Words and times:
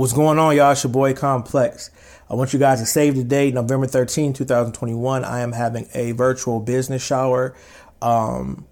What's 0.00 0.14
going 0.14 0.38
on, 0.38 0.56
y'all? 0.56 0.72
It's 0.72 0.82
your 0.82 0.90
boy 0.90 1.12
Complex. 1.12 1.90
I 2.30 2.34
want 2.34 2.54
you 2.54 2.58
guys 2.58 2.80
to 2.80 2.86
save 2.86 3.16
the 3.16 3.22
date, 3.22 3.52
November 3.52 3.86
13, 3.86 4.32
2021. 4.32 5.24
I 5.26 5.40
am 5.40 5.52
having 5.52 5.88
a 5.92 6.12
virtual 6.12 6.58
business 6.58 7.04
shower. 7.04 7.54
Um, 8.00 8.66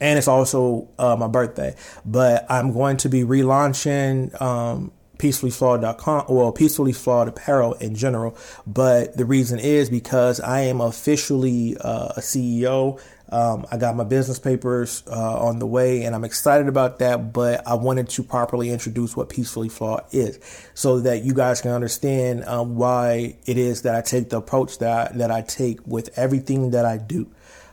and 0.00 0.16
it's 0.16 0.28
also 0.28 0.86
uh, 0.96 1.16
my 1.16 1.26
birthday. 1.26 1.74
But 2.04 2.46
I'm 2.48 2.72
going 2.72 2.98
to 2.98 3.08
be 3.08 3.24
relaunching 3.24 4.40
um, 4.40 4.92
peacefullyflawed.com, 5.18 6.26
well, 6.28 6.52
peacefully 6.52 6.92
flawed 6.92 7.26
apparel 7.26 7.72
in 7.74 7.96
general. 7.96 8.36
But 8.64 9.16
the 9.16 9.24
reason 9.24 9.58
is 9.58 9.90
because 9.90 10.38
I 10.38 10.60
am 10.60 10.80
officially 10.80 11.76
uh, 11.80 12.10
a 12.16 12.20
CEO 12.20 13.00
um, 13.30 13.66
I 13.70 13.78
got 13.78 13.96
my 13.96 14.04
business 14.04 14.38
papers 14.38 15.02
uh, 15.06 15.38
on 15.38 15.58
the 15.58 15.66
way, 15.66 16.04
and 16.04 16.14
I'm 16.14 16.24
excited 16.24 16.68
about 16.68 16.98
that. 16.98 17.32
But 17.32 17.66
I 17.66 17.74
wanted 17.74 18.08
to 18.10 18.22
properly 18.22 18.70
introduce 18.70 19.16
what 19.16 19.28
Peacefully 19.28 19.68
Flawed 19.68 20.04
is, 20.12 20.38
so 20.74 21.00
that 21.00 21.24
you 21.24 21.34
guys 21.34 21.60
can 21.60 21.70
understand 21.70 22.44
um, 22.44 22.76
why 22.76 23.36
it 23.46 23.58
is 23.58 23.82
that 23.82 23.94
I 23.94 24.02
take 24.02 24.30
the 24.30 24.38
approach 24.38 24.78
that 24.78 25.12
I, 25.12 25.16
that 25.16 25.30
I 25.30 25.42
take 25.42 25.80
with 25.86 26.16
everything 26.18 26.70
that 26.72 26.84
I 26.84 26.98
do. 26.98 27.26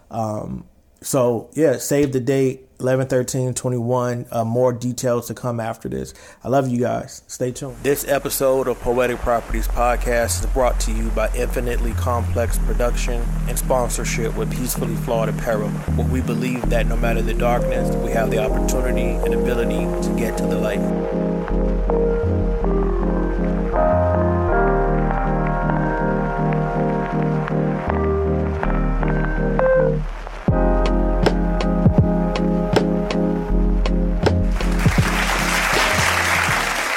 Um, 0.09 0.66
so 1.02 1.49
yeah, 1.54 1.77
save 1.77 2.13
the 2.13 2.20
date 2.20 2.68
11 2.81 3.08
13 3.08 3.53
21 3.53 4.26
uh, 4.31 4.44
more 4.44 4.73
details 4.73 5.27
to 5.27 5.34
come 5.34 5.59
after 5.59 5.88
this. 5.88 6.13
I 6.44 6.48
love 6.49 6.67
you 6.67 6.80
guys. 6.80 7.21
Stay 7.27 7.52
tuned. 7.52 7.77
This 7.84 8.07
episode 8.07 8.67
of 8.67 8.80
poetic 8.80 9.20
properties 9.20 9.67
podcast 9.67 10.44
is 10.44 10.48
brought 10.48 10.80
to 10.81 10.91
you 10.91 11.09
by 11.09 11.30
infinitely 11.35 11.94
complex 11.94 12.57
production 12.59 13.21
and 13.48 13.57
sponsorship 13.57 14.35
with 14.35 14.52
peacefully 14.52 14.95
flawed 14.95 15.30
apparel 15.30 15.70
where 15.70 16.07
we 16.07 16.21
believe 16.21 16.70
that 16.70 16.88
no 16.88 16.95
matter 16.95 17.21
the 17.21 17.35
darkness 17.35 17.95
we 17.98 18.12
have 18.12 18.31
the 18.31 18.40
opportunity 18.40 19.12
and 19.23 19.34
ability 19.34 19.85
to 20.07 20.16
get 20.18 20.38
to 20.38 20.45
the 20.48 20.57
light 20.57 21.30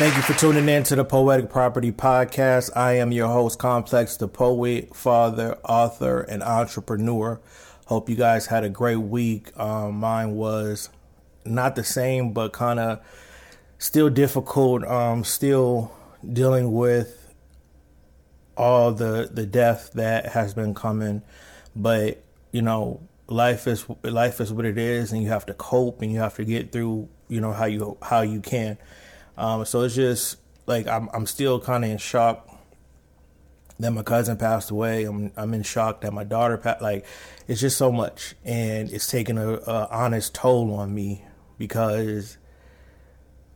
Thank 0.04 0.16
you 0.16 0.22
for 0.22 0.38
tuning 0.38 0.68
in 0.68 0.82
to 0.82 0.96
the 0.96 1.04
Poetic 1.06 1.48
Property 1.48 1.90
Podcast. 1.90 2.68
I 2.76 2.98
am 2.98 3.10
your 3.10 3.28
host, 3.28 3.58
Complex, 3.58 4.18
the 4.18 4.28
poet, 4.28 4.94
father, 4.94 5.56
author, 5.64 6.20
and 6.20 6.42
entrepreneur. 6.42 7.40
Hope 7.86 8.10
you 8.10 8.14
guys 8.14 8.44
had 8.44 8.64
a 8.64 8.68
great 8.68 8.98
week. 8.98 9.58
Um, 9.58 9.94
mine 9.94 10.34
was 10.34 10.90
not 11.46 11.74
the 11.74 11.84
same, 11.84 12.34
but 12.34 12.52
kind 12.52 12.78
of 12.78 13.00
still 13.78 14.10
difficult. 14.10 14.84
Um, 14.84 15.24
still 15.24 15.90
dealing 16.30 16.72
with 16.72 17.34
all 18.58 18.92
the 18.92 19.30
the 19.32 19.46
death 19.46 19.92
that 19.94 20.32
has 20.32 20.52
been 20.52 20.74
coming, 20.74 21.22
but 21.74 22.22
you 22.52 22.60
know, 22.60 23.00
life 23.26 23.66
is 23.66 23.86
life 24.02 24.38
is 24.42 24.52
what 24.52 24.66
it 24.66 24.76
is, 24.76 25.12
and 25.12 25.22
you 25.22 25.30
have 25.30 25.46
to 25.46 25.54
cope 25.54 26.02
and 26.02 26.12
you 26.12 26.18
have 26.18 26.34
to 26.34 26.44
get 26.44 26.72
through. 26.72 27.08
You 27.28 27.40
know 27.40 27.54
how 27.54 27.64
you 27.64 27.96
how 28.02 28.20
you 28.20 28.40
can. 28.40 28.76
Um, 29.36 29.64
so 29.64 29.82
it's 29.82 29.94
just 29.94 30.38
like 30.66 30.86
I'm 30.86 31.08
I'm 31.12 31.26
still 31.26 31.60
kind 31.60 31.84
of 31.84 31.90
in 31.90 31.98
shock 31.98 32.48
that 33.78 33.90
my 33.90 34.02
cousin 34.02 34.36
passed 34.36 34.70
away. 34.70 35.04
I'm 35.04 35.32
I'm 35.36 35.54
in 35.54 35.62
shock 35.62 36.00
that 36.02 36.12
my 36.12 36.24
daughter 36.24 36.56
passed. 36.56 36.82
Like 36.82 37.04
it's 37.48 37.60
just 37.60 37.76
so 37.76 37.90
much, 37.90 38.34
and 38.44 38.90
it's 38.90 39.06
taking 39.06 39.38
a, 39.38 39.54
a 39.54 39.88
honest 39.90 40.34
toll 40.34 40.74
on 40.74 40.94
me 40.94 41.24
because 41.58 42.38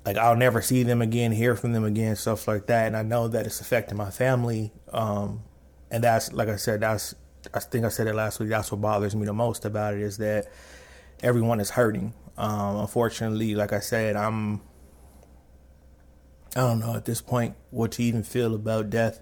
like 0.04 0.16
I'll 0.16 0.36
never 0.36 0.62
see 0.62 0.82
them 0.82 1.02
again, 1.02 1.32
hear 1.32 1.54
from 1.54 1.72
them 1.72 1.84
again, 1.84 2.16
stuff 2.16 2.48
like 2.48 2.66
that. 2.66 2.86
And 2.86 2.96
I 2.96 3.02
know 3.02 3.28
that 3.28 3.46
it's 3.46 3.60
affecting 3.60 3.96
my 3.96 4.10
family. 4.10 4.72
Um, 4.92 5.42
and 5.90 6.02
that's 6.02 6.32
like 6.32 6.48
I 6.48 6.56
said, 6.56 6.80
that's 6.80 7.14
I 7.54 7.60
think 7.60 7.84
I 7.84 7.88
said 7.88 8.06
it 8.06 8.14
last 8.14 8.40
week. 8.40 8.48
That's 8.48 8.72
what 8.72 8.80
bothers 8.80 9.14
me 9.14 9.26
the 9.26 9.32
most 9.32 9.64
about 9.64 9.94
it 9.94 10.00
is 10.00 10.18
that 10.18 10.50
everyone 11.22 11.60
is 11.60 11.70
hurting. 11.70 12.14
Um, 12.36 12.76
unfortunately, 12.78 13.54
like 13.54 13.72
I 13.72 13.80
said, 13.80 14.16
I'm 14.16 14.60
I 16.58 16.62
don't 16.62 16.80
know 16.80 16.96
at 16.96 17.04
this 17.04 17.20
point 17.20 17.54
what 17.70 17.92
to 17.92 18.02
even 18.02 18.24
feel 18.24 18.52
about 18.52 18.90
death. 18.90 19.20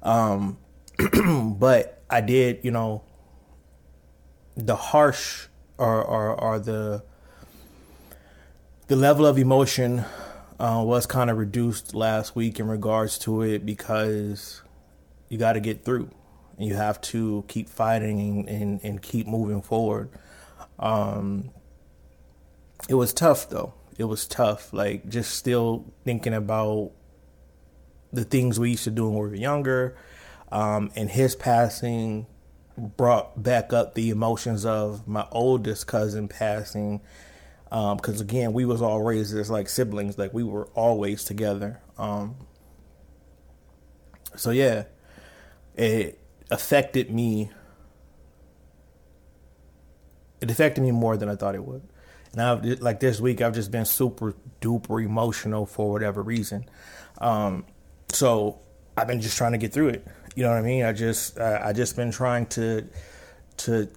Um, 0.00 0.58
but 1.58 2.04
I 2.08 2.20
did, 2.20 2.60
you 2.62 2.70
know, 2.70 3.02
the 4.56 4.76
harsh 4.76 5.48
or, 5.76 6.00
or, 6.00 6.40
or 6.40 6.58
the 6.60 7.02
the 8.86 8.94
level 8.94 9.26
of 9.26 9.38
emotion 9.38 10.04
uh, 10.60 10.84
was 10.86 11.04
kind 11.04 11.30
of 11.30 11.36
reduced 11.36 11.94
last 11.96 12.36
week 12.36 12.60
in 12.60 12.68
regards 12.68 13.18
to 13.20 13.42
it 13.42 13.66
because 13.66 14.62
you 15.28 15.38
got 15.38 15.54
to 15.54 15.60
get 15.60 15.84
through 15.84 16.10
and 16.58 16.68
you 16.68 16.76
have 16.76 17.00
to 17.00 17.44
keep 17.48 17.68
fighting 17.68 18.20
and, 18.20 18.48
and, 18.48 18.80
and 18.84 19.02
keep 19.02 19.26
moving 19.26 19.62
forward. 19.62 20.10
Um, 20.78 21.50
it 22.88 22.94
was 22.94 23.12
tough 23.12 23.48
though 23.48 23.74
it 23.98 24.04
was 24.04 24.26
tough. 24.26 24.72
Like 24.72 25.08
just 25.08 25.34
still 25.34 25.92
thinking 26.04 26.34
about 26.34 26.92
the 28.12 28.24
things 28.24 28.58
we 28.58 28.70
used 28.70 28.84
to 28.84 28.90
do 28.90 29.04
when 29.08 29.14
we 29.14 29.20
were 29.20 29.34
younger, 29.34 29.96
um, 30.50 30.90
and 30.94 31.10
his 31.10 31.34
passing 31.34 32.26
brought 32.76 33.42
back 33.42 33.72
up 33.72 33.94
the 33.94 34.10
emotions 34.10 34.64
of 34.64 35.06
my 35.06 35.26
oldest 35.30 35.86
cousin 35.86 36.28
passing. 36.28 37.00
Because 37.64 38.20
um, 38.20 38.26
again, 38.26 38.52
we 38.52 38.66
was 38.66 38.82
all 38.82 39.02
raised 39.02 39.34
as 39.34 39.50
like 39.50 39.68
siblings, 39.68 40.18
like 40.18 40.34
we 40.34 40.42
were 40.42 40.66
always 40.74 41.24
together. 41.24 41.80
Um, 41.96 42.36
so 44.36 44.50
yeah, 44.50 44.84
it 45.74 46.18
affected 46.50 47.10
me. 47.10 47.50
It 50.40 50.50
affected 50.50 50.82
me 50.82 50.90
more 50.90 51.16
than 51.16 51.28
I 51.28 51.36
thought 51.36 51.54
it 51.54 51.64
would. 51.64 51.82
Now, 52.34 52.60
like 52.80 53.00
this 53.00 53.20
week, 53.20 53.42
I've 53.42 53.54
just 53.54 53.70
been 53.70 53.84
super 53.84 54.34
duper 54.60 55.04
emotional 55.04 55.66
for 55.66 55.90
whatever 55.90 56.22
reason. 56.22 56.64
Um, 57.18 57.66
so 58.10 58.60
I've 58.96 59.06
been 59.06 59.20
just 59.20 59.36
trying 59.36 59.52
to 59.52 59.58
get 59.58 59.72
through 59.72 59.88
it. 59.88 60.06
You 60.34 60.44
know 60.44 60.50
what 60.50 60.58
I 60.58 60.62
mean? 60.62 60.84
I 60.84 60.92
just 60.92 61.38
I, 61.38 61.68
I 61.68 61.72
just 61.72 61.94
been 61.94 62.10
trying 62.10 62.46
to 62.46 62.86
to 63.58 63.88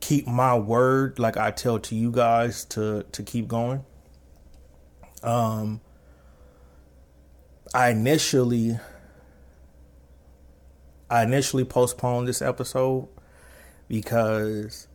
keep 0.00 0.26
my 0.26 0.56
word, 0.56 1.18
like 1.18 1.36
I 1.36 1.50
tell 1.50 1.78
to 1.80 1.94
you 1.94 2.10
guys, 2.10 2.64
to 2.66 3.04
to 3.12 3.22
keep 3.22 3.46
going. 3.46 3.84
Um, 5.22 5.80
I 7.74 7.90
initially 7.90 8.78
I 11.10 11.22
initially 11.24 11.64
postponed 11.64 12.26
this 12.26 12.40
episode 12.40 13.08
because 13.86 14.88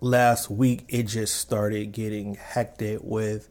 last 0.00 0.50
week 0.50 0.84
it 0.88 1.04
just 1.04 1.36
started 1.36 1.92
getting 1.92 2.34
hectic 2.34 3.00
with 3.02 3.48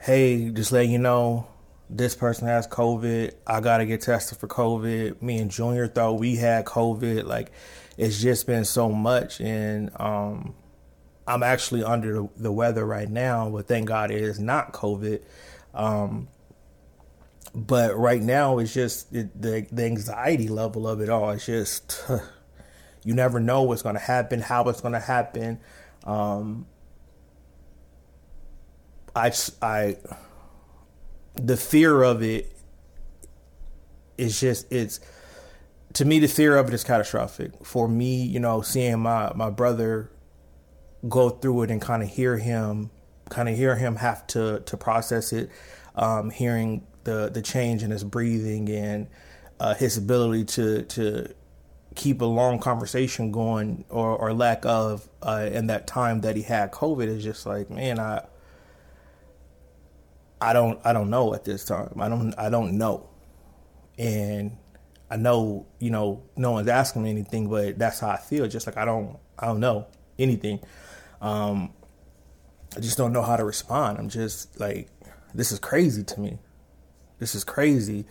hey 0.00 0.50
just 0.50 0.72
letting 0.72 0.90
you 0.90 0.98
know 0.98 1.46
this 1.90 2.14
person 2.14 2.48
has 2.48 2.66
covid. 2.66 3.34
I 3.46 3.60
gotta 3.60 3.86
get 3.86 4.00
tested 4.00 4.38
for 4.38 4.48
covid. 4.48 5.20
Me 5.22 5.38
and 5.38 5.50
junior 5.50 5.86
thought 5.86 6.18
we 6.18 6.36
had 6.36 6.64
covid. 6.64 7.24
Like 7.24 7.52
it's 7.96 8.20
just 8.20 8.46
been 8.46 8.64
so 8.64 8.90
much. 8.90 9.40
And 9.40 9.90
um 10.00 10.54
i'm 11.26 11.42
actually 11.42 11.82
under 11.82 12.26
the 12.36 12.52
weather 12.52 12.84
right 12.84 13.08
now 13.08 13.48
but 13.48 13.66
thank 13.66 13.88
god 13.88 14.10
it 14.10 14.22
is 14.22 14.38
not 14.40 14.72
covid. 14.72 15.22
Um 15.72 16.28
but 17.54 17.96
right 17.96 18.20
now 18.20 18.58
it's 18.58 18.74
just 18.74 19.14
it, 19.14 19.40
the 19.40 19.66
the 19.70 19.84
anxiety 19.84 20.48
level 20.48 20.88
of 20.88 21.00
it 21.00 21.08
all 21.08 21.30
it's 21.30 21.46
just 21.46 22.02
you 23.04 23.14
never 23.14 23.38
know 23.38 23.62
what's 23.62 23.82
going 23.82 23.94
to 23.94 24.00
happen, 24.00 24.40
how 24.40 24.64
it's 24.68 24.80
going 24.80 24.94
to 24.94 25.00
happen. 25.00 25.60
Um, 26.04 26.66
I, 29.14 29.32
I, 29.62 29.96
the 31.34 31.56
fear 31.56 32.02
of 32.02 32.22
it 32.22 32.50
is 34.18 34.40
just, 34.40 34.72
it's, 34.72 35.00
to 35.92 36.04
me, 36.04 36.18
the 36.18 36.26
fear 36.28 36.56
of 36.56 36.68
it 36.68 36.74
is 36.74 36.82
catastrophic. 36.82 37.64
For 37.64 37.86
me, 37.86 38.24
you 38.24 38.40
know, 38.40 38.62
seeing 38.62 39.00
my, 39.00 39.32
my 39.34 39.50
brother 39.50 40.10
go 41.08 41.28
through 41.28 41.62
it 41.62 41.70
and 41.70 41.80
kind 41.80 42.02
of 42.02 42.08
hear 42.08 42.38
him, 42.38 42.90
kind 43.28 43.48
of 43.48 43.56
hear 43.56 43.76
him 43.76 43.96
have 43.96 44.26
to, 44.28 44.60
to 44.60 44.76
process 44.76 45.32
it, 45.32 45.50
um, 45.94 46.30
hearing 46.30 46.86
the, 47.04 47.30
the 47.32 47.42
change 47.42 47.82
in 47.82 47.90
his 47.90 48.02
breathing 48.02 48.68
and, 48.70 49.06
uh, 49.60 49.74
his 49.74 49.96
ability 49.96 50.44
to, 50.44 50.82
to, 50.82 51.34
keep 51.94 52.20
a 52.20 52.24
long 52.24 52.58
conversation 52.58 53.30
going 53.30 53.84
or, 53.88 54.16
or 54.16 54.32
lack 54.32 54.64
of 54.66 55.08
uh, 55.22 55.48
in 55.52 55.68
that 55.68 55.86
time 55.86 56.22
that 56.22 56.36
he 56.36 56.42
had 56.42 56.72
COVID 56.72 57.06
is 57.06 57.22
just 57.22 57.46
like, 57.46 57.70
man, 57.70 57.98
I 57.98 58.24
I 60.40 60.52
don't 60.52 60.80
I 60.84 60.92
don't 60.92 61.10
know 61.10 61.34
at 61.34 61.44
this 61.44 61.64
time. 61.64 61.94
I 62.00 62.08
don't 62.08 62.34
I 62.38 62.50
don't 62.50 62.76
know. 62.76 63.08
And 63.96 64.56
I 65.10 65.16
know, 65.16 65.66
you 65.78 65.90
know, 65.90 66.22
no 66.36 66.52
one's 66.52 66.68
asking 66.68 67.02
me 67.04 67.10
anything, 67.10 67.48
but 67.48 67.78
that's 67.78 68.00
how 68.00 68.10
I 68.10 68.16
feel. 68.16 68.46
Just 68.48 68.66
like 68.66 68.76
I 68.76 68.84
don't 68.84 69.18
I 69.38 69.46
don't 69.46 69.60
know 69.60 69.86
anything. 70.18 70.60
Um 71.20 71.72
I 72.76 72.80
just 72.80 72.98
don't 72.98 73.12
know 73.12 73.22
how 73.22 73.36
to 73.36 73.44
respond. 73.44 73.98
I'm 73.98 74.08
just 74.08 74.58
like 74.60 74.88
this 75.32 75.52
is 75.52 75.58
crazy 75.58 76.02
to 76.04 76.20
me. 76.20 76.38
This 77.18 77.34
is 77.34 77.44
crazy 77.44 78.04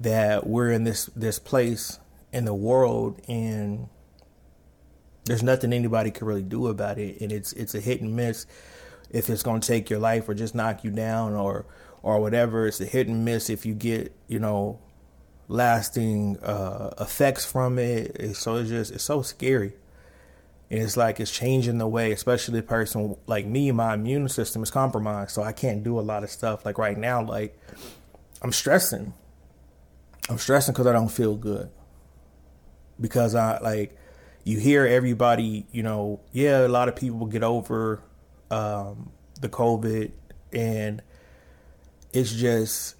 that 0.00 0.46
we're 0.46 0.70
in 0.70 0.84
this 0.84 1.06
this 1.16 1.38
place 1.38 1.98
in 2.34 2.44
the 2.44 2.54
world 2.54 3.20
and 3.28 3.88
there's 5.24 5.42
nothing 5.42 5.72
anybody 5.72 6.10
can 6.10 6.26
really 6.26 6.42
do 6.42 6.66
about 6.66 6.98
it. 6.98 7.20
And 7.20 7.32
it's 7.32 7.52
it's 7.54 7.74
a 7.74 7.80
hit 7.80 8.00
and 8.00 8.14
miss 8.14 8.46
if 9.10 9.30
it's 9.30 9.42
going 9.42 9.60
to 9.60 9.66
take 9.66 9.88
your 9.88 10.00
life 10.00 10.28
or 10.28 10.34
just 10.34 10.54
knock 10.54 10.84
you 10.84 10.90
down 10.90 11.34
or 11.34 11.66
or 12.02 12.20
whatever. 12.20 12.66
It's 12.66 12.80
a 12.80 12.84
hit 12.84 13.08
and 13.08 13.24
miss 13.24 13.48
if 13.48 13.64
you 13.64 13.74
get 13.74 14.12
you 14.28 14.38
know 14.38 14.80
lasting 15.48 16.38
uh, 16.42 16.90
effects 17.00 17.44
from 17.46 17.78
it. 17.78 18.16
It's 18.18 18.40
so 18.40 18.56
it's 18.56 18.68
just 18.68 18.92
it's 18.92 19.04
so 19.04 19.22
scary. 19.22 19.72
And 20.70 20.82
it's 20.82 20.96
like 20.96 21.20
it's 21.20 21.30
changing 21.30 21.78
the 21.78 21.86
way 21.86 22.10
especially 22.10 22.58
a 22.58 22.62
person 22.62 23.16
like 23.26 23.46
me 23.46 23.70
my 23.70 23.94
immune 23.94 24.28
system 24.28 24.62
is 24.62 24.70
compromised 24.70 25.30
so 25.30 25.42
i 25.42 25.52
can't 25.52 25.84
do 25.84 26.00
a 26.00 26.02
lot 26.02 26.24
of 26.24 26.30
stuff. 26.30 26.66
Like 26.66 26.78
right 26.78 26.98
now 26.98 27.22
like 27.22 27.56
i'm 28.42 28.52
stressing. 28.52 29.14
I'm 30.28 30.38
stressing 30.38 30.72
because 30.72 30.86
i 30.86 30.92
don't 30.92 31.10
feel 31.10 31.36
good 31.36 31.70
because 33.00 33.34
i 33.34 33.58
like 33.60 33.96
you 34.44 34.58
hear 34.58 34.86
everybody 34.86 35.66
you 35.72 35.82
know 35.82 36.20
yeah 36.32 36.66
a 36.66 36.68
lot 36.68 36.88
of 36.88 36.96
people 36.96 37.26
get 37.26 37.42
over 37.42 38.02
um, 38.50 39.10
the 39.40 39.48
covid 39.48 40.12
and 40.52 41.02
it's 42.12 42.32
just 42.32 42.94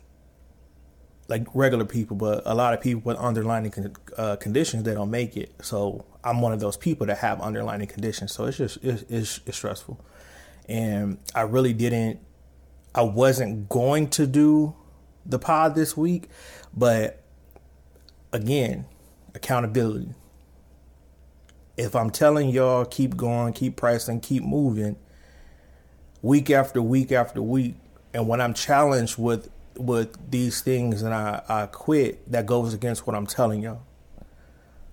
like 1.29 1.47
regular 1.55 1.85
people, 1.85 2.17
but 2.17 2.43
a 2.45 2.55
lot 2.55 2.75
of 2.75 2.81
people 2.81 3.03
with 3.05 3.17
underlying 3.17 3.71
con- 3.71 3.97
uh, 4.17 4.37
conditions 4.37 4.83
they 4.83 4.95
don't 4.95 5.11
make 5.11 5.37
it. 5.37 5.55
So 5.63 6.05
I'm 6.23 6.41
one 6.41 6.53
of 6.53 6.61
those 6.61 6.77
people 6.77 7.07
that 7.07 7.19
have 7.19 7.41
underlying 7.41 7.87
conditions. 7.87 8.33
So 8.33 8.45
it's 8.45 8.59
just 8.59 8.79
it's, 8.83 9.03
it's, 9.09 9.41
it's 9.47 9.57
stressful, 9.57 10.05
and 10.69 11.19
I 11.35 11.43
really 11.43 11.73
didn't. 11.73 12.21
I 12.95 13.03
wasn't 13.03 13.69
going 13.69 14.09
to 14.11 14.27
do 14.27 14.75
the 15.27 15.39
pod 15.39 15.75
this 15.75 15.97
week, 15.97 16.29
but 16.77 17.23
again, 18.33 18.87
accountability. 19.35 20.15
If 21.77 21.97
I'm 21.97 22.11
telling 22.11 22.51
y'all 22.51 22.85
keep 22.85 23.17
going, 23.17 23.53
keep 23.53 23.77
pressing, 23.77 24.21
keep 24.21 24.45
moving, 24.45 24.97
week 26.23 26.51
after 26.51 26.81
week 26.81 27.13
after 27.13 27.43
week, 27.43 27.75
and 28.13 28.29
when 28.29 28.41
I'm 28.41 28.55
challenged 28.55 29.19
with 29.19 29.51
with 29.77 30.31
these 30.31 30.61
things 30.61 31.03
and 31.03 31.13
I, 31.13 31.43
I 31.49 31.67
quit, 31.67 32.31
that 32.31 32.47
goes 32.47 32.75
against 32.75 33.07
what 33.07 33.17
I'm 33.17 33.27
telling 33.27 33.63
y'all. 33.63 33.83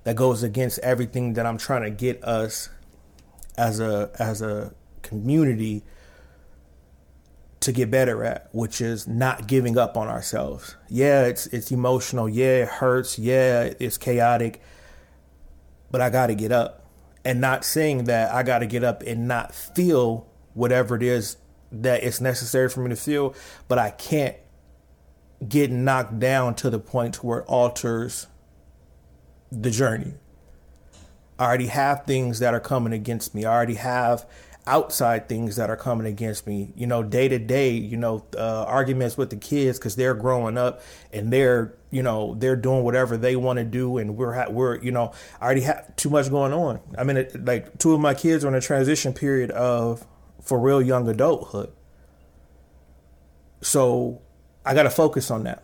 That 0.04 0.16
goes 0.16 0.42
against 0.42 0.80
everything 0.80 1.34
that 1.34 1.46
I'm 1.46 1.60
trying 1.60 1.84
to 1.84 1.92
get 1.92 2.24
us 2.24 2.70
as 3.58 3.80
a 3.80 4.10
as 4.18 4.42
a 4.42 4.74
community 5.04 5.84
to 7.62 7.72
get 7.72 7.90
better 7.90 8.24
at, 8.24 8.50
which 8.52 8.82
is 8.82 9.08
not 9.08 9.48
giving 9.48 9.78
up 9.78 9.96
on 9.96 10.08
ourselves. 10.08 10.76
Yeah, 10.90 11.26
it's 11.26 11.48
it's 11.48 11.72
emotional. 11.72 12.28
Yeah, 12.28 12.64
it 12.64 12.68
hurts. 12.68 13.18
Yeah, 13.18 13.74
it's 13.80 13.98
chaotic. 13.98 14.62
But 15.90 16.02
I 16.02 16.10
got 16.10 16.28
to 16.28 16.36
get 16.36 16.52
up. 16.52 16.86
And 17.24 17.40
not 17.40 17.64
saying 17.64 18.06
that 18.06 18.34
I 18.34 18.42
got 18.42 18.60
to 18.60 18.66
get 18.66 18.84
up 18.84 19.04
and 19.04 19.28
not 19.28 19.54
feel 19.54 20.28
whatever 20.54 20.96
it 20.96 21.04
is 21.04 21.38
that 21.72 22.04
it's 22.04 22.20
necessary 22.20 22.68
for 22.68 22.82
me 22.82 22.90
to 22.90 22.96
feel, 22.96 23.36
but 23.68 23.78
I 23.78 23.92
can't 23.92 24.36
get 25.48 25.72
knocked 25.72 26.20
down 26.20 26.56
to 26.56 26.70
the 26.70 26.80
point 26.80 27.24
where 27.24 27.40
it 27.40 27.46
alters 27.48 28.28
the 29.52 29.70
journey. 29.70 30.16
I 31.38 31.46
already 31.46 31.68
have 31.68 32.06
things 32.06 32.40
that 32.40 32.54
are 32.54 32.60
coming 32.60 32.94
against 32.94 33.34
me. 33.34 33.46
I 33.46 33.54
already 33.54 33.76
have 33.76 34.26
outside 34.68 35.28
things 35.28 35.56
that 35.56 35.70
are 35.70 35.76
coming 35.76 36.08
against 36.08 36.46
me. 36.46 36.74
You 36.76 36.88
know, 36.88 37.04
day 37.04 37.28
to 37.28 37.40
day, 37.40 37.72
you 37.72 37.98
know, 37.98 38.26
uh, 38.38 38.64
arguments 38.68 39.18
with 39.18 39.30
the 39.30 39.36
kids 39.36 39.80
because 39.80 39.96
they're 39.96 40.14
growing 40.14 40.58
up 40.58 40.82
and 41.12 41.32
they're, 41.32 41.76
you 41.90 42.04
know, 42.04 42.36
they're 42.36 42.56
doing 42.56 42.84
whatever 42.84 43.18
they 43.18 43.36
want 43.36 43.58
to 43.58 43.66
do, 43.66 43.98
and 43.98 44.16
we're 44.16 44.34
ha- 44.34 44.50
we're, 44.50 44.82
you 44.82 44.92
know, 44.92 45.12
I 45.40 45.46
already 45.46 45.62
have 45.62 45.96
too 45.96 46.10
much 46.10 46.30
going 46.30 46.54
on. 46.54 46.80
I 46.98 47.04
mean, 47.04 47.18
it, 47.18 47.46
like 47.46 47.78
two 47.78 47.94
of 47.94 48.00
my 48.00 48.14
kids 48.14 48.46
are 48.46 48.48
in 48.48 48.56
a 48.56 48.62
transition 48.62 49.14
period 49.14 49.52
of 49.52 50.06
for 50.42 50.60
real 50.60 50.82
young 50.82 51.08
adulthood. 51.08 51.72
So 53.62 54.22
I 54.66 54.74
got 54.74 54.84
to 54.84 54.90
focus 54.90 55.30
on 55.30 55.44
that. 55.44 55.64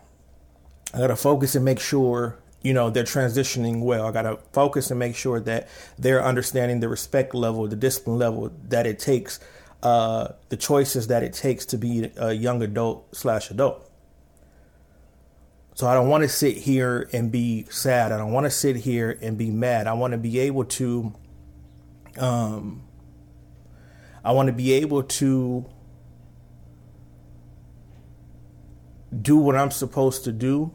I 0.93 0.99
got 0.99 1.07
to 1.07 1.15
focus 1.15 1.55
and 1.55 1.65
make 1.65 1.79
sure, 1.79 2.37
you 2.67 2.73
know, 2.73 2.89
they're 2.89 3.05
transitioning 3.05 3.81
well. 3.81 4.05
I 4.05 4.11
got 4.11 4.23
to 4.23 4.39
focus 4.51 4.91
and 4.91 4.99
make 4.99 5.15
sure 5.15 5.39
that 5.39 5.69
they're 5.97 6.21
understanding 6.21 6.81
the 6.81 6.89
respect 6.89 7.33
level, 7.33 7.65
the 7.65 7.77
discipline 7.77 8.17
level 8.17 8.51
that 8.67 8.85
it 8.85 8.99
takes, 8.99 9.39
uh, 9.83 10.33
the 10.49 10.57
choices 10.57 11.07
that 11.07 11.23
it 11.23 11.31
takes 11.31 11.65
to 11.67 11.77
be 11.77 12.11
a 12.17 12.33
young 12.33 12.61
adult 12.61 13.15
slash 13.15 13.51
adult. 13.51 13.89
So 15.75 15.87
I 15.87 15.93
don't 15.93 16.09
want 16.09 16.23
to 16.23 16.27
sit 16.27 16.57
here 16.57 17.07
and 17.13 17.31
be 17.31 17.67
sad. 17.69 18.11
I 18.11 18.17
don't 18.17 18.33
want 18.33 18.43
to 18.47 18.51
sit 18.51 18.75
here 18.75 19.17
and 19.21 19.37
be 19.37 19.49
mad. 19.49 19.87
I 19.87 19.93
want 19.93 20.11
to 20.11 20.17
be 20.17 20.37
able 20.39 20.65
to, 20.65 21.13
um, 22.17 22.83
I 24.25 24.33
want 24.33 24.47
to 24.47 24.53
be 24.53 24.73
able 24.73 25.03
to 25.03 25.65
do 29.21 29.37
what 29.37 29.55
I'm 29.55 29.71
supposed 29.71 30.25
to 30.25 30.33
do, 30.33 30.73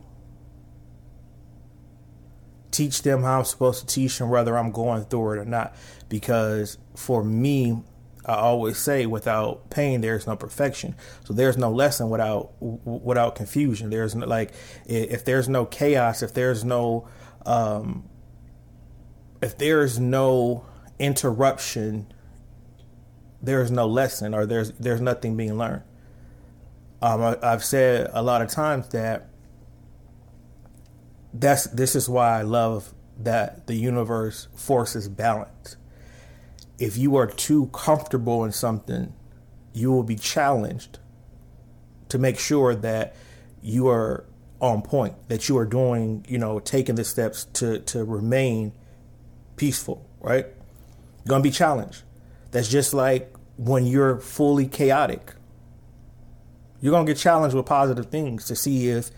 teach 2.73 3.03
them 3.03 3.23
how 3.23 3.39
I'm 3.39 3.45
supposed 3.45 3.81
to 3.81 3.87
teach 3.87 4.19
them, 4.19 4.29
whether 4.29 4.59
I'm 4.59 4.73
going 4.73 5.05
through 5.05 5.33
it 5.33 5.39
or 5.39 5.45
not. 5.45 5.75
Because 6.09 6.79
for 6.97 7.23
me, 7.23 7.83
I 8.27 8.35
always 8.35 8.79
say, 8.79 9.07
without 9.07 9.71
pain, 9.71 10.01
there's 10.01 10.27
no 10.27 10.35
perfection. 10.35 10.97
So 11.25 11.33
there's 11.33 11.57
no 11.57 11.71
lesson 11.71 12.11
without 12.11 12.53
without 12.61 13.37
confusion. 13.37 13.91
There's 13.91 14.15
no, 14.15 14.27
like 14.27 14.53
if 14.87 15.25
there's 15.25 15.49
no 15.49 15.65
chaos, 15.65 16.23
if 16.23 16.35
there's 16.35 16.65
no 16.65 17.09
um, 17.47 18.09
if 19.41 19.57
there's 19.59 20.01
no 20.01 20.67
interruption 20.99 22.13
there's 23.43 23.71
no 23.71 23.87
lesson 23.87 24.35
or 24.35 24.47
there's 24.47 24.71
there's 24.73 25.01
nothing 25.01 25.37
being 25.37 25.59
learned. 25.59 25.83
Um, 27.03 27.21
I, 27.21 27.37
I've 27.43 27.65
said 27.65 28.09
a 28.13 28.23
lot 28.23 28.41
of 28.41 28.49
times 28.49 28.89
that 28.91 29.29
that's 31.35 31.65
this 31.65 31.95
is 31.95 32.09
why 32.09 32.39
I 32.39 32.43
love 32.43 32.93
that 33.19 33.67
the 33.67 33.75
universe 33.75 34.49
forces 34.55 35.09
balance. 35.09 35.77
If 36.79 36.97
you 36.97 37.17
are 37.17 37.27
too 37.27 37.67
comfortable 37.73 38.45
in 38.45 38.53
something, 38.53 39.13
you 39.73 39.93
will 39.93 40.03
be 40.03 40.17
challenged 40.17 40.99
to 42.09 42.19
make 42.19 42.39
sure 42.39 42.75
that 42.75 43.15
you 43.63 43.89
are 43.89 44.25
on 44.61 44.83
point, 44.83 45.15
that 45.29 45.49
you 45.49 45.57
are 45.59 45.65
doing, 45.65 46.25
you 46.29 46.39
know, 46.39 46.61
taking 46.61 46.95
the 46.95 47.05
steps 47.05 47.45
to 47.55 47.79
to 47.81 48.05
remain 48.05 48.73
peaceful, 49.57 50.07
right? 50.21 50.47
You're 51.25 51.31
gonna 51.31 51.43
be 51.43 51.51
challenged. 51.51 52.03
That's 52.51 52.69
just 52.69 52.93
like 52.93 53.35
when 53.57 53.87
you're 53.87 54.19
fully 54.19 54.67
chaotic. 54.67 55.35
You're 56.81 57.01
to 57.01 57.13
get 57.13 57.19
challenged 57.19 57.55
with 57.55 57.65
positive 57.65 58.07
things 58.07 58.47
to 58.47 58.57
see 58.57 58.89
if 58.89 59.11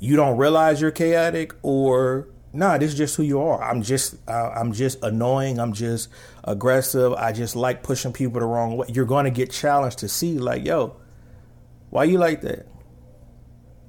you 0.00 0.16
don't 0.16 0.36
realize 0.36 0.80
you're 0.80 0.90
chaotic 0.90 1.54
or 1.62 2.26
nah, 2.52 2.78
this 2.78 2.92
is 2.92 2.98
just 2.98 3.16
who 3.16 3.22
you 3.22 3.40
are. 3.40 3.62
I'm 3.62 3.82
just 3.82 4.16
uh, 4.28 4.50
I'm 4.50 4.72
just 4.72 5.02
annoying. 5.04 5.60
I'm 5.60 5.72
just 5.72 6.08
aggressive. 6.42 7.12
I 7.12 7.32
just 7.32 7.54
like 7.54 7.82
pushing 7.82 8.12
people 8.12 8.40
the 8.40 8.46
wrong 8.46 8.76
way. 8.76 8.86
You're 8.88 9.04
going 9.04 9.26
to 9.26 9.30
get 9.30 9.50
challenged 9.50 9.98
to 9.98 10.08
see 10.08 10.38
like, 10.38 10.64
yo, 10.64 10.96
why 11.90 12.04
you 12.04 12.18
like 12.18 12.40
that? 12.40 12.66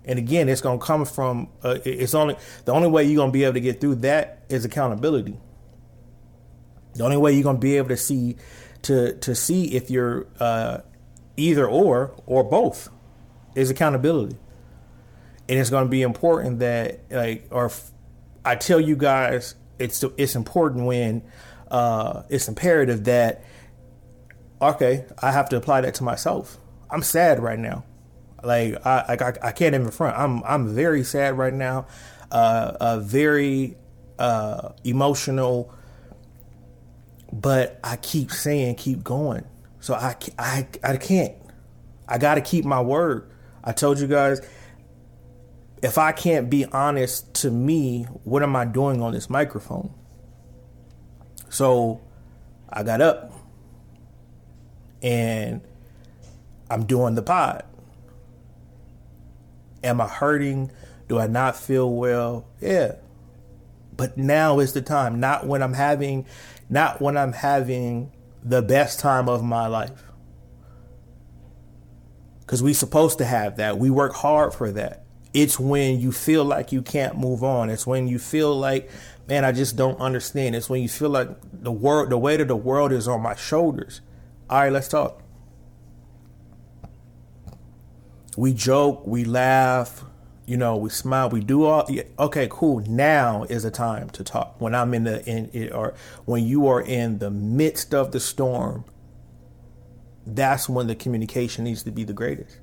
And 0.04 0.20
again, 0.20 0.50
it's 0.50 0.62
going 0.62 0.80
to 0.80 0.86
come 0.86 1.06
from 1.06 1.50
uh, 1.64 1.78
it's 1.86 2.14
only 2.14 2.36
the 2.66 2.74
only 2.74 2.90
way 2.90 3.04
you're 3.04 3.16
going 3.16 3.30
to 3.30 3.34
be 3.34 3.44
able 3.44 3.54
to 3.54 3.62
get 3.62 3.80
through 3.80 3.96
that 3.96 4.44
is 4.50 4.66
accountability. 4.66 5.40
The 6.94 7.04
only 7.04 7.18
way 7.18 7.34
you're 7.34 7.44
going 7.44 7.56
to 7.58 7.62
be 7.62 7.78
able 7.78 7.90
to 7.90 7.98
see 7.98 8.36
to 8.84 9.16
to 9.20 9.34
see 9.34 9.76
if 9.76 9.90
you're 9.90 10.28
uh, 10.40 10.80
either 11.38 11.68
or 11.68 12.14
or 12.26 12.44
both 12.44 12.90
is 13.56 13.70
accountability, 13.70 14.38
and 15.52 15.60
it's 15.60 15.70
going 15.70 15.84
to 15.84 15.90
be 15.90 16.02
important 16.02 16.60
that 16.60 17.02
like 17.12 17.46
or 17.52 17.70
I 18.46 18.56
tell 18.56 18.80
you 18.80 18.96
guys 18.96 19.56
it's 19.80 20.02
it's 20.18 20.36
important 20.36 20.86
when 20.86 21.24
uh, 21.70 22.24
it's 22.30 22.48
imperative 22.48 23.04
that 23.04 23.44
okay 24.62 25.06
I 25.22 25.34
have 25.34 25.50
to 25.50 25.58
apply 25.58 25.82
that 25.82 25.96
to 25.96 26.06
myself. 26.06 26.58
I'm 26.90 27.04
sad 27.04 27.42
right 27.42 27.60
now. 27.60 27.84
Like 28.42 28.86
I, 28.86 29.18
I, 29.20 29.34
I 29.50 29.52
can't 29.52 29.76
even 29.76 29.92
front. 29.92 30.18
I'm 30.18 30.42
I'm 30.46 30.74
very 30.74 31.04
sad 31.04 31.38
right 31.38 31.54
now. 31.54 31.86
Uh, 32.32 32.78
a 32.80 33.00
very 33.02 33.76
uh, 34.18 34.70
emotional 34.86 35.74
but 37.34 37.80
I 37.84 37.96
keep 37.98 38.32
saying, 38.32 38.76
keep 38.76 39.04
going. 39.04 39.46
So 39.80 39.94
I, 39.94 40.16
I, 40.38 40.68
I 40.84 40.98
can't. 40.98 41.34
I 42.08 42.18
got 42.18 42.36
to 42.36 42.42
keep 42.42 42.66
my 42.66 42.82
word. 42.82 43.32
I 43.64 43.72
told 43.72 44.00
you 44.00 44.08
guys, 44.08 44.42
if 45.82 45.98
I 45.98 46.12
can't 46.12 46.50
be 46.50 46.66
honest 46.66 47.34
to 47.36 47.52
me, 47.52 48.04
what 48.24 48.44
am 48.44 48.56
I 48.56 48.66
doing 48.66 49.02
on 49.02 49.14
this 49.14 49.30
microphone? 49.30 49.94
So 51.50 52.02
I 52.70 52.84
got 52.84 53.02
up 53.02 53.34
and 55.02 55.62
I'm 56.70 56.86
doing 56.86 57.16
the 57.16 57.24
pod. 57.24 57.64
Am 59.84 60.00
I 60.00 60.08
hurting? 60.08 60.72
Do 61.10 61.18
I 61.18 61.28
not 61.28 61.58
feel 61.58 61.92
well? 61.92 62.46
Yeah. 62.60 62.94
But 63.98 64.18
now 64.18 64.60
is 64.60 64.74
the 64.74 64.82
time, 64.82 65.20
not 65.20 65.48
when 65.48 65.64
I'm 65.64 65.74
having 65.74 66.26
not 66.70 67.02
when 67.02 67.18
I'm 67.18 67.34
having 67.34 68.12
the 68.44 68.62
best 68.62 69.00
time 69.00 69.28
of 69.28 69.44
my 69.44 69.68
life. 69.68 70.04
Cuz 72.46 72.62
we 72.64 72.74
supposed 72.74 73.18
to 73.18 73.26
have 73.26 73.58
that. 73.58 73.78
We 73.78 73.90
work 73.90 74.14
hard 74.14 74.54
for 74.54 74.72
that. 74.72 75.01
It's 75.34 75.60
when 75.60 76.00
you 76.00 76.12
feel 76.12 76.44
like 76.44 76.72
you 76.72 76.82
can't 76.82 77.18
move 77.18 77.44
on. 77.44 77.70
It's 77.70 77.88
when 77.88 78.08
you 78.08 78.20
feel 78.20 78.54
like, 78.58 78.90
man, 79.28 79.46
I 79.46 79.52
just 79.52 79.78
don't 79.78 80.00
understand. 80.00 80.56
It's 80.56 80.70
when 80.70 80.82
you 80.82 80.90
feel 80.90 81.10
like 81.10 81.30
the 81.54 81.72
world 81.72 82.10
the 82.10 82.18
weight 82.18 82.42
of 82.42 82.48
the 82.48 82.56
world 82.56 82.92
is 82.92 83.08
on 83.08 83.22
my 83.22 83.36
shoulders. 83.36 84.02
All 84.50 84.60
right, 84.60 84.72
let's 84.72 84.90
talk. 84.90 85.22
We 88.36 88.54
joke, 88.54 89.06
we 89.06 89.24
laugh, 89.26 90.04
you 90.46 90.58
know, 90.58 90.76
we 90.76 90.90
smile, 90.90 91.30
we 91.30 91.42
do 91.42 91.64
all. 91.64 91.88
Okay, 92.20 92.48
cool. 92.50 92.80
Now 92.80 93.44
is 93.44 93.64
the 93.64 93.72
time 93.72 94.10
to 94.12 94.24
talk. 94.24 94.60
When 94.60 94.76
I'm 94.76 94.94
in 94.94 95.06
the 95.06 95.26
in 95.26 95.50
it, 95.54 95.72
or 95.72 95.94
when 96.26 96.46
you 96.46 96.68
are 96.68 96.82
in 96.82 97.20
the 97.20 97.30
midst 97.30 97.94
of 97.94 98.12
the 98.12 98.20
storm, 98.20 98.84
that's 100.26 100.68
when 100.68 100.88
the 100.88 100.96
communication 100.96 101.64
needs 101.64 101.84
to 101.84 101.92
be 101.92 102.04
the 102.04 102.14
greatest. 102.14 102.60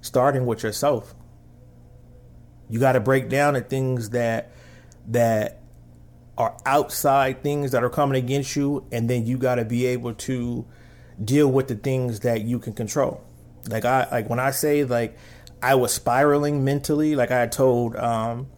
Starting 0.00 0.46
with 0.46 0.62
yourself. 0.62 1.14
You 2.70 2.80
got 2.80 2.92
to 2.92 3.00
break 3.00 3.28
down 3.28 3.54
the 3.54 3.60
things 3.60 4.10
that 4.10 4.52
that 5.08 5.60
are 6.38 6.56
outside 6.64 7.42
things 7.42 7.72
that 7.72 7.84
are 7.84 7.90
coming 7.90 8.16
against 8.16 8.56
you, 8.56 8.86
and 8.90 9.10
then 9.10 9.26
you 9.26 9.36
got 9.36 9.56
to 9.56 9.64
be 9.64 9.86
able 9.86 10.14
to 10.14 10.64
deal 11.22 11.48
with 11.48 11.68
the 11.68 11.74
things 11.74 12.20
that 12.20 12.42
you 12.42 12.58
can 12.58 12.72
control. 12.72 13.22
Like 13.68 13.84
I 13.84 14.08
like 14.10 14.30
when 14.30 14.38
I 14.38 14.52
say 14.52 14.84
like 14.84 15.18
I 15.62 15.74
was 15.74 15.92
spiraling 15.92 16.64
mentally. 16.64 17.14
Like 17.14 17.30
I 17.30 17.46
told, 17.46 17.96
um, 17.96 18.48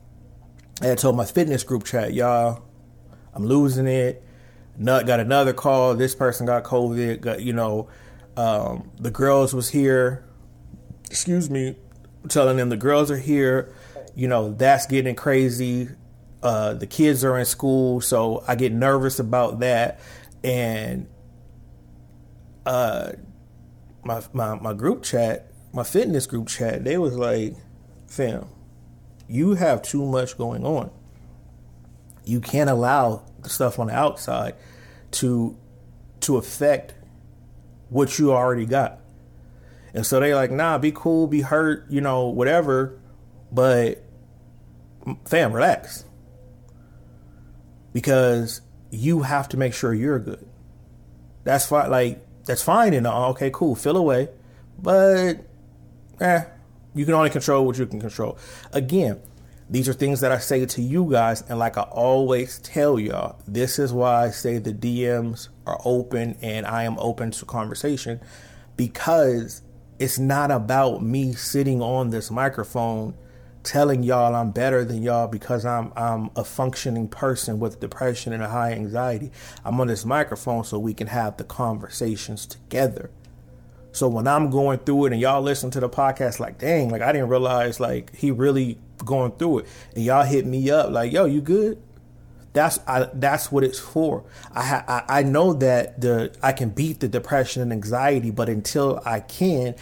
I 0.80 0.86
had 0.86 0.98
told 0.98 1.16
my 1.16 1.24
fitness 1.24 1.64
group 1.64 1.84
chat, 1.84 2.12
y'all, 2.12 2.62
I'm 3.34 3.44
losing 3.44 3.86
it. 3.86 4.22
Nut 4.76 5.06
got 5.06 5.20
another 5.20 5.52
call. 5.52 5.94
This 5.94 6.14
person 6.14 6.46
got 6.46 6.64
COVID. 6.64 7.20
Got 7.20 7.42
you 7.42 7.52
know, 7.52 7.88
um, 8.36 8.90
the 8.98 9.10
girls 9.10 9.54
was 9.54 9.70
here. 9.70 10.24
Excuse 11.10 11.50
me, 11.50 11.76
telling 12.28 12.56
them 12.56 12.68
the 12.68 12.76
girls 12.76 13.10
are 13.10 13.18
here. 13.18 13.74
You 14.14 14.28
know 14.28 14.52
that's 14.52 14.86
getting 14.86 15.14
crazy. 15.14 15.88
Uh, 16.42 16.74
the 16.74 16.86
kids 16.86 17.24
are 17.24 17.38
in 17.38 17.44
school, 17.44 18.00
so 18.00 18.42
I 18.48 18.56
get 18.56 18.72
nervous 18.72 19.18
about 19.18 19.60
that. 19.60 20.00
And 20.42 21.08
uh, 22.66 23.12
my 24.04 24.22
my 24.32 24.54
my 24.56 24.72
group 24.74 25.02
chat 25.02 25.52
my 25.72 25.82
fitness 25.82 26.26
group 26.26 26.48
chat, 26.48 26.84
they 26.84 26.98
was 26.98 27.16
like, 27.16 27.54
fam, 28.06 28.46
you 29.28 29.54
have 29.54 29.82
too 29.82 30.04
much 30.04 30.36
going 30.36 30.64
on. 30.64 30.90
You 32.24 32.40
can't 32.40 32.70
allow 32.70 33.24
the 33.42 33.48
stuff 33.48 33.78
on 33.78 33.88
the 33.88 33.94
outside 33.94 34.54
to 35.12 35.56
to 36.20 36.36
affect 36.36 36.94
what 37.88 38.18
you 38.18 38.32
already 38.32 38.66
got. 38.66 39.00
And 39.94 40.06
so 40.06 40.20
they 40.20 40.34
like, 40.34 40.50
nah, 40.50 40.78
be 40.78 40.92
cool, 40.94 41.26
be 41.26 41.40
hurt, 41.40 41.86
you 41.90 42.00
know, 42.00 42.28
whatever. 42.28 42.98
But 43.50 44.01
fam, 45.24 45.52
relax. 45.52 46.04
Because 47.92 48.62
you 48.90 49.22
have 49.22 49.48
to 49.50 49.56
make 49.56 49.74
sure 49.74 49.92
you're 49.92 50.18
good. 50.18 50.46
That's 51.44 51.66
fine. 51.66 51.90
Like 51.90 52.24
that's 52.44 52.62
fine 52.62 52.94
and 52.94 53.06
all. 53.06 53.30
Okay, 53.30 53.50
cool. 53.52 53.74
Feel 53.74 53.96
away, 53.96 54.28
but 54.78 55.34
eh, 56.20 56.44
you 56.94 57.04
can 57.04 57.14
only 57.14 57.30
control 57.30 57.66
what 57.66 57.78
you 57.78 57.86
can 57.86 58.00
control. 58.00 58.38
Again, 58.72 59.20
these 59.70 59.88
are 59.88 59.94
things 59.94 60.20
that 60.20 60.32
I 60.32 60.38
say 60.38 60.66
to 60.66 60.82
you 60.82 61.10
guys, 61.10 61.42
and 61.48 61.58
like 61.58 61.78
I 61.78 61.82
always 61.82 62.58
tell 62.58 62.98
y'all, 62.98 63.38
this 63.46 63.78
is 63.78 63.92
why 63.92 64.26
I 64.26 64.30
say 64.30 64.58
the 64.58 64.72
DMs 64.72 65.48
are 65.66 65.80
open 65.84 66.36
and 66.42 66.66
I 66.66 66.84
am 66.84 66.98
open 66.98 67.30
to 67.32 67.46
conversation 67.46 68.20
because 68.76 69.62
it's 69.98 70.18
not 70.18 70.50
about 70.50 71.02
me 71.02 71.32
sitting 71.32 71.80
on 71.80 72.10
this 72.10 72.30
microphone 72.30 73.14
telling 73.62 74.02
y'all 74.02 74.34
I'm 74.34 74.50
better 74.50 74.84
than 74.84 75.02
y'all 75.02 75.28
because 75.28 75.64
I'm 75.64 75.92
I'm 75.96 76.30
a 76.36 76.44
functioning 76.44 77.08
person 77.08 77.60
with 77.60 77.80
depression 77.80 78.32
and 78.32 78.42
a 78.42 78.48
high 78.48 78.72
anxiety. 78.72 79.30
I'm 79.64 79.80
on 79.80 79.86
this 79.86 80.04
microphone 80.04 80.64
so 80.64 80.78
we 80.78 80.94
can 80.94 81.06
have 81.08 81.36
the 81.36 81.44
conversations 81.44 82.46
together. 82.46 83.10
So 83.92 84.08
when 84.08 84.26
I'm 84.26 84.50
going 84.50 84.78
through 84.80 85.06
it 85.06 85.12
and 85.12 85.20
y'all 85.20 85.42
listen 85.42 85.70
to 85.72 85.80
the 85.80 85.88
podcast, 85.88 86.40
like, 86.40 86.58
dang, 86.58 86.88
like 86.88 87.02
I 87.02 87.12
didn't 87.12 87.28
realize 87.28 87.78
like 87.78 88.14
he 88.16 88.30
really 88.30 88.78
going 89.04 89.32
through 89.32 89.60
it, 89.60 89.66
and 89.94 90.04
y'all 90.04 90.24
hit 90.24 90.46
me 90.46 90.70
up 90.70 90.90
like, 90.90 91.12
yo, 91.12 91.26
you 91.26 91.40
good? 91.40 91.80
That's 92.54 92.80
I, 92.86 93.08
that's 93.14 93.50
what 93.50 93.64
it's 93.64 93.78
for. 93.78 94.24
I, 94.54 94.64
ha, 94.64 94.84
I 94.86 95.20
I 95.20 95.22
know 95.22 95.54
that 95.54 96.00
the 96.00 96.34
I 96.42 96.52
can 96.52 96.70
beat 96.70 97.00
the 97.00 97.08
depression 97.08 97.62
and 97.62 97.72
anxiety, 97.72 98.30
but 98.30 98.48
until 98.48 99.00
I 99.06 99.20
can, 99.20 99.74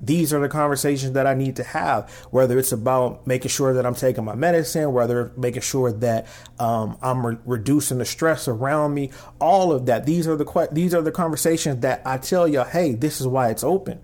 these 0.00 0.32
are 0.32 0.40
the 0.40 0.48
conversations 0.48 1.12
that 1.12 1.26
I 1.26 1.34
need 1.34 1.56
to 1.56 1.64
have. 1.64 2.10
Whether 2.30 2.58
it's 2.58 2.72
about 2.72 3.26
making 3.26 3.48
sure 3.48 3.72
that 3.74 3.86
I'm 3.86 3.94
taking 3.94 4.24
my 4.24 4.34
medicine, 4.34 4.92
whether 4.92 5.32
making 5.36 5.62
sure 5.62 5.92
that 5.92 6.26
um, 6.58 6.98
I'm 7.02 7.26
re- 7.26 7.38
reducing 7.44 7.98
the 7.98 8.04
stress 8.04 8.48
around 8.48 8.94
me, 8.94 9.10
all 9.40 9.72
of 9.72 9.86
that. 9.86 10.06
These 10.06 10.28
are 10.28 10.36
the 10.36 10.44
que- 10.44 10.68
these 10.72 10.94
are 10.94 11.02
the 11.02 11.12
conversations 11.12 11.80
that 11.80 12.02
I 12.04 12.18
tell 12.18 12.46
you. 12.46 12.64
Hey, 12.64 12.94
this 12.94 13.20
is 13.20 13.26
why 13.26 13.50
it's 13.50 13.64
open. 13.64 14.00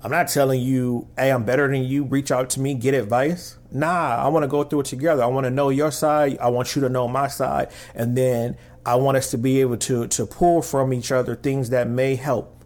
I'm 0.00 0.12
not 0.12 0.28
telling 0.28 0.60
you, 0.60 1.08
hey, 1.16 1.30
I'm 1.30 1.44
better 1.44 1.66
than 1.66 1.82
you. 1.82 2.04
Reach 2.04 2.30
out 2.30 2.50
to 2.50 2.60
me, 2.60 2.74
get 2.74 2.94
advice. 2.94 3.58
Nah, 3.72 4.16
I 4.16 4.28
want 4.28 4.44
to 4.44 4.48
go 4.48 4.62
through 4.62 4.80
it 4.80 4.86
together. 4.86 5.24
I 5.24 5.26
want 5.26 5.44
to 5.44 5.50
know 5.50 5.70
your 5.70 5.90
side. 5.90 6.38
I 6.38 6.48
want 6.50 6.76
you 6.76 6.82
to 6.82 6.88
know 6.88 7.08
my 7.08 7.26
side, 7.26 7.72
and 7.96 8.16
then 8.16 8.56
I 8.86 8.94
want 8.94 9.16
us 9.16 9.30
to 9.32 9.38
be 9.38 9.60
able 9.60 9.76
to 9.78 10.06
to 10.06 10.24
pull 10.24 10.62
from 10.62 10.92
each 10.92 11.10
other 11.10 11.34
things 11.34 11.70
that 11.70 11.88
may 11.88 12.14
help 12.14 12.57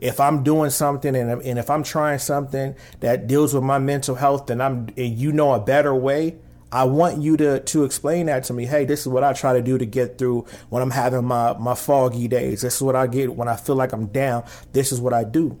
if 0.00 0.18
I'm 0.18 0.42
doing 0.42 0.70
something 0.70 1.14
and, 1.14 1.42
and 1.42 1.58
if 1.58 1.68
I'm 1.68 1.82
trying 1.82 2.18
something 2.18 2.74
that 3.00 3.26
deals 3.26 3.52
with 3.54 3.62
my 3.62 3.78
mental 3.78 4.14
health 4.14 4.50
and 4.50 4.62
I'm 4.62 4.88
and 4.96 5.18
you 5.18 5.32
know 5.32 5.52
a 5.52 5.60
better 5.60 5.94
way, 5.94 6.36
I 6.72 6.84
want 6.84 7.20
you 7.20 7.36
to 7.36 7.60
to 7.60 7.84
explain 7.84 8.26
that 8.26 8.44
to 8.44 8.54
me. 8.54 8.64
Hey, 8.64 8.84
this 8.84 9.00
is 9.00 9.08
what 9.08 9.24
I 9.24 9.32
try 9.32 9.52
to 9.52 9.62
do 9.62 9.76
to 9.76 9.86
get 9.86 10.18
through 10.18 10.46
when 10.70 10.82
I'm 10.82 10.90
having 10.90 11.24
my 11.24 11.54
my 11.58 11.74
foggy 11.74 12.28
days. 12.28 12.62
This 12.62 12.76
is 12.76 12.82
what 12.82 12.96
I 12.96 13.06
get 13.06 13.34
when 13.34 13.48
I 13.48 13.56
feel 13.56 13.76
like 13.76 13.92
I'm 13.92 14.06
down. 14.06 14.44
This 14.72 14.90
is 14.90 15.00
what 15.00 15.12
I 15.12 15.24
do. 15.24 15.60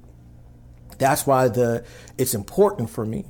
That's 0.98 1.26
why 1.26 1.48
the 1.48 1.84
it's 2.16 2.34
important 2.34 2.90
for 2.90 3.04
me. 3.04 3.26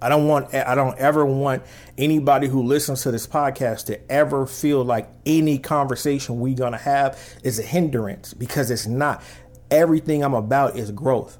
I 0.00 0.08
don't 0.08 0.28
want 0.28 0.54
I 0.54 0.74
don't 0.74 0.96
ever 0.98 1.24
want 1.24 1.62
anybody 1.96 2.46
who 2.46 2.62
listens 2.62 3.02
to 3.02 3.10
this 3.10 3.26
podcast 3.26 3.86
to 3.86 4.12
ever 4.12 4.46
feel 4.46 4.84
like 4.84 5.08
any 5.26 5.58
conversation 5.58 6.38
we're 6.38 6.54
going 6.54 6.72
to 6.72 6.78
have 6.78 7.18
is 7.42 7.58
a 7.58 7.62
hindrance 7.62 8.32
because 8.32 8.70
it's 8.70 8.86
not 8.86 9.22
everything 9.70 10.22
I'm 10.22 10.34
about 10.34 10.76
is 10.76 10.90
growth. 10.90 11.38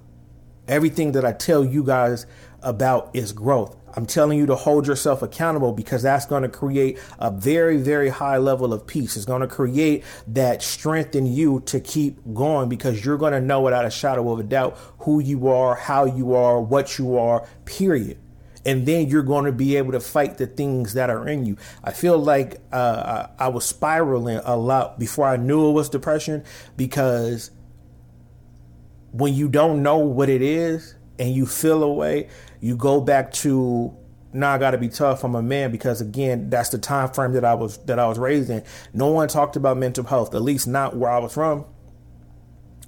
Everything 0.67 1.13
that 1.13 1.25
I 1.25 1.33
tell 1.33 1.65
you 1.65 1.83
guys 1.83 2.27
about 2.63 3.11
is 3.15 3.33
growth. 3.33 3.77
I'm 3.95 4.07
telling 4.07 4.39
you 4.39 4.47
to 4.47 4.55
hold 4.55 4.87
yourself 4.87 5.23
accountable 5.23 5.73
because 5.73 6.03
that's 6.03 6.27
going 6.27 6.43
to 6.43 6.49
create 6.49 6.99
a 7.19 7.31
very, 7.31 7.79
very 7.79 8.11
high 8.11 8.37
level 8.37 8.73
of 8.73 8.87
peace. 8.87 9.17
It's 9.17 9.25
going 9.25 9.41
to 9.41 9.49
create 9.49 10.05
that 10.29 10.63
strength 10.63 11.15
in 11.15 11.27
you 11.27 11.61
to 11.67 11.81
keep 11.81 12.19
going 12.35 12.69
because 12.69 13.05
you're 13.05 13.17
going 13.17 13.33
to 13.33 13.41
know 13.41 13.63
without 13.63 13.85
a 13.85 13.91
shadow 13.91 14.31
of 14.31 14.41
a 14.41 14.43
doubt 14.43 14.79
who 14.99 15.21
you 15.21 15.49
are, 15.49 15.75
how 15.75 16.05
you 16.05 16.35
are, 16.35 16.61
what 16.61 16.99
you 16.99 17.17
are, 17.17 17.47
period. 17.65 18.19
And 18.65 18.85
then 18.85 19.09
you're 19.09 19.23
going 19.23 19.47
to 19.47 19.53
be 19.53 19.77
able 19.77 19.93
to 19.93 20.01
fight 20.01 20.37
the 20.37 20.47
things 20.47 20.93
that 20.93 21.09
are 21.09 21.27
in 21.27 21.47
you. 21.47 21.57
I 21.83 21.93
feel 21.93 22.19
like 22.19 22.61
uh, 22.71 23.29
I 23.39 23.49
was 23.49 23.65
spiraling 23.65 24.41
a 24.45 24.57
lot 24.57 24.99
before 24.99 25.27
I 25.27 25.37
knew 25.37 25.71
it 25.71 25.73
was 25.73 25.89
depression 25.89 26.45
because 26.77 27.51
when 29.13 29.35
you 29.35 29.49
don't 29.49 29.83
know 29.83 29.99
what 29.99 30.29
it 30.29 30.43
is 30.43 30.95
and 31.19 31.33
you 31.33 31.47
feel 31.47 31.83
away, 31.83 32.29
you 32.61 32.77
go 32.77 33.01
back 33.01 33.33
to 33.33 33.97
now 34.33 34.53
I 34.53 34.59
got 34.59 34.73
to 34.73 34.79
be 34.79 34.89
tough. 34.89 35.25
I'm 35.25 35.35
a 35.35 35.43
man 35.43 35.71
because 35.73 36.01
again, 36.01 36.51
that's 36.51 36.69
the 36.69 36.79
time 36.79 37.09
frame 37.11 37.33
that 37.33 37.45
I 37.45 37.55
was 37.55 37.79
that 37.85 37.99
I 37.99 38.07
was 38.07 38.19
raised 38.19 38.51
in. 38.51 38.63
No 38.93 39.09
one 39.09 39.29
talked 39.29 39.57
about 39.57 39.77
mental 39.77 40.05
health, 40.05 40.35
at 40.35 40.43
least 40.43 40.67
not 40.67 40.97
where 40.97 41.11
I 41.11 41.19
was 41.19 41.33
from. 41.33 41.65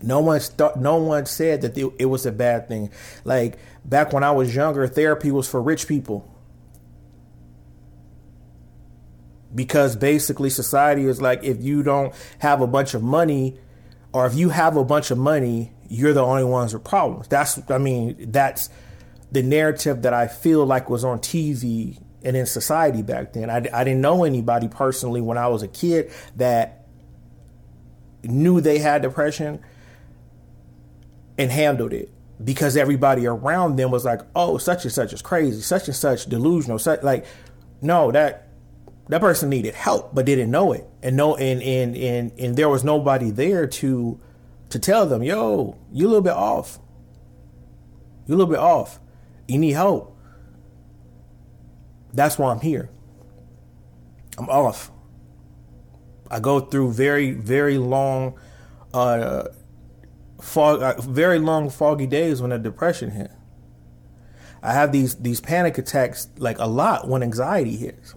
No 0.03 0.21
one 0.21 0.41
st- 0.41 0.77
no 0.77 0.97
one 0.97 1.27
said 1.27 1.63
that 1.63 1.77
it 1.77 2.07
was 2.07 2.27
a 2.27 2.33
bad 2.33 2.69
thing. 2.69 2.91
Like 3.25 3.59
back 3.85 4.13
when 4.13 4.23
I 4.23 4.31
was 4.31 4.55
younger, 4.55 4.87
therapy 4.87 5.31
was 5.31 5.49
for 5.49 5.63
rich 5.63 5.89
people. 5.89 6.27
Because 9.55 9.97
basically 9.97 10.49
society 10.49 11.07
is 11.07 11.21
like 11.21 11.43
if 11.43 11.61
you 11.61 11.83
don't 11.83 12.15
have 12.39 12.61
a 12.61 12.67
bunch 12.67 12.95
of 12.95 13.03
money 13.03 13.59
or 14.13 14.27
if 14.27 14.35
you 14.35 14.51
have 14.51 14.77
a 14.77 14.85
bunch 14.85 15.11
of 15.11 15.19
money, 15.19 15.73
you're 15.91 16.15
the 16.15 16.23
only 16.23 16.45
ones 16.45 16.73
with 16.73 16.85
problems. 16.85 17.29
That's, 17.29 17.61
I 17.69 17.77
mean, 17.79 18.31
that's 18.31 18.71
the 19.33 19.43
narrative 19.43 20.03
that 20.03 20.15
I 20.15 20.29
feel 20.29 20.65
like 20.65 20.89
was 20.89 21.05
on 21.05 21.19
TV 21.19 22.01
and 22.23 22.37
in 22.37 22.47
society 22.47 23.03
back 23.03 23.33
then. 23.35 23.51
I, 23.51 23.57
I 23.75 23.85
didn't 23.85 24.01
know 24.01 24.25
anybody 24.25 24.69
personally 24.69 25.21
when 25.21 25.37
I 25.37 25.49
was 25.49 25.63
a 25.63 25.69
kid 25.69 26.13
that 26.37 26.87
knew 28.23 28.61
they 28.61 28.79
had 28.79 29.03
depression 29.03 29.61
and 31.37 31.51
handled 31.51 31.93
it. 31.93 32.11
because 32.43 32.77
everybody 32.77 33.27
around 33.27 33.77
them 33.77 33.91
was 33.91 34.05
like, 34.05 34.21
"Oh, 34.35 34.59
such 34.59 34.85
and 34.85 34.93
such 34.93 35.13
is 35.13 35.23
crazy, 35.23 35.61
such 35.61 35.89
and 35.89 35.97
such 35.97 36.27
delusional." 36.27 36.79
Such 36.79 37.03
like, 37.03 37.27
no, 37.83 38.11
that 38.13 38.49
that 39.09 39.21
person 39.21 39.51
needed 39.51 39.75
help 39.75 40.15
but 40.15 40.25
didn't 40.27 40.51
know 40.51 40.73
it, 40.73 40.89
and 41.03 41.17
no, 41.17 41.37
and 41.37 41.63
and 41.63 41.97
and 41.97 42.33
and 42.39 42.57
there 42.57 42.69
was 42.69 42.85
nobody 42.85 43.31
there 43.31 43.67
to 43.67 44.21
to 44.71 44.79
tell 44.79 45.07
them, 45.07 45.23
"Yo, 45.23 45.77
you 45.93 46.07
a 46.07 46.09
little 46.09 46.23
bit 46.23 46.33
off. 46.33 46.79
You 48.27 48.35
a 48.35 48.37
little 48.37 48.51
bit 48.51 48.61
off. 48.61 48.99
You 49.47 49.59
need 49.59 49.73
help." 49.73 50.17
That's 52.13 52.39
why 52.39 52.51
I'm 52.51 52.61
here. 52.61 52.91
I'm 54.39 54.49
off. 54.49 54.91
I 56.31 56.41
go 56.41 56.61
through 56.61 56.93
very 56.93 57.33
very 57.33 57.79
long 57.79 58.39
uh 58.95 59.45
fog, 60.41 60.83
uh, 60.83 61.01
very 61.01 61.39
long 61.39 61.71
foggy 61.71 62.07
days 62.07 62.41
when 62.41 62.53
a 62.53 62.59
depression 62.59 63.11
hit. 63.11 63.31
I 64.63 64.73
have 64.73 64.93
these 64.93 65.17
these 65.17 65.41
panic 65.41 65.79
attacks 65.79 66.29
like 66.39 66.59
a 66.59 66.67
lot 66.67 67.09
when 67.09 67.23
anxiety 67.23 67.77
hits, 67.77 68.15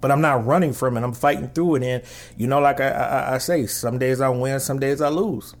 but 0.00 0.10
I'm 0.10 0.20
not 0.20 0.44
running 0.46 0.72
from 0.72 0.96
it. 0.96 1.02
I'm 1.02 1.12
fighting 1.12 1.48
through 1.48 1.76
it, 1.76 1.82
and 1.82 2.02
you 2.36 2.46
know, 2.46 2.60
like 2.60 2.80
I, 2.80 2.88
I, 2.90 3.34
I 3.34 3.38
say, 3.38 3.66
some 3.66 3.98
days 3.98 4.20
I 4.20 4.28
win, 4.28 4.60
some 4.60 4.78
days 4.78 5.00
I 5.00 5.08
lose. 5.08 5.54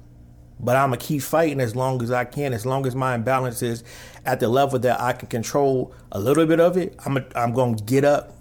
But 0.58 0.76
I'm 0.76 0.90
gonna 0.90 0.96
keep 0.98 1.22
fighting 1.22 1.60
as 1.60 1.76
long 1.76 2.02
as 2.02 2.10
I 2.10 2.24
can, 2.24 2.54
as 2.54 2.64
long 2.64 2.86
as 2.86 2.94
my 2.94 3.14
imbalance 3.14 3.62
is 3.62 3.84
at 4.24 4.40
the 4.40 4.48
level 4.48 4.78
that 4.78 5.00
I 5.00 5.12
can 5.12 5.28
control 5.28 5.94
a 6.10 6.18
little 6.18 6.46
bit 6.46 6.60
of 6.60 6.76
it. 6.76 6.98
I'm 7.04 7.16
a, 7.18 7.24
I'm 7.34 7.52
gonna 7.52 7.76
get 7.76 8.04
up. 8.04 8.32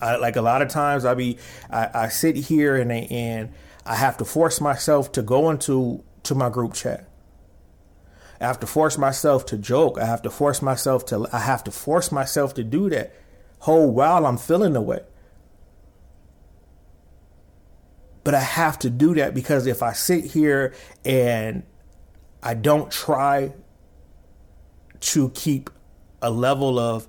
I, 0.00 0.16
like 0.16 0.36
a 0.36 0.42
lot 0.42 0.62
of 0.62 0.68
times, 0.68 1.04
I 1.04 1.14
be 1.14 1.38
I, 1.70 1.88
I 1.94 2.08
sit 2.08 2.36
here 2.36 2.76
and 2.76 2.92
and 2.92 3.52
I 3.86 3.94
have 3.94 4.18
to 4.18 4.24
force 4.24 4.60
myself 4.60 5.12
to 5.12 5.22
go 5.22 5.50
into 5.50 6.04
to 6.24 6.34
my 6.34 6.50
group 6.50 6.74
chat. 6.74 7.06
I 8.40 8.46
have 8.46 8.60
to 8.60 8.66
force 8.66 8.96
myself 8.96 9.44
to 9.46 9.58
joke. 9.58 9.98
I 9.98 10.06
have 10.06 10.22
to 10.22 10.30
force 10.30 10.62
myself 10.62 11.06
to 11.06 11.26
I 11.32 11.40
have 11.40 11.64
to 11.64 11.70
force 11.70 12.12
myself 12.12 12.54
to 12.54 12.64
do 12.64 12.90
that 12.90 13.14
whole 13.60 13.90
while 13.90 14.26
I'm 14.26 14.36
feeling 14.36 14.72
the 14.72 14.80
way. 14.80 15.00
But 18.24 18.34
I 18.34 18.40
have 18.40 18.78
to 18.80 18.90
do 18.90 19.14
that 19.14 19.34
because 19.34 19.66
if 19.66 19.82
I 19.82 19.92
sit 19.92 20.24
here 20.24 20.74
and 21.04 21.62
I 22.42 22.54
don't 22.54 22.90
try 22.90 23.54
to 25.00 25.30
keep 25.30 25.70
a 26.20 26.30
level 26.30 26.78
of 26.78 27.08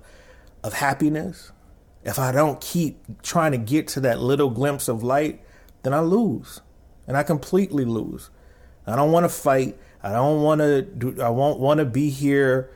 of 0.64 0.74
happiness, 0.74 1.52
if 2.04 2.18
I 2.18 2.32
don't 2.32 2.60
keep 2.60 3.22
trying 3.22 3.52
to 3.52 3.58
get 3.58 3.88
to 3.88 4.00
that 4.00 4.20
little 4.20 4.48
glimpse 4.48 4.88
of 4.88 5.02
light, 5.02 5.42
then 5.82 5.92
I 5.92 6.00
lose 6.00 6.60
and 7.06 7.16
I 7.16 7.22
completely 7.22 7.84
lose. 7.84 8.30
I 8.86 8.96
don't 8.96 9.12
want 9.12 9.24
to 9.24 9.28
fight. 9.28 9.78
I 10.02 10.12
don't 10.12 10.42
want 10.42 10.60
to 10.60 10.82
do. 10.82 11.20
I 11.20 11.28
won't 11.28 11.60
want 11.60 11.78
to 11.78 11.84
be 11.84 12.10
here 12.10 12.70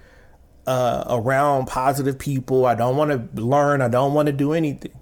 uh, 0.66 1.04
around 1.08 1.66
positive 1.66 2.18
people. 2.18 2.66
I 2.66 2.75
don't 2.75 2.96
want 2.96 3.11
to 3.11 3.42
learn. 3.42 3.80
I 3.80 3.88
don't 3.88 4.14
want 4.14 4.26
to 4.26 4.32
do 4.32 4.52
anything. 4.52 4.92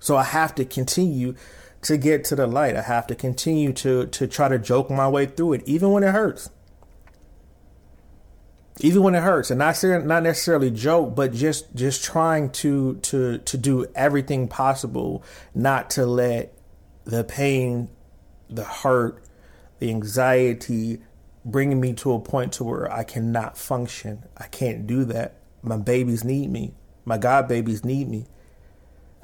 So 0.00 0.16
I 0.16 0.24
have 0.24 0.54
to 0.56 0.64
continue 0.64 1.34
to 1.82 1.96
get 1.96 2.24
to 2.24 2.36
the 2.36 2.46
light. 2.46 2.76
I 2.76 2.82
have 2.82 3.06
to 3.08 3.14
continue 3.14 3.72
to 3.74 4.06
to 4.06 4.26
try 4.26 4.48
to 4.48 4.58
joke 4.58 4.90
my 4.90 5.08
way 5.08 5.26
through 5.26 5.54
it, 5.54 5.62
even 5.66 5.90
when 5.90 6.02
it 6.02 6.12
hurts. 6.12 6.50
Even 8.80 9.02
when 9.02 9.14
it 9.14 9.22
hurts, 9.22 9.50
and 9.50 9.58
not 9.58 9.80
not 10.04 10.22
necessarily 10.22 10.70
joke, 10.70 11.14
but 11.14 11.32
just 11.32 11.74
just 11.74 12.02
trying 12.02 12.50
to 12.50 12.96
to 12.96 13.38
to 13.38 13.56
do 13.58 13.86
everything 13.94 14.48
possible 14.48 15.22
not 15.54 15.90
to 15.90 16.06
let 16.06 16.54
the 17.04 17.22
pain, 17.22 17.90
the 18.48 18.64
hurt, 18.64 19.22
the 19.78 19.90
anxiety 19.90 21.00
bringing 21.44 21.80
me 21.80 21.92
to 21.94 22.12
a 22.12 22.20
point 22.20 22.52
to 22.54 22.64
where 22.64 22.92
I 22.92 23.04
cannot 23.04 23.58
function. 23.58 24.24
I 24.36 24.46
can't 24.46 24.86
do 24.86 25.04
that. 25.06 25.36
My 25.62 25.76
babies 25.76 26.24
need 26.24 26.50
me. 26.50 26.74
My 27.04 27.18
god 27.18 27.48
babies 27.48 27.84
need 27.84 28.08
me. 28.08 28.26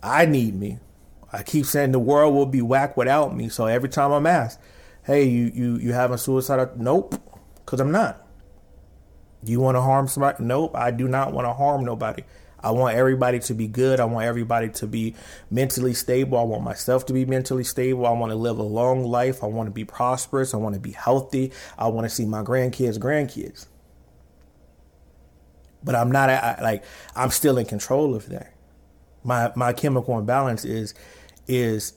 I 0.03 0.27
need 0.27 0.55
me. 0.55 0.79
I 1.33 1.43
keep 1.43 1.67
saying 1.67 1.93
the 1.93 1.99
world 1.99 2.35
will 2.35 2.47
be 2.47 2.63
whack 2.63 2.97
without 2.97 3.37
me. 3.37 3.49
So 3.49 3.67
every 3.67 3.89
time 3.89 4.13
I'm 4.13 4.27
asked, 4.27 4.59
"Hey, 5.03 5.25
you 5.25 5.51
you 5.55 5.77
you 5.77 5.93
having 5.93 6.17
suicide?" 6.17 6.81
Nope, 6.81 7.15
because 7.65 7.81
I'm 7.81 7.93
not. 7.93 8.27
You 9.45 9.61
want 9.61 9.77
to 9.77 9.83
harm 9.83 10.09
somebody? 10.09 10.43
Nope, 10.43 10.73
I 10.75 10.91
do 10.91 11.07
not 11.07 11.33
want 11.33 11.47
to 11.47 11.53
harm 11.53 11.85
nobody. 11.85 12.25
I 12.69 12.71
want 12.71 12.97
everybody 12.97 13.39
to 13.39 13.55
be 13.55 13.67
good. 13.67 13.99
I 13.99 14.05
want 14.05 14.27
everybody 14.27 14.69
to 14.69 14.87
be 14.87 15.15
mentally 15.51 15.95
stable. 15.95 16.37
I 16.37 16.43
want 16.43 16.63
myself 16.63 17.07
to 17.07 17.15
be 17.15 17.25
mentally 17.25 17.65
stable. 17.65 18.05
I 18.05 18.11
want 18.11 18.31
to 18.31 18.37
live 18.37 18.59
a 18.59 18.63
long 18.63 19.05
life. 19.05 19.43
I 19.43 19.47
want 19.47 19.69
to 19.69 19.71
be 19.71 19.87
prosperous. 19.87 20.53
I 20.53 20.59
want 20.59 20.75
to 20.75 20.81
be 20.81 20.91
healthy. 20.91 21.51
I 21.79 21.89
want 21.89 22.05
to 22.05 22.11
see 22.11 22.27
my 22.27 22.43
grandkids' 22.43 22.99
grandkids. 22.99 23.69
But 25.83 25.95
I'm 25.95 26.13
not 26.13 26.29
I, 26.29 26.59
like 26.61 26.85
I'm 27.17 27.31
still 27.31 27.57
in 27.57 27.65
control 27.65 28.15
of 28.15 28.29
that. 28.29 28.53
My 29.25 29.51
my 29.57 29.73
chemical 29.73 30.19
imbalance 30.19 30.67
is 30.67 30.93
is 31.47 31.95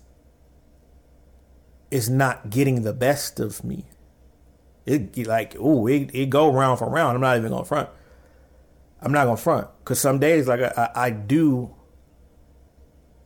is 1.90 2.10
not 2.10 2.50
getting 2.50 2.84
the 2.84 2.94
best 2.94 3.42
of 3.42 3.66
me. 3.66 3.84
It 4.86 5.28
like 5.28 5.54
oh 5.60 5.86
it, 5.88 6.12
it 6.14 6.30
go 6.30 6.50
round 6.50 6.80
for 6.80 6.90
round. 6.90 7.16
I'm 7.16 7.22
not 7.22 7.36
even 7.36 7.52
going 7.52 7.66
front. 7.66 7.90
I'm 9.02 9.12
not 9.12 9.26
gonna 9.26 9.38
front 9.38 9.68
because 9.80 10.00
some 10.00 10.20
days 10.20 10.48
like 10.48 10.62
I, 10.62 10.90
I, 10.94 11.10
do 11.10 11.74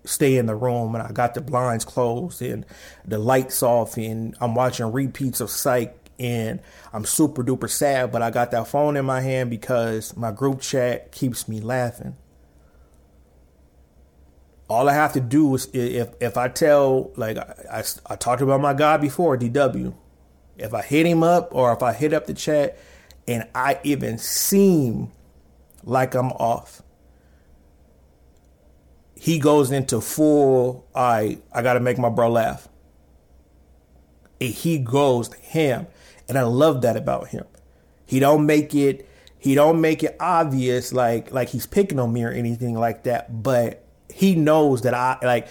stay 0.05 0.37
in 0.37 0.45
the 0.45 0.55
room 0.55 0.95
and 0.95 1.03
I 1.03 1.11
got 1.11 1.33
the 1.33 1.41
blinds 1.41 1.83
closed 1.83 2.41
and 2.41 2.65
the 3.03 3.17
lights 3.17 3.61
off 3.61 3.97
and 3.97 4.35
I'm 4.39 4.55
watching 4.55 4.91
repeats 4.91 5.41
of 5.41 5.49
Psych 5.49 6.05
and 6.17 6.61
I'm 6.93 7.03
super 7.03 7.43
duper 7.43 7.69
sad, 7.69 8.11
but 8.11 8.21
I 8.21 8.31
got 8.31 8.51
that 8.51 8.67
phone 8.67 8.95
in 8.95 9.03
my 9.03 9.19
hand 9.19 9.49
because 9.49 10.15
my 10.15 10.31
group 10.31 10.61
chat 10.61 11.11
keeps 11.11 11.47
me 11.49 11.59
laughing. 11.59 12.15
All 14.69 14.87
I 14.87 14.93
have 14.93 15.13
to 15.13 15.19
do 15.21 15.53
is 15.55 15.67
if 15.73 16.09
if 16.21 16.37
I 16.37 16.47
tell 16.47 17.11
like 17.17 17.37
I, 17.37 17.79
I, 17.79 17.83
I 18.07 18.15
talked 18.15 18.41
about 18.41 18.61
my 18.61 18.73
guy 18.73 18.97
before 18.97 19.37
DW, 19.37 19.93
if 20.57 20.73
I 20.73 20.81
hit 20.81 21.05
him 21.05 21.21
up 21.21 21.53
or 21.53 21.73
if 21.73 21.83
I 21.83 21.91
hit 21.91 22.13
up 22.13 22.27
the 22.27 22.33
chat 22.33 22.77
and 23.27 23.47
I 23.53 23.79
even 23.83 24.17
seem 24.17 25.11
like 25.85 26.13
I'm 26.15 26.31
off. 26.33 26.81
He 29.15 29.39
goes 29.39 29.71
into 29.71 30.01
full, 30.01 30.85
I 30.93 31.39
I 31.53 31.61
gotta 31.61 31.79
make 31.79 31.97
my 31.97 32.09
bro 32.09 32.29
laugh. 32.29 32.67
And 34.41 34.49
he 34.49 34.77
goes 34.77 35.33
him. 35.35 35.87
And 36.27 36.37
I 36.37 36.41
love 36.41 36.81
that 36.81 36.97
about 36.97 37.29
him. 37.29 37.45
He 38.05 38.19
don't 38.19 38.45
make 38.45 38.75
it 38.75 39.07
he 39.37 39.53
don't 39.53 39.79
make 39.79 40.03
it 40.03 40.15
obvious 40.19 40.91
like 40.91 41.31
like 41.31 41.49
he's 41.49 41.67
picking 41.67 41.99
on 41.99 42.11
me 42.11 42.23
or 42.23 42.31
anything 42.31 42.77
like 42.77 43.03
that, 43.03 43.43
but 43.43 43.85
he 44.09 44.35
knows 44.35 44.81
that 44.81 44.93
I 44.93 45.17
like 45.21 45.47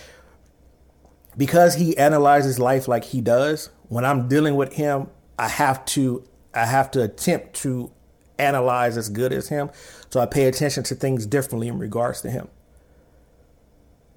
because 1.36 1.74
he 1.74 1.96
analyzes 1.96 2.58
life 2.58 2.88
like 2.88 3.04
he 3.04 3.20
does, 3.20 3.70
when 3.88 4.04
I'm 4.04 4.28
dealing 4.28 4.56
with 4.56 4.72
him, 4.72 5.08
I 5.38 5.48
have 5.48 5.84
to 5.86 6.24
I 6.54 6.66
have 6.66 6.90
to 6.92 7.02
attempt 7.02 7.54
to 7.62 7.90
analyze 8.38 8.96
as 8.96 9.08
good 9.08 9.32
as 9.32 9.48
him. 9.48 9.70
So 10.14 10.20
I 10.20 10.26
pay 10.26 10.44
attention 10.44 10.84
to 10.84 10.94
things 10.94 11.26
differently 11.26 11.66
in 11.66 11.76
regards 11.76 12.20
to 12.20 12.30
him. 12.30 12.46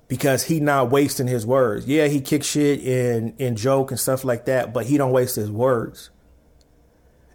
Because 0.07 0.43
he 0.43 0.59
not 0.59 0.91
wasting 0.91 1.25
his 1.25 1.43
words. 1.43 1.87
Yeah, 1.87 2.05
he 2.05 2.21
kick 2.21 2.43
shit 2.43 2.81
and, 2.81 3.33
and 3.39 3.57
joke 3.57 3.89
and 3.89 3.99
stuff 3.99 4.23
like 4.23 4.45
that, 4.45 4.75
but 4.75 4.85
he 4.85 4.99
don't 4.99 5.11
waste 5.11 5.37
his 5.37 5.49
words. 5.49 6.11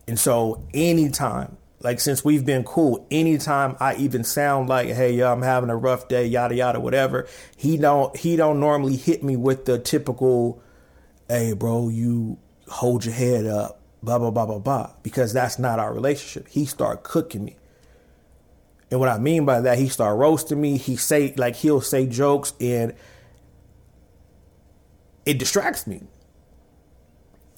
And 0.07 0.17
so 0.17 0.65
anytime, 0.73 1.57
like 1.81 1.99
since 1.99 2.25
we've 2.25 2.47
been 2.47 2.63
cool, 2.63 3.05
anytime 3.11 3.77
I 3.81 3.97
even 3.97 4.23
sound 4.23 4.69
like, 4.69 4.91
hey 4.91 5.15
yo, 5.15 5.33
I'm 5.33 5.43
having 5.43 5.69
a 5.69 5.77
rough 5.77 6.07
day, 6.07 6.27
yada 6.27 6.55
yada, 6.55 6.79
whatever, 6.79 7.27
he 7.57 7.77
don't 7.77 8.17
he 8.17 8.37
don't 8.37 8.61
normally 8.61 8.95
hit 8.95 9.25
me 9.25 9.35
with 9.35 9.65
the 9.65 9.81
typical, 9.81 10.63
hey 11.27 11.53
bro, 11.53 11.89
you 11.89 12.39
hold 12.69 13.07
your 13.07 13.15
head 13.15 13.45
up 13.45 13.81
blah 14.05 14.21
blah 14.21 14.31
blah 14.31 14.47
blah 14.47 14.61
blah 14.61 14.91
because 15.03 15.33
that's 15.33 15.59
not 15.59 15.81
our 15.81 15.93
relationship. 15.93 16.47
He 16.47 16.65
start 16.65 17.03
cooking 17.03 17.45
me. 17.45 17.57
And 18.93 19.01
what 19.01 19.09
I 19.09 19.17
mean 19.17 19.47
by 19.47 19.63
that, 19.63 19.79
he 19.79 19.89
start 19.89 20.19
roasting 20.19 20.61
me. 20.61 20.77
He 20.77 20.97
say 20.97 21.33
like 21.39 21.57
he'll 21.57 21.81
say 21.81 22.07
jokes 22.07 22.53
and 22.61 22.93
it 25.25 25.39
distracts 25.39 25.87
me. 25.87 26.03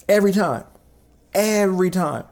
Every 0.09 0.31
time. 0.31 0.63
Every 1.35 1.91
time. 1.91 2.27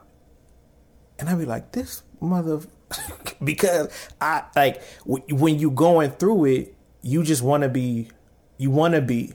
And 1.18 1.28
I'd 1.28 1.36
be 1.36 1.46
like, 1.46 1.72
this 1.72 2.04
mother 2.20 2.60
because 3.42 3.88
I 4.20 4.44
like 4.54 4.80
when 5.08 5.58
you 5.58 5.72
going 5.72 6.12
through 6.12 6.44
it, 6.44 6.76
you 7.00 7.24
just 7.24 7.42
want 7.42 7.64
to 7.64 7.68
be 7.68 8.08
you 8.56 8.70
want 8.70 8.94
to 8.94 9.00
be 9.00 9.32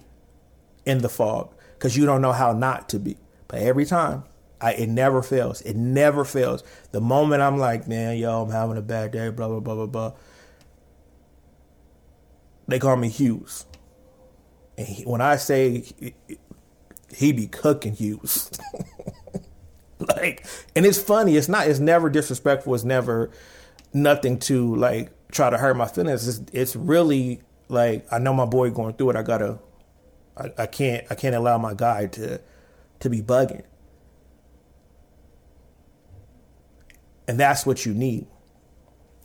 in 0.85 0.99
the 0.99 1.09
fog 1.09 1.53
because 1.73 1.97
you 1.97 2.05
don't 2.05 2.21
know 2.21 2.31
how 2.31 2.53
not 2.53 2.87
to 2.89 2.99
be. 2.99 3.17
But 3.49 3.59
every 3.63 3.85
time 3.85 4.23
I, 4.59 4.73
it 4.73 4.89
never 4.89 5.21
fails. 5.21 5.61
It 5.61 5.75
never 5.75 6.25
fails. 6.25 6.63
The 6.91 7.01
moment 7.01 7.41
I'm 7.41 7.57
like, 7.57 7.87
man, 7.87 8.17
yo, 8.17 8.41
I'm 8.41 8.51
having 8.51 8.77
a 8.77 8.81
bad 8.81 9.11
day, 9.11 9.29
blah, 9.29 9.47
blah, 9.47 9.59
blah, 9.59 9.75
blah, 9.75 9.85
blah. 9.85 10.13
They 12.67 12.79
call 12.79 12.95
me 12.95 13.09
Hughes. 13.09 13.65
And 14.77 14.87
he, 14.87 15.03
when 15.03 15.21
I 15.21 15.37
say 15.37 15.83
he 17.15 17.31
be 17.31 17.47
cooking 17.47 17.93
Hughes, 17.93 18.51
like, 19.99 20.45
and 20.75 20.85
it's 20.85 21.01
funny. 21.01 21.37
It's 21.37 21.47
not. 21.47 21.67
It's 21.67 21.79
never 21.79 22.09
disrespectful. 22.09 22.75
It's 22.75 22.83
never 22.83 23.31
nothing 23.93 24.37
to 24.39 24.75
like 24.75 25.11
try 25.31 25.49
to 25.49 25.57
hurt 25.57 25.75
my 25.77 25.87
feelings. 25.87 26.27
It's, 26.27 26.51
it's 26.51 26.75
really 26.75 27.41
like 27.69 28.05
I 28.11 28.19
know 28.19 28.33
my 28.33 28.45
boy 28.45 28.69
going 28.71 28.93
through 28.95 29.11
it. 29.11 29.15
I 29.15 29.23
gotta. 29.23 29.59
I, 30.35 30.51
I 30.57 30.65
can't. 30.67 31.07
I 31.09 31.15
can't 31.15 31.35
allow 31.35 31.57
my 31.57 31.73
guy 31.73 32.07
to 32.07 32.41
to 32.99 33.09
be 33.09 33.21
bugging. 33.21 33.63
And 37.27 37.39
that's 37.39 37.65
what 37.65 37.85
you 37.85 37.93
need. 37.93 38.27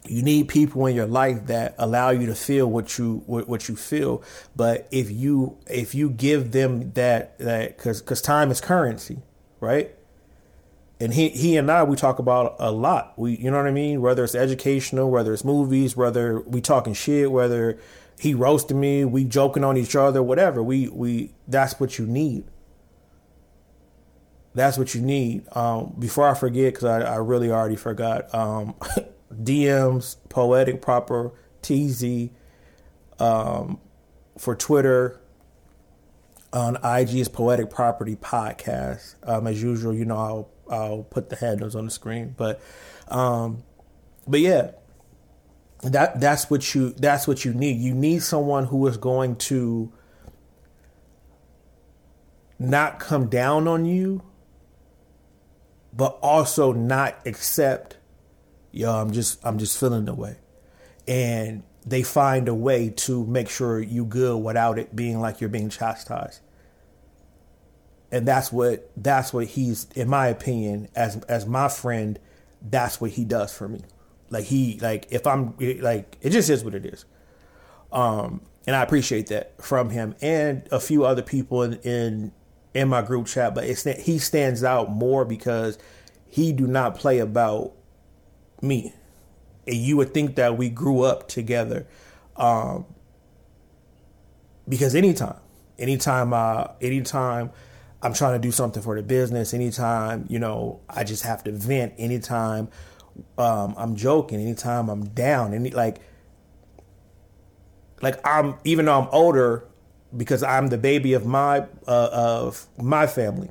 You 0.05 0.23
need 0.23 0.49
people 0.49 0.87
in 0.87 0.97
your 0.97 1.07
life 1.07 1.47
that 1.47 1.77
allow 1.79 2.11
you 2.11 2.27
to 2.27 2.35
feel 2.35 2.69
what 2.69 2.99
you 2.99 3.23
what, 3.27 3.69
you 3.69 3.77
feel. 3.77 4.23
But 4.57 4.89
if 4.91 5.11
you 5.11 5.59
if 5.69 5.95
you 5.95 6.11
give 6.11 6.51
them 6.51 6.93
that 6.95 7.39
that 7.39 7.77
because 7.77 8.01
because 8.01 8.21
time 8.21 8.51
is 8.51 8.61
currency, 8.61 9.19
right? 9.61 9.95
And 10.99 11.15
he 11.15 11.29
he 11.29 11.57
and 11.57 11.71
I 11.71 11.85
we 11.85 11.95
talk 11.95 12.19
about 12.19 12.57
a 12.59 12.73
lot. 12.73 13.17
We 13.17 13.37
you 13.37 13.51
know 13.51 13.59
what 13.59 13.69
I 13.69 13.73
mean. 13.73 14.01
Whether 14.01 14.25
it's 14.25 14.35
educational, 14.35 15.09
whether 15.09 15.33
it's 15.33 15.45
movies, 15.45 15.97
whether 15.97 16.41
we 16.41 16.61
talking 16.61 16.95
shit, 16.95 17.31
whether 17.31 17.79
he 18.19 18.35
roasting 18.35 18.81
me, 18.81 19.05
we 19.05 19.25
joking 19.25 19.63
on 19.63 19.77
each 19.77 19.95
other, 19.95 20.21
whatever. 20.21 20.65
We 20.65 20.89
we 20.89 21.33
that's 21.47 21.79
what 21.79 21.99
you 21.99 22.07
need. 22.07 22.45
That's 24.55 24.77
what 24.77 24.95
you 24.95 25.01
need. 25.01 25.45
Um, 25.57 25.95
before 25.99 26.29
I 26.29 26.35
forget, 26.35 26.75
because 26.75 26.85
I, 26.85 27.01
I 27.01 27.17
really 27.17 27.51
already 27.51 27.77
forgot. 27.77 28.33
Um, 28.35 28.75
DMs, 29.33 30.17
Poetic 30.29 30.83
Proper, 30.83 31.33
TZ, 31.63 32.29
um, 33.19 33.81
for 34.39 34.55
Twitter. 34.55 35.19
On 36.53 36.77
IG 36.77 37.15
is 37.15 37.29
Poetic 37.31 37.71
Property 37.71 38.15
Podcast. 38.15 39.15
Um, 39.23 39.47
as 39.47 39.63
usual, 39.63 39.95
you 39.95 40.05
know 40.05 40.19
I'll 40.19 40.51
I'll 40.71 41.03
put 41.03 41.31
the 41.31 41.37
handles 41.37 41.75
on 41.75 41.87
the 41.87 41.91
screen, 41.91 42.35
but 42.37 42.61
um, 43.09 43.63
but 44.27 44.41
yeah, 44.41 44.73
that 45.83 46.21
that's 46.21 46.51
what 46.51 46.75
you 46.75 46.91
that's 46.91 47.27
what 47.27 47.45
you 47.45 47.55
need. 47.55 47.81
You 47.81 47.95
need 47.95 48.23
someone 48.23 48.67
who 48.67 48.87
is 48.87 48.97
going 48.97 49.37
to 49.37 49.93
not 52.59 53.01
come 53.01 53.29
down 53.29 53.67
on 53.67 53.85
you, 53.85 54.23
but 55.93 56.19
also 56.23 56.73
not 56.73 57.17
accept 57.27 57.97
yo, 58.73 58.91
I'm 58.91 59.13
just 59.13 59.45
I'm 59.45 59.59
just 59.59 59.79
feeling 59.79 60.07
the 60.07 60.15
way. 60.15 60.37
And 61.07 61.63
they 61.87 62.03
find 62.03 62.49
a 62.49 62.55
way 62.55 62.91
to 62.91 63.27
make 63.27 63.49
sure 63.49 63.81
you 63.81 64.05
good 64.05 64.39
without 64.39 64.79
it 64.79 64.97
being 64.97 65.21
like 65.21 65.41
you're 65.41 65.51
being 65.51 65.69
chastised. 65.69 66.41
And 68.11 68.27
that's 68.27 68.51
what 68.51 68.91
that's 68.97 69.33
what 69.33 69.47
he's 69.47 69.87
in 69.95 70.09
my 70.09 70.27
opinion 70.27 70.89
as 70.97 71.17
as 71.25 71.47
my 71.47 71.69
friend, 71.69 72.19
that's 72.61 73.01
what 73.01 73.13
he 73.13 73.25
does 73.25 73.55
for 73.55 73.69
me. 73.69 73.83
Like 74.31 74.45
he 74.45 74.79
like 74.81 75.07
if 75.11 75.27
I'm 75.27 75.55
like 75.61 76.17
it 76.21 76.31
just 76.31 76.51
is 76.51 76.65
what 76.65 76.75
it 76.75 76.87
is. 76.87 77.05
Um 77.93 78.43
and 78.67 78.77
I 78.77 78.83
appreciate 78.83 79.27
that 79.27 79.61
from 79.63 79.91
him 79.91 80.15
and 80.23 80.69
a 80.71 80.79
few 80.79 81.05
other 81.05 81.23
people 81.23 81.63
in 81.63 81.75
in, 81.81 82.33
in 82.75 82.89
my 82.89 83.03
group 83.03 83.27
chat, 83.27 83.55
but 83.55 83.65
it's 83.65 83.85
he 83.85 84.19
stands 84.19 84.65
out 84.65 84.91
more 84.91 85.25
because 85.25 85.79
he 86.27 86.53
do 86.53 86.67
not 86.67 86.95
play 86.97 87.19
about 87.19 87.73
me. 88.61 88.95
And 89.67 89.77
you 89.77 89.97
would 89.99 90.15
think 90.15 90.37
that 90.37 90.57
we 90.57 90.71
grew 90.71 91.03
up 91.03 91.29
together. 91.29 91.87
Um, 92.37 92.87
because 94.69 94.95
anytime, 94.95 95.37
anytime, 95.79 96.33
uh, 96.33 96.69
anytime 96.81 97.51
I'm 98.03 98.15
trying 98.15 98.35
to 98.35 98.39
do 98.39 98.51
something 98.51 98.83
for 98.83 98.97
the 98.97 99.03
business, 99.03 99.53
anytime, 99.53 100.27
you 100.29 100.39
know, 100.39 100.81
I 100.89 101.05
just 101.05 101.25
have 101.25 101.45
to 101.45 101.53
vent, 101.53 101.95
anytime 101.99 102.69
um, 103.37 103.75
I'm 103.77 103.97
joking, 103.97 104.41
anytime 104.41 104.89
I'm 104.89 105.07
down, 105.09 105.53
any 105.53 105.71
like, 105.71 105.99
like 108.01 108.19
I'm 108.27 108.57
even 108.65 108.87
though 108.87 109.01
I'm 109.01 109.09
older 109.13 109.69
because 110.17 110.43
I'm 110.43 110.69
the 110.69 110.79
baby 110.79 111.13
of 111.15 111.27
my 111.27 111.67
uh, 111.87 112.09
of 112.13 112.67
my 112.79 113.07
family 113.07 113.51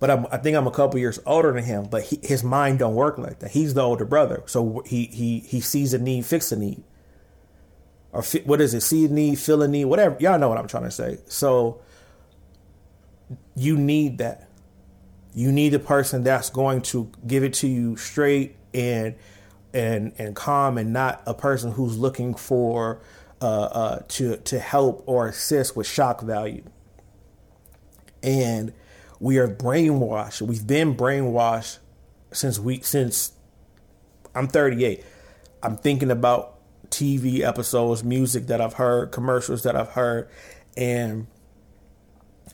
but 0.00 0.10
I'm, 0.10 0.26
i 0.30 0.36
think 0.36 0.56
I'm 0.56 0.66
a 0.66 0.70
couple 0.70 0.98
years 1.00 1.18
older 1.26 1.52
than 1.52 1.64
him. 1.64 1.88
But 1.90 2.04
he, 2.04 2.20
his 2.22 2.44
mind 2.44 2.78
don't 2.78 2.94
work 2.94 3.18
like 3.18 3.40
that. 3.40 3.50
He's 3.50 3.74
the 3.74 3.82
older 3.82 4.04
brother, 4.04 4.42
so 4.46 4.82
he 4.86 5.06
he 5.06 5.40
he 5.40 5.60
sees 5.60 5.92
a 5.94 5.98
need, 5.98 6.24
fix 6.26 6.52
a 6.52 6.56
need, 6.56 6.82
or 8.12 8.22
fi, 8.22 8.40
what 8.40 8.60
is 8.60 8.74
it? 8.74 8.82
See 8.82 9.06
a 9.06 9.08
need, 9.08 9.38
fill 9.38 9.62
a 9.62 9.68
need, 9.68 9.86
whatever. 9.86 10.16
Y'all 10.20 10.38
know 10.38 10.48
what 10.48 10.58
I'm 10.58 10.68
trying 10.68 10.84
to 10.84 10.90
say. 10.90 11.18
So 11.26 11.80
you 13.54 13.76
need 13.76 14.18
that. 14.18 14.48
You 15.34 15.52
need 15.52 15.74
a 15.74 15.78
person 15.78 16.24
that's 16.24 16.50
going 16.50 16.82
to 16.82 17.10
give 17.26 17.42
it 17.44 17.54
to 17.54 17.68
you 17.68 17.96
straight 17.96 18.56
and 18.72 19.16
and 19.74 20.12
and 20.18 20.36
calm, 20.36 20.78
and 20.78 20.92
not 20.92 21.22
a 21.26 21.34
person 21.34 21.72
who's 21.72 21.98
looking 21.98 22.34
for 22.34 23.00
uh, 23.40 23.62
uh, 23.62 24.02
to 24.08 24.36
to 24.38 24.58
help 24.58 25.04
or 25.06 25.28
assist 25.28 25.76
with 25.76 25.86
shock 25.86 26.22
value. 26.22 26.64
And 28.22 28.72
we 29.20 29.38
are 29.38 29.48
brainwashed. 29.48 30.42
We've 30.42 30.66
been 30.66 30.96
brainwashed 30.96 31.78
since 32.32 32.58
we 32.58 32.80
since 32.80 33.32
I'm 34.34 34.48
38. 34.48 35.04
I'm 35.62 35.76
thinking 35.76 36.10
about 36.10 36.58
TV 36.90 37.40
episodes, 37.40 38.04
music 38.04 38.46
that 38.46 38.60
I've 38.60 38.74
heard, 38.74 39.12
commercials 39.12 39.62
that 39.64 39.76
I've 39.76 39.90
heard, 39.90 40.28
and 40.76 41.26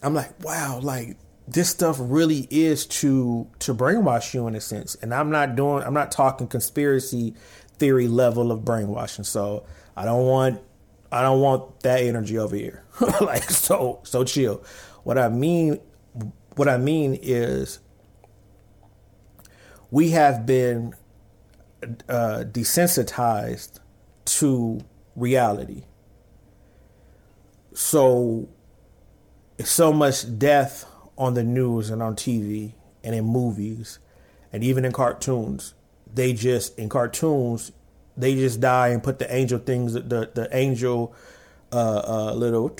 I'm 0.02 0.14
like, 0.14 0.42
wow, 0.42 0.80
like 0.82 1.16
this 1.46 1.68
stuff 1.68 1.96
really 2.00 2.46
is 2.50 2.86
to 2.86 3.46
to 3.60 3.74
brainwash 3.74 4.34
you 4.34 4.46
in 4.46 4.54
a 4.54 4.60
sense. 4.60 4.94
And 4.96 5.14
I'm 5.14 5.30
not 5.30 5.56
doing 5.56 5.82
I'm 5.82 5.94
not 5.94 6.10
talking 6.10 6.46
conspiracy 6.46 7.34
theory 7.78 8.08
level 8.08 8.50
of 8.52 8.64
brainwashing. 8.64 9.24
So 9.24 9.64
I 9.96 10.04
don't 10.04 10.26
want 10.26 10.62
I 11.14 11.22
don't 11.22 11.40
want 11.40 11.80
that 11.80 12.00
energy 12.02 12.38
over 12.38 12.56
here. 12.56 12.84
like 13.20 13.50
so 13.50 14.00
so 14.02 14.24
chill. 14.24 14.64
What 15.04 15.18
I 15.18 15.28
mean 15.28 15.80
what 16.56 16.68
I 16.68 16.76
mean 16.76 17.18
is, 17.20 17.80
we 19.90 20.10
have 20.10 20.46
been 20.46 20.94
uh, 22.08 22.44
desensitized 22.46 23.80
to 24.24 24.80
reality. 25.16 25.84
So, 27.72 28.48
so 29.64 29.92
much 29.92 30.38
death 30.38 30.86
on 31.18 31.34
the 31.34 31.42
news 31.42 31.90
and 31.90 32.02
on 32.02 32.14
TV 32.14 32.74
and 33.02 33.14
in 33.14 33.24
movies 33.24 33.98
and 34.52 34.62
even 34.62 34.84
in 34.84 34.92
cartoons. 34.92 35.74
They 36.12 36.32
just 36.32 36.78
in 36.78 36.88
cartoons, 36.88 37.72
they 38.16 38.34
just 38.34 38.60
die 38.60 38.88
and 38.88 39.02
put 39.02 39.18
the 39.18 39.34
angel 39.34 39.58
things, 39.58 39.94
the 39.94 40.30
the 40.32 40.48
angel 40.52 41.14
uh, 41.72 42.02
uh, 42.06 42.34
little 42.34 42.76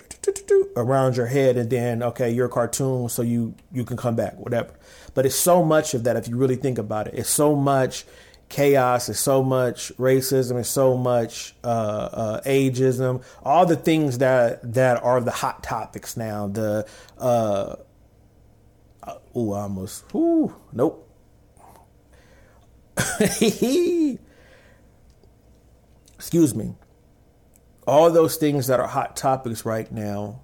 around 0.77 1.17
your 1.17 1.27
head, 1.27 1.57
and 1.57 1.69
then 1.71 2.03
okay, 2.03 2.31
you're 2.31 2.47
a 2.47 2.51
cartoon, 2.51 3.09
so 3.09 3.23
you 3.23 3.55
you 3.73 3.85
can 3.85 3.97
come 3.97 4.15
back, 4.15 4.39
whatever. 4.39 4.73
But 5.15 5.27
it's 5.27 5.35
so 5.35 5.65
much 5.65 5.95
of 5.95 6.05
that 6.05 6.17
if 6.17 6.29
you 6.29 6.37
really 6.37 6.57
think 6.57 6.79
about 6.79 7.09
it. 7.09 7.15
It's 7.15 7.31
so 7.31 7.55
much 7.57 8.05
chaos. 8.49 9.09
It's 9.09 9.19
so 9.19 9.43
much 9.43 9.93
racism. 9.97 10.61
It's 10.61 10.69
so 10.69 10.97
much 10.97 11.55
uh, 11.65 11.67
uh, 11.67 12.41
ageism. 12.43 13.25
All 13.43 13.67
the 13.67 13.77
things 13.77 14.19
that 14.19 14.75
that 14.75 15.03
are 15.03 15.21
the 15.21 15.33
hot 15.33 15.63
topics 15.63 16.17
now. 16.17 16.47
The 16.49 16.87
uh, 17.19 17.77
oh, 19.35 19.53
almost. 19.53 20.05
Ooh, 20.15 20.55
nope. 20.73 21.01
Excuse 26.15 26.55
me 26.55 26.75
all 27.87 28.11
those 28.11 28.37
things 28.37 28.67
that 28.67 28.81
are 28.81 28.87
hot 28.87 29.17
topics 29.17 29.65
right 29.65 29.91
now, 29.93 30.41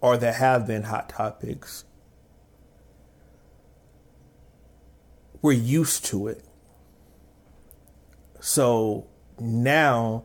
or 0.00 0.16
that 0.16 0.34
have 0.34 0.66
been 0.66 0.84
hot 0.84 1.08
topics, 1.08 1.84
we're 5.40 5.52
used 5.52 6.04
to 6.06 6.26
it. 6.28 6.44
So 8.40 9.06
now 9.38 10.24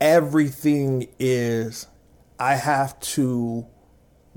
everything 0.00 1.08
is, 1.18 1.86
I 2.38 2.56
have 2.56 2.98
to 3.00 3.66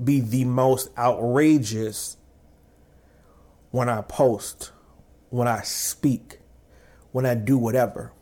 be 0.02 0.20
the 0.20 0.44
most 0.44 0.90
outrageous 0.96 2.16
when 3.72 3.88
I 3.88 4.02
post, 4.02 4.70
when 5.30 5.48
I 5.48 5.62
speak, 5.62 6.38
when 7.10 7.26
I 7.26 7.34
do 7.34 7.58
whatever 7.58 8.12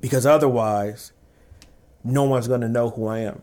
because 0.00 0.26
otherwise, 0.26 1.12
no 2.04 2.24
one's 2.24 2.48
going 2.48 2.60
to 2.60 2.68
know 2.68 2.90
who 2.90 3.06
I 3.06 3.20
am. 3.20 3.42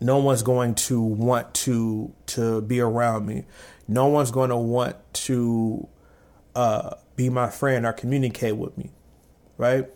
No 0.00 0.18
one's 0.18 0.42
going 0.42 0.74
to 0.74 1.00
want 1.00 1.54
to 1.54 2.12
to 2.26 2.60
be 2.60 2.80
around 2.80 3.26
me. 3.26 3.44
No 3.88 4.06
one's 4.08 4.30
going 4.30 4.50
to 4.50 4.56
want 4.56 4.96
to 5.14 5.88
uh, 6.54 6.94
be 7.14 7.30
my 7.30 7.48
friend 7.48 7.86
or 7.86 7.92
communicate 7.92 8.56
with 8.56 8.76
me, 8.76 8.90
right? 9.56 9.86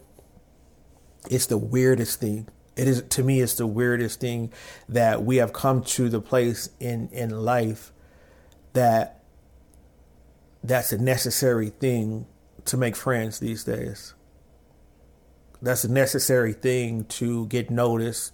It's 1.30 1.46
the 1.46 1.58
weirdest 1.58 2.20
thing. 2.20 2.48
It 2.76 2.88
is 2.88 3.02
to 3.02 3.22
me 3.22 3.40
it's 3.40 3.54
the 3.54 3.66
weirdest 3.66 4.20
thing 4.20 4.52
that 4.88 5.22
we 5.22 5.36
have 5.36 5.52
come 5.52 5.82
to 5.82 6.08
the 6.08 6.20
place 6.20 6.70
in 6.80 7.10
in 7.12 7.30
life 7.30 7.92
that 8.72 9.22
that's 10.62 10.92
a 10.92 10.98
necessary 10.98 11.68
thing 11.68 12.26
to 12.66 12.76
make 12.76 12.96
friends 12.96 13.38
these 13.38 13.64
days. 13.64 14.14
That's 15.62 15.84
a 15.84 15.92
necessary 15.92 16.52
thing 16.52 17.04
to 17.04 17.46
get 17.46 17.70
noticed. 17.70 18.32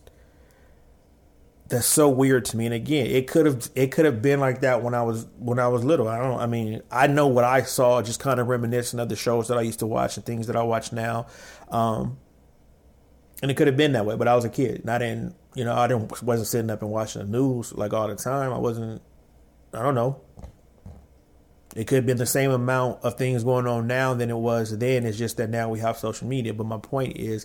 That's 1.69 1.87
so 1.87 2.09
weird 2.09 2.45
to 2.47 2.57
me. 2.57 2.67
And 2.67 2.75
again, 2.75 3.07
it 3.07 3.27
could 3.27 3.47
have 3.47 3.69
it 3.75 3.91
could 3.91 4.05
have 4.05 4.23
been 4.23 4.39
like 4.39 4.61
that 4.61 4.83
when 4.83 4.95
I 4.95 5.03
was 5.03 5.27
when 5.37 5.59
I 5.59 5.67
was 5.67 5.85
little. 5.85 6.07
I 6.07 6.19
don't 6.19 6.39
I 6.39 6.47
mean, 6.47 6.83
I 6.91 7.09
know 7.09 7.27
what 7.27 7.45
I 7.45 7.63
saw 7.63 8.01
just 8.03 8.21
kind 8.21 8.39
of 8.39 8.47
reminiscent 8.47 9.01
of 9.01 9.09
the 9.09 9.17
shows 9.17 9.49
that 9.49 9.59
I 9.59 9.63
used 9.63 9.81
to 9.81 9.87
watch 9.87 10.17
and 10.17 10.25
things 10.25 10.47
that 10.47 10.55
I 10.55 10.63
watch 10.63 10.93
now. 10.93 11.27
Um, 11.69 12.19
and 13.43 13.51
it 13.51 13.57
could 13.57 13.67
have 13.67 13.77
been 13.77 13.93
that 13.93 14.07
way, 14.07 14.15
but 14.17 14.29
I 14.29 14.37
was 14.37 14.45
a 14.45 14.49
kid. 14.49 14.85
Not 14.85 15.03
in 15.03 15.35
you 15.55 15.65
know, 15.65 15.75
I 15.75 15.89
didn't 15.89 16.23
wasn't 16.23 16.47
sitting 16.47 16.71
up 16.71 16.83
and 16.83 16.91
watching 16.91 17.23
the 17.23 17.29
news 17.29 17.73
like 17.73 17.93
all 17.93 18.07
the 18.07 18.15
time. 18.15 18.53
I 18.53 18.59
wasn't 18.59 19.03
I 19.75 19.83
don't 19.83 19.97
know. 19.97 20.21
It 21.77 21.87
could 21.87 21.97
have 21.97 22.07
been 22.07 22.17
the 22.17 22.25
same 22.25 22.51
amount 22.51 23.05
of 23.05 23.19
things 23.19 23.45
going 23.45 23.67
on 23.67 23.87
now 23.87 24.15
than 24.15 24.31
it 24.31 24.37
was 24.39 24.79
then. 24.79 25.05
It's 25.05 25.19
just 25.19 25.37
that 25.37 25.51
now 25.51 25.69
we 25.69 25.81
have 25.81 25.99
social 25.99 26.27
media. 26.27 26.55
But 26.55 26.67
my 26.67 26.79
point 26.79 27.19
is, 27.19 27.45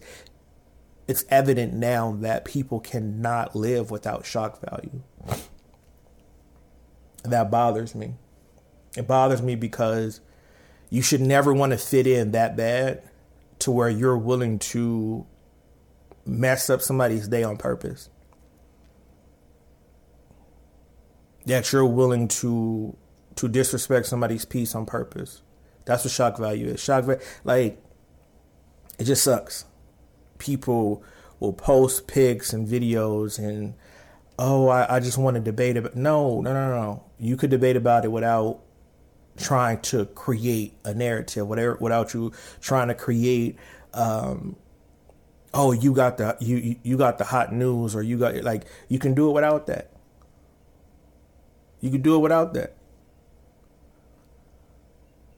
it's 1.06 1.26
evident 1.28 1.74
now 1.74 2.14
that 2.22 2.46
people 2.46 2.80
cannot 2.80 3.58
live 3.58 3.92
without 3.92 4.26
shock 4.26 4.62
value. 4.62 5.02
That 7.26 7.52
bothers 7.52 7.94
me. 7.94 8.14
It 8.96 9.06
bothers 9.06 9.42
me 9.42 9.56
because 9.56 10.22
you 10.90 11.02
should 11.02 11.22
never 11.22 11.54
want 11.54 11.74
to 11.74 11.78
fit 11.78 12.08
in 12.08 12.32
that 12.32 12.56
bad 12.56 13.04
to 13.60 13.72
where 13.72 13.90
you're 13.90 14.18
willing 14.18 14.60
to 14.60 15.26
mess 16.26 16.70
up 16.70 16.82
somebody's 16.82 17.28
day 17.28 17.44
on 17.44 17.58
purpose. 17.58 18.10
That 21.46 21.74
you're 21.74 21.86
willing 21.86 22.30
to 22.30 22.96
to 23.36 23.48
disrespect 23.48 24.06
somebody's 24.06 24.46
peace 24.46 24.76
on 24.76 24.86
purpose. 24.86 25.42
That's 25.86 26.04
what 26.04 26.12
shock 26.12 26.38
value 26.38 26.68
is. 26.68 26.80
Shock 26.80 27.06
value, 27.06 27.22
like, 27.44 27.82
it 29.00 29.06
just 29.06 29.24
sucks. 29.24 29.66
People 30.38 31.04
will 31.40 31.54
post 31.54 32.08
pics 32.08 32.54
and 32.54 32.68
videos 32.68 33.40
and, 33.40 33.74
oh, 34.38 34.68
I, 34.68 34.98
I 34.98 35.00
just 35.00 35.18
want 35.18 35.36
to 35.36 35.42
debate 35.42 35.78
about. 35.78 35.96
No, 35.96 36.42
no, 36.42 36.54
no, 36.54 36.70
no. 36.70 37.04
You 37.20 37.38
could 37.38 37.50
debate 37.50 37.76
about 37.76 38.06
it 38.06 38.12
without 38.12 38.62
trying 39.38 39.80
to 39.82 40.06
create 40.06 40.74
a 40.84 40.94
narrative, 40.94 41.48
whatever, 41.48 41.78
without 41.80 42.14
you 42.14 42.32
trying 42.60 42.90
to 42.90 42.96
create. 42.96 43.58
Um, 43.94 44.56
oh, 45.54 45.72
you 45.72 45.94
got 45.94 46.18
the 46.18 46.38
you 46.40 46.76
you 46.84 46.98
got 46.98 47.18
the 47.18 47.26
hot 47.26 47.54
news, 47.54 47.96
or 47.96 48.02
you 48.02 48.18
got 48.18 48.36
like 48.44 48.66
you 48.88 49.00
can 49.00 49.14
do 49.14 49.30
it 49.30 49.34
without 49.34 49.68
that. 49.68 49.92
You 51.80 51.90
can 51.90 52.02
do 52.02 52.16
it 52.16 52.20
without 52.20 52.54
that 52.54 52.76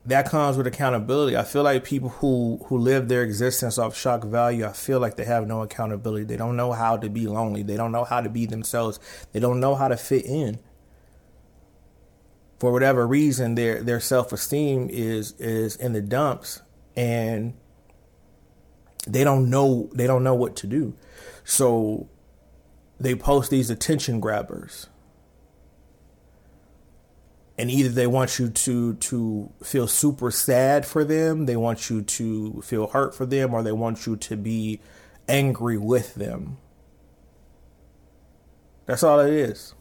that 0.05 0.29
comes 0.29 0.57
with 0.57 0.67
accountability. 0.67 1.37
I 1.37 1.43
feel 1.43 1.63
like 1.63 1.83
people 1.83 2.09
who 2.09 2.59
who 2.65 2.77
live 2.77 3.07
their 3.07 3.23
existence 3.23 3.77
off 3.77 3.95
shock 3.95 4.23
value, 4.23 4.65
I 4.65 4.73
feel 4.73 4.99
like 4.99 5.15
they 5.15 5.25
have 5.25 5.47
no 5.47 5.61
accountability. 5.61 6.25
They 6.25 6.37
don't 6.37 6.57
know 6.57 6.73
how 6.73 6.97
to 6.97 7.09
be 7.09 7.27
lonely. 7.27 7.63
They 7.63 7.77
don't 7.77 7.91
know 7.91 8.03
how 8.03 8.19
to 8.21 8.29
be 8.29 8.45
themselves. 8.45 8.99
They 9.31 9.39
don't 9.39 9.59
know 9.59 9.75
how 9.75 9.87
to 9.87 9.97
fit 9.97 10.25
in. 10.25 10.59
For 12.59 12.71
whatever 12.71 13.07
reason, 13.07 13.55
their 13.55 13.81
their 13.81 13.99
self 13.99 14.33
esteem 14.33 14.89
is 14.89 15.33
is 15.33 15.75
in 15.77 15.93
the 15.93 16.01
dumps, 16.01 16.61
and 16.95 17.53
they 19.07 19.23
don't 19.23 19.49
know 19.49 19.89
they 19.95 20.07
don't 20.07 20.23
know 20.23 20.35
what 20.35 20.55
to 20.57 20.67
do. 20.67 20.95
So 21.45 22.09
they 22.99 23.15
post 23.15 23.51
these 23.51 23.69
attention 23.69 24.19
grabbers 24.19 24.87
and 27.63 27.71
either 27.71 27.87
they 27.87 28.07
want 28.07 28.39
you 28.39 28.49
to 28.49 28.95
to 28.95 29.49
feel 29.63 29.87
super 29.87 30.29
sad 30.31 30.85
for 30.85 31.05
them, 31.05 31.45
they 31.45 31.55
want 31.55 31.89
you 31.89 32.01
to 32.01 32.61
feel 32.61 32.87
hurt 32.87 33.15
for 33.15 33.25
them, 33.25 33.53
or 33.53 33.63
they 33.63 33.71
want 33.71 34.05
you 34.05 34.17
to 34.17 34.35
be 34.35 34.81
angry 35.29 35.77
with 35.77 36.15
them. 36.15 36.57
That's 38.85 39.01
all 39.01 39.21
it 39.21 39.31
is. 39.31 39.75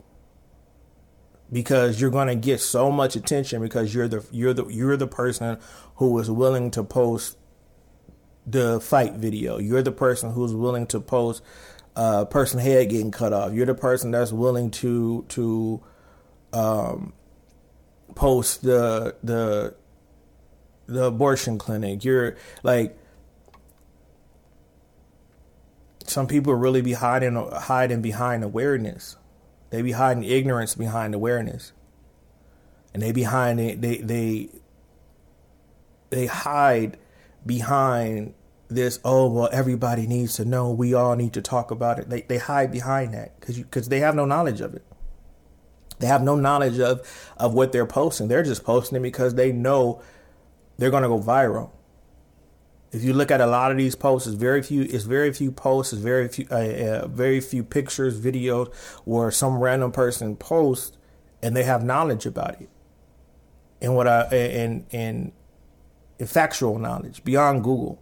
Because 1.51 2.01
you're 2.01 2.13
going 2.13 2.29
to 2.29 2.37
get 2.37 2.61
so 2.61 2.89
much 2.93 3.17
attention 3.17 3.61
because 3.61 3.93
you're 3.93 4.07
the 4.07 4.25
you're 4.31 4.55
the 4.55 4.69
you're 4.69 4.97
the 4.97 5.09
person 5.09 5.59
who 5.97 6.17
is 6.21 6.31
willing 6.31 6.71
to 6.71 6.85
post 6.85 7.37
the 8.47 8.79
fight 8.79 9.15
video. 9.15 9.59
You're 9.59 9.83
the 9.83 9.91
person 9.91 10.35
who's 10.35 10.55
willing 10.55 10.87
to 10.87 11.01
post 11.01 11.43
a 11.97 11.99
uh, 11.99 12.25
person 12.27 12.61
head 12.61 12.91
getting 12.91 13.11
cut 13.11 13.33
off. 13.33 13.53
You're 13.53 13.67
the 13.67 13.75
person 13.75 14.13
that's 14.13 14.31
willing 14.31 14.71
to 14.71 15.25
to 15.31 15.83
um, 16.53 17.15
post 18.15 18.63
the 18.63 19.17
the 19.23 19.75
the 20.87 21.05
abortion 21.05 21.59
clinic. 21.59 22.05
You're 22.05 22.37
like 22.63 22.99
some 26.07 26.27
people 26.27 26.55
really 26.55 26.83
be 26.83 26.93
hiding 26.93 27.35
hiding 27.53 28.03
behind 28.03 28.45
awareness. 28.45 29.17
They 29.71 29.83
be 29.83 29.93
hiding 29.93 30.25
ignorance 30.25 30.75
behind 30.75 31.15
awareness. 31.15 31.73
And 32.93 33.03
they 33.03 33.13
behind 33.13 33.59
it 33.61 33.81
they 33.81 33.97
they 33.99 34.51
they 36.11 36.27
hide 36.27 36.99
behind 37.45 38.35
this 38.69 39.01
oh 39.05 39.29
well 39.29 39.49
everybody 39.53 40.07
needs 40.07 40.35
to 40.35 40.45
know 40.45 40.71
we 40.71 40.95
all 40.95 41.17
need 41.17 41.33
to 41.33 41.43
talk 41.43 41.71
about 41.71 41.99
it 41.99 42.09
they 42.09 42.23
they 42.23 42.39
hide 42.39 42.71
behind 42.71 43.13
that 43.13 43.39
cuz 43.41 43.63
cuz 43.71 43.89
they 43.89 44.01
have 44.01 44.15
no 44.15 44.25
knowledge 44.25 44.61
of 44.61 44.75
it 44.75 44.83
they 46.03 46.09
have 46.09 46.23
no 46.23 46.35
knowledge 46.35 46.81
of 46.81 47.01
of 47.37 47.55
what 47.55 47.71
they're 47.71 47.87
posting. 47.87 48.27
They're 48.27 48.43
just 48.43 48.65
posting 48.65 48.97
it 48.97 49.03
because 49.03 49.37
they 49.37 49.53
know 49.53 50.03
they're 50.77 50.91
going 50.91 51.05
to 51.05 51.09
go 51.09 51.21
viral. 51.21 51.71
If 52.91 53.05
you 53.05 53.15
look 53.15 53.31
at 53.31 53.41
a 53.41 53.47
lot 53.47 53.71
of 53.71 53.79
these 53.79 53.95
posts, 53.95 54.27
it's 54.27 54.37
very 54.37 54.63
few. 54.63 54.83
It's 54.83 55.05
very 55.05 55.33
few 55.33 55.53
posts. 55.53 55.93
It's 55.93 56.03
very 56.03 56.27
few. 56.27 56.47
Uh, 56.51 56.57
uh, 56.57 57.07
very 57.07 57.41
few 57.41 57.63
pictures, 57.63 58.21
videos, 58.21 58.75
where 59.05 59.31
some 59.31 59.61
random 59.61 59.93
person 59.93 60.35
posts 60.35 60.99
and 61.41 61.57
they 61.57 61.63
have 61.63 61.85
knowledge 61.85 62.27
about 62.27 62.61
it, 62.61 62.69
and 63.81 63.95
what 63.95 64.09
I 64.09 64.23
and 64.25 64.87
and, 64.91 65.33
and 66.19 66.29
factual 66.29 66.81
knowledge 66.81 67.23
beyond 67.23 67.63
Google. 67.63 68.02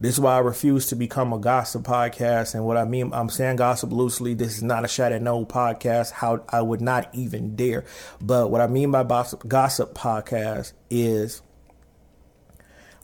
This 0.00 0.14
is 0.14 0.20
why 0.20 0.36
I 0.36 0.40
refuse 0.40 0.86
to 0.88 0.96
become 0.96 1.32
a 1.32 1.38
gossip 1.38 1.82
podcast. 1.82 2.54
And 2.54 2.64
what 2.64 2.76
I 2.76 2.84
mean, 2.84 3.10
I'm 3.12 3.28
saying 3.28 3.56
gossip 3.56 3.92
loosely. 3.92 4.34
This 4.34 4.56
is 4.56 4.62
not 4.62 4.84
a 4.84 4.88
shot 4.88 5.12
at 5.12 5.22
no 5.22 5.46
podcast. 5.46 6.12
How 6.12 6.44
I 6.48 6.62
would 6.62 6.80
not 6.80 7.08
even 7.14 7.54
dare. 7.54 7.84
But 8.20 8.50
what 8.50 8.60
I 8.60 8.66
mean 8.66 8.90
by 8.90 9.04
gossip, 9.04 9.46
gossip 9.46 9.94
podcast 9.94 10.72
is 10.90 11.42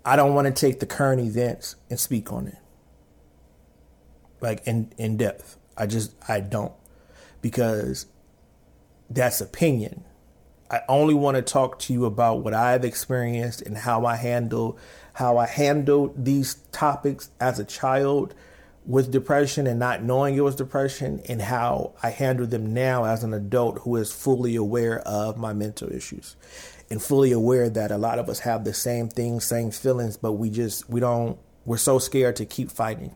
I 0.04 0.16
don't 0.16 0.34
want 0.34 0.46
to 0.46 0.52
take 0.52 0.80
the 0.80 0.86
current 0.86 1.20
events 1.22 1.76
and 1.88 1.98
speak 1.98 2.32
on 2.32 2.48
it. 2.48 2.58
Like 4.40 4.66
in, 4.66 4.92
in 4.98 5.16
depth. 5.16 5.58
I 5.76 5.86
just, 5.86 6.12
I 6.28 6.40
don't. 6.40 6.72
Because 7.40 8.06
that's 9.08 9.40
opinion. 9.40 10.04
I 10.70 10.82
only 10.88 11.14
want 11.14 11.36
to 11.36 11.42
talk 11.42 11.80
to 11.80 11.92
you 11.92 12.04
about 12.04 12.44
what 12.44 12.54
I've 12.54 12.84
experienced 12.84 13.62
and 13.62 13.76
how 13.76 14.06
I 14.06 14.16
handle 14.16 14.78
how 15.14 15.36
I 15.36 15.46
handled 15.46 16.24
these 16.24 16.54
topics 16.70 17.30
as 17.40 17.58
a 17.58 17.64
child 17.64 18.34
with 18.86 19.10
depression 19.10 19.66
and 19.66 19.78
not 19.78 20.02
knowing 20.02 20.36
it 20.36 20.40
was 20.40 20.56
depression, 20.56 21.20
and 21.28 21.42
how 21.42 21.92
I 22.02 22.10
handle 22.10 22.46
them 22.46 22.72
now 22.72 23.04
as 23.04 23.22
an 23.22 23.34
adult 23.34 23.80
who 23.80 23.96
is 23.96 24.10
fully 24.12 24.56
aware 24.56 25.00
of 25.00 25.36
my 25.36 25.52
mental 25.52 25.92
issues 25.92 26.36
and 26.88 27.02
fully 27.02 27.30
aware 27.30 27.68
that 27.68 27.90
a 27.90 27.98
lot 27.98 28.18
of 28.18 28.28
us 28.28 28.40
have 28.40 28.64
the 28.64 28.72
same 28.72 29.08
things, 29.08 29.44
same 29.44 29.70
feelings, 29.70 30.16
but 30.16 30.32
we 30.32 30.50
just, 30.50 30.88
we 30.88 30.98
don't, 30.98 31.38
we're 31.64 31.76
so 31.76 31.98
scared 31.98 32.36
to 32.36 32.46
keep 32.46 32.70
fighting. 32.70 33.14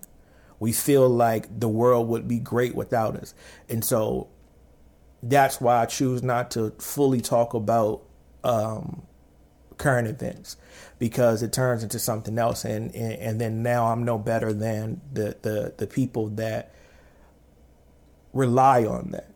We 0.60 0.72
feel 0.72 1.08
like 1.08 1.58
the 1.58 1.68
world 1.68 2.08
would 2.08 2.28
be 2.28 2.38
great 2.38 2.74
without 2.74 3.16
us. 3.16 3.34
And 3.68 3.84
so 3.84 4.28
that's 5.28 5.60
why 5.60 5.80
I 5.80 5.86
choose 5.86 6.22
not 6.22 6.50
to 6.52 6.70
fully 6.78 7.20
talk 7.20 7.54
about 7.54 8.02
um, 8.42 9.02
current 9.78 10.06
events 10.06 10.56
because 10.98 11.42
it 11.42 11.52
turns 11.52 11.82
into 11.82 11.98
something 11.98 12.38
else 12.38 12.64
and, 12.64 12.94
and, 12.94 13.12
and 13.14 13.40
then 13.40 13.62
now 13.62 13.86
I'm 13.86 14.04
no 14.04 14.18
better 14.18 14.52
than 14.52 15.00
the, 15.12 15.36
the, 15.42 15.74
the 15.78 15.86
people 15.86 16.28
that 16.30 16.74
rely 18.32 18.84
on 18.84 19.12
that. 19.12 19.30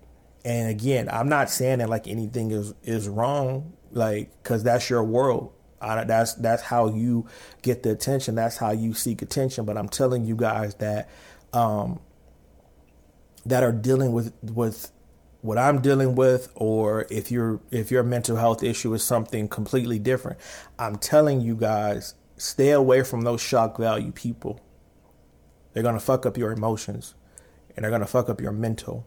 And 0.45 0.69
again, 0.69 1.09
I'm 1.11 1.29
not 1.29 1.51
saying 1.51 1.79
that 1.79 1.89
like 1.89 2.07
anything 2.07 2.51
is, 2.51 2.75
is 2.83 3.09
wrong, 3.09 3.73
like, 3.91 4.43
cause 4.45 4.63
that's 4.63 4.89
your 4.91 5.03
world. 5.03 5.53
I, 5.81 6.05
that's, 6.05 6.35
that's 6.35 6.63
how 6.63 6.89
you 6.89 7.27
get 7.63 7.83
the 7.83 7.93
attention. 7.93 8.35
That's 8.35 8.57
how 8.57 8.73
you 8.73 8.95
seek 8.95 9.23
attention. 9.23 9.65
But 9.65 9.79
I'm 9.79 9.89
telling 9.89 10.25
you 10.25 10.37
guys 10.37 10.75
that, 10.77 11.09
um, 11.53 12.01
that 13.47 13.63
are 13.63 13.73
dealing 13.73 14.13
with, 14.13 14.35
with 14.43 14.91
what 15.41 15.59
I'm 15.59 15.81
dealing 15.81 16.15
with 16.15 16.51
or 16.55 17.07
if 17.11 17.31
your 17.31 17.61
if 17.71 17.91
your 17.91 18.03
mental 18.03 18.37
health 18.37 18.63
issue 18.63 18.93
is 18.95 19.05
something 19.05 19.49
completely 19.49 19.99
different. 19.99 20.39
I'm 20.79 20.97
telling 20.97 21.41
you 21.41 21.55
guys, 21.55 22.15
stay 22.37 22.71
away 22.71 23.03
from 23.03 23.23
those 23.23 23.41
shock 23.41 23.79
value 23.79 24.13
people. 24.13 24.61
They're 25.73 25.83
going 25.83 25.95
to 25.95 26.01
fuck 26.01 26.27
up 26.27 26.37
your 26.37 26.53
emotions 26.53 27.15
and 27.77 27.85
they're 27.85 27.91
going 27.91 28.03
to 28.03 28.07
fuck 28.07 28.29
up 28.29 28.41
your 28.41 28.53
mental. 28.53 29.07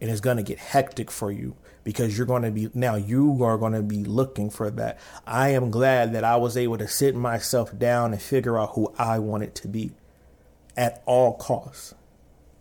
And 0.00 0.10
it's 0.10 0.20
going 0.20 0.38
to 0.38 0.42
get 0.42 0.58
hectic 0.58 1.10
for 1.10 1.30
you 1.30 1.56
because 1.84 2.16
you're 2.16 2.26
going 2.26 2.42
to 2.42 2.50
be 2.50 2.70
now 2.74 2.96
you 2.96 3.44
are 3.44 3.58
going 3.58 3.74
to 3.74 3.82
be 3.82 4.02
looking 4.02 4.50
for 4.50 4.70
that. 4.70 4.98
I 5.26 5.50
am 5.50 5.70
glad 5.70 6.14
that 6.14 6.24
I 6.24 6.36
was 6.36 6.56
able 6.56 6.78
to 6.78 6.88
sit 6.88 7.14
myself 7.14 7.78
down 7.78 8.12
and 8.12 8.20
figure 8.20 8.58
out 8.58 8.70
who 8.74 8.92
I 8.98 9.18
wanted 9.18 9.54
to 9.56 9.68
be 9.68 9.92
at 10.76 11.02
all 11.06 11.34
costs. 11.34 11.94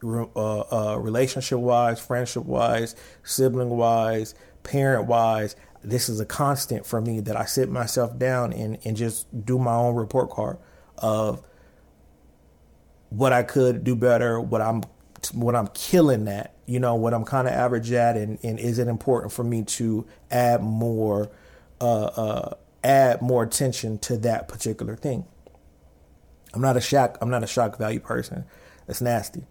Uh, 0.01 0.23
uh, 0.71 0.97
relationship 0.97 1.59
wise, 1.59 1.99
friendship 1.99 2.45
wise, 2.45 2.95
sibling 3.23 3.69
wise, 3.69 4.33
parent 4.63 5.07
wise, 5.07 5.57
this 5.83 6.07
is 6.07 6.19
a 6.19 6.25
constant 6.25 6.85
for 6.85 7.01
me 7.01 7.19
that 7.19 7.35
I 7.35 7.45
sit 7.45 7.69
myself 7.69 8.17
down 8.17 8.53
and, 8.53 8.77
and 8.85 8.95
just 8.95 9.27
do 9.45 9.57
my 9.59 9.73
own 9.73 9.95
report 9.95 10.29
card 10.29 10.57
of 10.97 11.43
what 13.09 13.33
I 13.33 13.43
could 13.43 13.83
do 13.83 13.95
better, 13.95 14.39
what 14.39 14.61
I'm 14.61 14.83
what 15.33 15.53
I'm 15.53 15.67
killing 15.73 16.29
at, 16.29 16.53
you 16.65 16.79
know, 16.79 16.95
what 16.95 17.13
I'm 17.13 17.25
kind 17.25 17.47
of 17.47 17.53
average 17.53 17.91
at, 17.91 18.15
and, 18.15 18.39
and 18.41 18.57
is 18.57 18.79
it 18.79 18.87
important 18.87 19.33
for 19.33 19.43
me 19.43 19.63
to 19.63 20.05
add 20.31 20.63
more, 20.63 21.29
uh, 21.81 22.03
uh, 22.05 22.53
add 22.85 23.21
more 23.21 23.43
attention 23.43 23.97
to 23.99 24.17
that 24.19 24.47
particular 24.47 24.95
thing? 24.95 25.25
I'm 26.53 26.61
not 26.61 26.77
a 26.77 26.81
shock. 26.81 27.17
I'm 27.21 27.29
not 27.29 27.43
a 27.43 27.47
shock 27.47 27.77
value 27.77 27.99
person. 27.99 28.45
That's 28.87 29.01
nasty. 29.01 29.43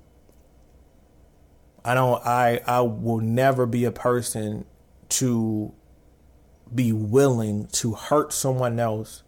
I 1.84 1.94
don't. 1.94 2.24
I 2.26 2.60
I 2.66 2.80
will 2.80 3.20
never 3.20 3.66
be 3.66 3.84
a 3.84 3.92
person 3.92 4.64
to 5.10 5.72
be 6.74 6.92
willing 6.92 7.66
to 7.66 7.94
hurt 7.94 8.32
someone 8.32 8.78
else 8.78 9.22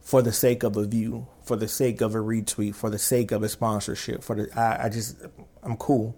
for 0.00 0.20
the 0.20 0.32
sake 0.32 0.62
of 0.62 0.76
a 0.76 0.84
view, 0.84 1.28
for 1.44 1.56
the 1.56 1.68
sake 1.68 2.00
of 2.00 2.14
a 2.14 2.18
retweet, 2.18 2.74
for 2.74 2.90
the 2.90 2.98
sake 2.98 3.32
of 3.32 3.42
a 3.42 3.48
sponsorship. 3.48 4.22
For 4.22 4.36
the 4.36 4.58
I, 4.58 4.86
I 4.86 4.88
just 4.88 5.16
I'm 5.62 5.76
cool. 5.76 6.16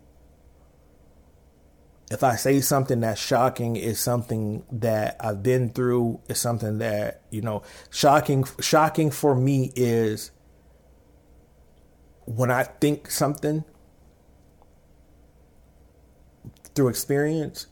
If 2.10 2.22
I 2.22 2.36
say 2.36 2.60
something 2.60 3.00
that's 3.00 3.20
shocking, 3.20 3.76
is 3.76 3.98
something 3.98 4.64
that 4.70 5.16
I've 5.20 5.42
been 5.42 5.70
through, 5.70 6.20
is 6.28 6.38
something 6.38 6.78
that 6.78 7.22
you 7.30 7.42
know, 7.42 7.62
shocking. 7.90 8.44
Shocking 8.60 9.10
for 9.10 9.34
me 9.34 9.72
is 9.76 10.30
when 12.26 12.50
I 12.50 12.64
think 12.64 13.10
something 13.10 13.64
through 16.74 16.88
experience, 16.88 17.66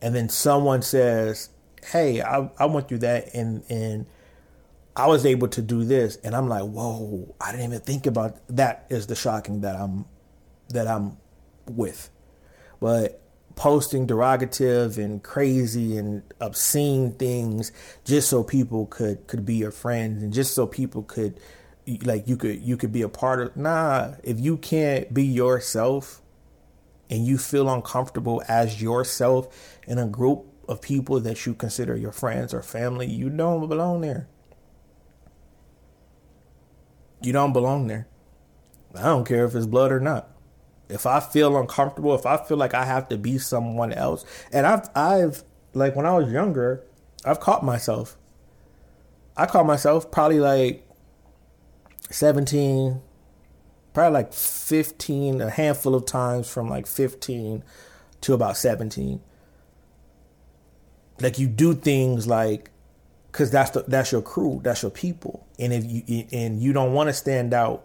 and 0.00 0.14
then 0.14 0.28
someone 0.28 0.82
says, 0.82 1.50
"Hey, 1.84 2.22
I, 2.22 2.50
I 2.58 2.66
went 2.66 2.88
through 2.88 2.98
that, 2.98 3.34
and 3.34 3.62
and 3.68 4.06
I 4.96 5.06
was 5.06 5.24
able 5.24 5.48
to 5.48 5.62
do 5.62 5.84
this," 5.84 6.16
and 6.24 6.34
I'm 6.34 6.48
like, 6.48 6.64
"Whoa! 6.64 7.34
I 7.40 7.52
didn't 7.52 7.66
even 7.66 7.80
think 7.80 8.06
about 8.06 8.36
that." 8.48 8.86
Is 8.90 9.06
the 9.06 9.14
shocking 9.14 9.60
that 9.62 9.76
I'm 9.76 10.04
that 10.70 10.86
I'm 10.88 11.16
with, 11.66 12.10
but 12.80 13.22
posting 13.54 14.06
derogative 14.06 14.98
and 14.98 15.22
crazy 15.22 15.96
and 15.96 16.22
obscene 16.40 17.12
things 17.12 17.72
just 18.04 18.28
so 18.28 18.42
people 18.42 18.86
could 18.86 19.26
could 19.26 19.44
be 19.44 19.54
your 19.54 19.70
friends 19.70 20.22
and 20.22 20.32
just 20.32 20.54
so 20.54 20.66
people 20.66 21.02
could 21.02 21.38
like 22.02 22.26
you 22.26 22.36
could 22.36 22.60
you 22.62 22.76
could 22.76 22.92
be 22.92 23.02
a 23.02 23.08
part 23.08 23.40
of 23.40 23.56
nah 23.56 24.14
if 24.22 24.38
you 24.40 24.56
can't 24.56 25.12
be 25.12 25.24
yourself 25.24 26.21
and 27.10 27.26
you 27.26 27.38
feel 27.38 27.68
uncomfortable 27.68 28.42
as 28.48 28.80
yourself 28.80 29.78
in 29.86 29.98
a 29.98 30.06
group 30.06 30.46
of 30.68 30.80
people 30.80 31.20
that 31.20 31.44
you 31.44 31.54
consider 31.54 31.96
your 31.96 32.12
friends 32.12 32.54
or 32.54 32.62
family, 32.62 33.06
you 33.06 33.28
don't 33.28 33.68
belong 33.68 34.00
there. 34.00 34.28
You 37.20 37.32
don't 37.32 37.52
belong 37.52 37.86
there. 37.86 38.08
I 38.94 39.02
don't 39.02 39.26
care 39.26 39.44
if 39.44 39.54
it's 39.54 39.66
blood 39.66 39.92
or 39.92 40.00
not. 40.00 40.28
If 40.88 41.06
I 41.06 41.20
feel 41.20 41.56
uncomfortable, 41.56 42.14
if 42.14 42.26
I 42.26 42.36
feel 42.44 42.56
like 42.56 42.74
I 42.74 42.84
have 42.84 43.08
to 43.08 43.16
be 43.16 43.38
someone 43.38 43.92
else, 43.92 44.24
and 44.52 44.66
I've 44.66 44.88
I've 44.94 45.42
like 45.72 45.96
when 45.96 46.04
I 46.04 46.16
was 46.18 46.30
younger, 46.30 46.84
I've 47.24 47.40
caught 47.40 47.64
myself. 47.64 48.18
I 49.36 49.46
caught 49.46 49.64
myself 49.64 50.10
probably 50.10 50.40
like 50.40 50.86
17, 52.10 53.00
probably 53.92 54.12
like 54.12 54.32
15, 54.32 55.40
a 55.40 55.50
handful 55.50 55.94
of 55.94 56.06
times 56.06 56.48
from 56.48 56.68
like 56.68 56.86
15 56.86 57.62
to 58.22 58.34
about 58.34 58.56
17. 58.56 59.20
Like 61.20 61.38
you 61.38 61.46
do 61.46 61.74
things 61.74 62.26
like 62.26 62.70
cuz 63.32 63.50
that's 63.50 63.70
the, 63.70 63.84
that's 63.86 64.12
your 64.12 64.22
crew, 64.22 64.60
that's 64.62 64.82
your 64.82 64.90
people. 64.90 65.46
And 65.58 65.72
if 65.72 65.84
you 65.84 66.26
and 66.32 66.60
you 66.60 66.72
don't 66.72 66.92
want 66.92 67.08
to 67.08 67.12
stand 67.12 67.54
out 67.54 67.84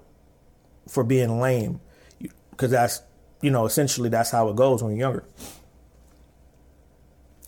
for 0.88 1.04
being 1.04 1.40
lame 1.40 1.82
cuz 2.56 2.72
that's 2.72 3.02
you 3.42 3.52
know, 3.52 3.66
essentially 3.66 4.10
that's 4.10 4.32
how 4.32 4.50
it 4.50 4.56
goes 4.56 4.82
when 4.82 4.94
you're 4.94 5.00
younger. 5.00 5.24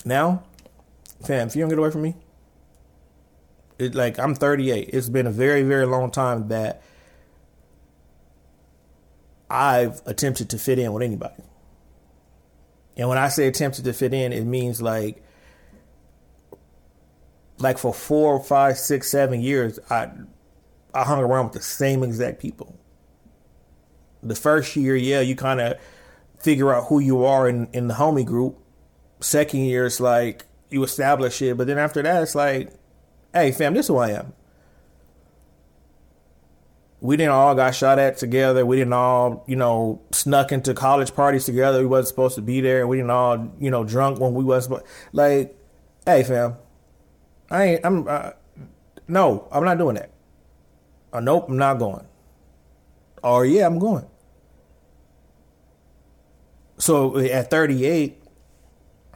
Now, 0.05 0.43
fam, 1.23 1.47
if 1.47 1.55
you 1.55 1.61
don't 1.63 1.69
get 1.69 1.79
away 1.79 1.91
from 1.91 2.03
me, 2.03 2.15
it 3.79 3.95
like 3.95 4.19
I'm 4.19 4.35
38. 4.35 4.89
It's 4.93 5.09
been 5.09 5.25
a 5.25 5.31
very 5.31 5.63
very 5.63 5.85
long 5.85 6.11
time 6.11 6.49
that 6.49 6.83
I've 9.49 10.01
attempted 10.05 10.49
to 10.51 10.57
fit 10.57 10.79
in 10.79 10.93
with 10.93 11.03
anybody. 11.03 11.43
And 12.97 13.09
when 13.09 13.17
I 13.17 13.29
say 13.29 13.47
attempted 13.47 13.85
to 13.85 13.93
fit 13.93 14.13
in, 14.13 14.33
it 14.33 14.45
means 14.45 14.81
like 14.81 15.23
like 17.57 17.77
for 17.77 17.93
four, 17.93 18.41
five, 18.41 18.77
six, 18.77 19.09
seven 19.09 19.41
years, 19.41 19.79
I 19.89 20.09
I 20.93 21.03
hung 21.03 21.19
around 21.19 21.45
with 21.45 21.53
the 21.53 21.61
same 21.61 22.03
exact 22.03 22.39
people. 22.39 22.77
The 24.21 24.35
first 24.35 24.75
year, 24.75 24.95
yeah, 24.95 25.21
you 25.21 25.35
kind 25.35 25.61
of 25.61 25.77
figure 26.39 26.73
out 26.73 26.87
who 26.87 26.99
you 26.99 27.23
are 27.25 27.47
in, 27.47 27.69
in 27.73 27.87
the 27.87 27.93
homie 27.93 28.25
group. 28.25 28.57
Second 29.21 29.61
year, 29.61 29.85
it's 29.85 29.99
like 29.99 30.45
you 30.69 30.83
establish 30.83 31.41
it, 31.41 31.57
but 31.57 31.67
then 31.67 31.77
after 31.77 32.01
that, 32.01 32.23
it's 32.23 32.35
like, 32.35 32.71
hey, 33.33 33.51
fam, 33.51 33.73
this 33.73 33.85
is 33.85 33.87
who 33.87 33.97
I 33.97 34.11
am 34.11 34.33
we 37.01 37.15
didn't 37.15 37.31
all 37.31 37.55
got 37.55 37.75
shot 37.75 37.97
at 37.97 38.17
together. 38.17 38.65
We 38.65 38.77
didn't 38.77 38.93
all, 38.93 39.43
you 39.47 39.55
know, 39.55 40.01
snuck 40.11 40.51
into 40.51 40.73
college 40.73 41.13
parties 41.13 41.45
together. 41.45 41.79
We 41.79 41.85
wasn't 41.85 42.09
supposed 42.09 42.35
to 42.35 42.41
be 42.41 42.59
there. 42.61 42.87
We 42.87 42.97
didn't 42.97 43.11
all, 43.11 43.53
you 43.59 43.71
know, 43.71 43.83
drunk 43.83 44.19
when 44.19 44.33
we 44.33 44.43
was 44.43 44.69
like, 45.13 45.55
hey, 46.05 46.23
fam, 46.23 46.55
I 47.49 47.63
ain't. 47.63 47.85
I'm. 47.85 48.07
Uh, 48.07 48.31
no, 49.07 49.47
I'm 49.51 49.63
not 49.63 49.77
doing 49.77 49.95
that. 49.95 50.11
Uh, 51.11 51.19
nope, 51.19 51.45
I'm 51.49 51.57
not 51.57 51.79
going. 51.79 52.05
Or 53.23 53.45
yeah, 53.45 53.65
I'm 53.65 53.79
going. 53.79 54.05
So 56.77 57.17
at 57.17 57.49
38, 57.49 58.21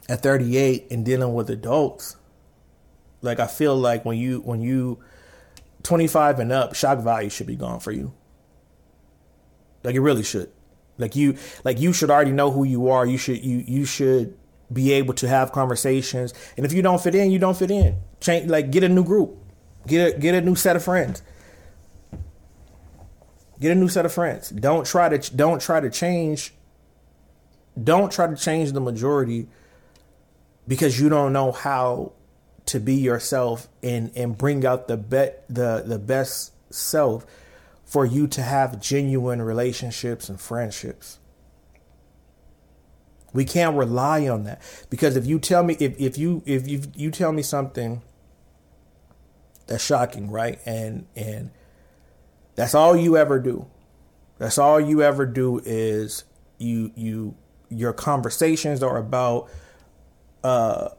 at 0.08 0.22
38, 0.22 0.90
and 0.90 1.04
dealing 1.04 1.32
with 1.34 1.48
adults, 1.48 2.16
like 3.22 3.40
I 3.40 3.46
feel 3.46 3.76
like 3.76 4.04
when 4.04 4.18
you 4.18 4.40
when 4.40 4.60
you 4.60 5.02
25 5.84 6.40
and 6.40 6.52
up, 6.52 6.74
shock 6.74 6.98
value 6.98 7.30
should 7.30 7.46
be 7.46 7.56
gone 7.56 7.78
for 7.78 7.92
you. 7.92 8.12
Like 9.84 9.94
it 9.94 10.00
really 10.00 10.22
should. 10.22 10.50
Like 10.98 11.14
you 11.14 11.36
like 11.62 11.78
you 11.78 11.92
should 11.92 12.10
already 12.10 12.32
know 12.32 12.50
who 12.50 12.64
you 12.64 12.88
are. 12.88 13.06
You 13.06 13.18
should 13.18 13.44
you 13.44 13.62
you 13.66 13.84
should 13.84 14.36
be 14.72 14.92
able 14.92 15.14
to 15.14 15.28
have 15.28 15.52
conversations. 15.52 16.34
And 16.56 16.64
if 16.64 16.72
you 16.72 16.82
don't 16.82 17.00
fit 17.00 17.14
in, 17.14 17.30
you 17.30 17.38
don't 17.38 17.56
fit 17.56 17.70
in. 17.70 17.98
Change 18.20 18.50
like 18.50 18.70
get 18.70 18.82
a 18.82 18.88
new 18.88 19.04
group. 19.04 19.36
Get 19.86 20.14
a 20.14 20.18
get 20.18 20.34
a 20.34 20.40
new 20.40 20.54
set 20.54 20.74
of 20.74 20.82
friends. 20.82 21.22
Get 23.60 23.72
a 23.72 23.74
new 23.74 23.88
set 23.88 24.06
of 24.06 24.12
friends. 24.12 24.50
Don't 24.50 24.86
try 24.86 25.16
to 25.16 25.36
don't 25.36 25.60
try 25.60 25.80
to 25.80 25.90
change 25.90 26.54
don't 27.82 28.12
try 28.12 28.26
to 28.26 28.36
change 28.36 28.72
the 28.72 28.80
majority 28.80 29.48
because 30.68 30.98
you 31.00 31.08
don't 31.08 31.32
know 31.32 31.52
how 31.52 32.12
to 32.66 32.80
be 32.80 32.94
yourself 32.94 33.68
and 33.82 34.10
and 34.16 34.36
bring 34.36 34.64
out 34.64 34.88
the 34.88 34.96
bet 34.96 35.44
the 35.48 35.82
the 35.86 35.98
best 35.98 36.52
self 36.72 37.26
for 37.84 38.06
you 38.06 38.26
to 38.26 38.42
have 38.42 38.80
genuine 38.80 39.42
relationships 39.42 40.28
and 40.28 40.40
friendships. 40.40 41.18
We 43.32 43.44
can't 43.44 43.76
rely 43.76 44.28
on 44.28 44.44
that 44.44 44.62
because 44.90 45.16
if 45.16 45.26
you 45.26 45.38
tell 45.38 45.62
me 45.62 45.76
if, 45.80 45.98
if 45.98 46.16
you 46.18 46.42
if 46.46 46.68
you 46.68 46.82
you 46.94 47.10
tell 47.10 47.32
me 47.32 47.42
something 47.42 48.02
that's 49.66 49.84
shocking, 49.84 50.30
right? 50.30 50.60
And 50.64 51.06
and 51.16 51.50
that's 52.54 52.74
all 52.74 52.96
you 52.96 53.16
ever 53.16 53.38
do. 53.38 53.66
That's 54.38 54.58
all 54.58 54.80
you 54.80 55.02
ever 55.02 55.26
do 55.26 55.60
is 55.64 56.24
you 56.58 56.92
you 56.94 57.34
your 57.68 57.92
conversations 57.92 58.82
are 58.82 58.96
about 58.96 59.48
uh 60.42 60.90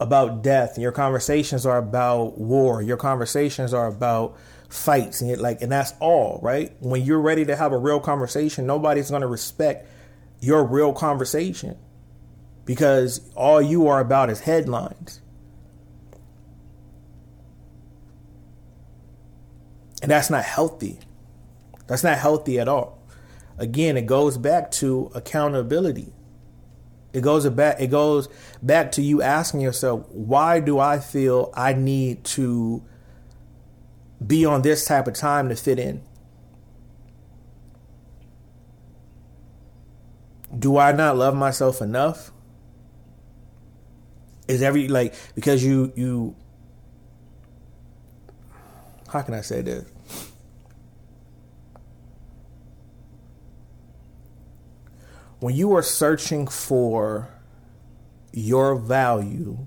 about 0.00 0.42
death. 0.42 0.78
Your 0.78 0.92
conversations 0.92 1.66
are 1.66 1.78
about 1.78 2.38
war. 2.38 2.82
Your 2.82 2.96
conversations 2.96 3.74
are 3.74 3.86
about 3.86 4.36
fights 4.68 5.22
and 5.22 5.38
like 5.38 5.62
and 5.62 5.72
that's 5.72 5.94
all, 6.00 6.40
right? 6.42 6.72
When 6.80 7.02
you're 7.02 7.20
ready 7.20 7.44
to 7.46 7.56
have 7.56 7.72
a 7.72 7.78
real 7.78 8.00
conversation, 8.00 8.66
nobody's 8.66 9.10
going 9.10 9.22
to 9.22 9.28
respect 9.28 9.88
your 10.40 10.64
real 10.64 10.92
conversation 10.92 11.76
because 12.64 13.20
all 13.34 13.62
you 13.62 13.88
are 13.88 14.00
about 14.00 14.30
is 14.30 14.40
headlines. 14.40 15.20
And 20.02 20.10
that's 20.10 20.30
not 20.30 20.44
healthy. 20.44 21.00
That's 21.88 22.04
not 22.04 22.18
healthy 22.18 22.60
at 22.60 22.68
all. 22.68 23.02
Again, 23.56 23.96
it 23.96 24.06
goes 24.06 24.36
back 24.36 24.70
to 24.72 25.10
accountability. 25.14 26.12
It 27.12 27.22
goes 27.22 27.48
back 27.48 27.80
it 27.80 27.88
goes 27.88 28.28
back 28.62 28.92
to 28.92 29.02
you 29.02 29.22
asking 29.22 29.60
yourself, 29.60 30.06
why 30.10 30.60
do 30.60 30.78
I 30.78 30.98
feel 30.98 31.50
I 31.54 31.72
need 31.72 32.24
to 32.24 32.82
be 34.24 34.44
on 34.44 34.62
this 34.62 34.84
type 34.84 35.06
of 35.06 35.14
time 35.14 35.48
to 35.48 35.56
fit 35.56 35.78
in? 35.78 36.02
Do 40.56 40.76
I 40.76 40.92
not 40.92 41.16
love 41.16 41.34
myself 41.34 41.80
enough? 41.80 42.30
Is 44.46 44.62
every 44.62 44.88
like 44.88 45.14
because 45.34 45.64
you 45.64 45.92
you 45.94 46.36
how 49.08 49.22
can 49.22 49.34
I 49.34 49.40
say 49.40 49.62
this? 49.62 49.84
When 55.40 55.54
you 55.54 55.74
are 55.76 55.82
searching 55.82 56.46
for 56.46 57.28
your 58.32 58.76
value 58.76 59.66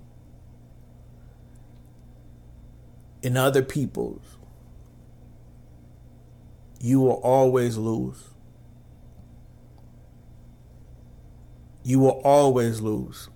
in 3.22 3.38
other 3.38 3.62
people's, 3.62 4.38
you 6.80 7.00
will 7.00 7.22
always 7.24 7.78
lose. 7.78 8.30
You 11.84 12.00
will 12.00 12.22
always 12.24 12.82
lose. 12.82 13.30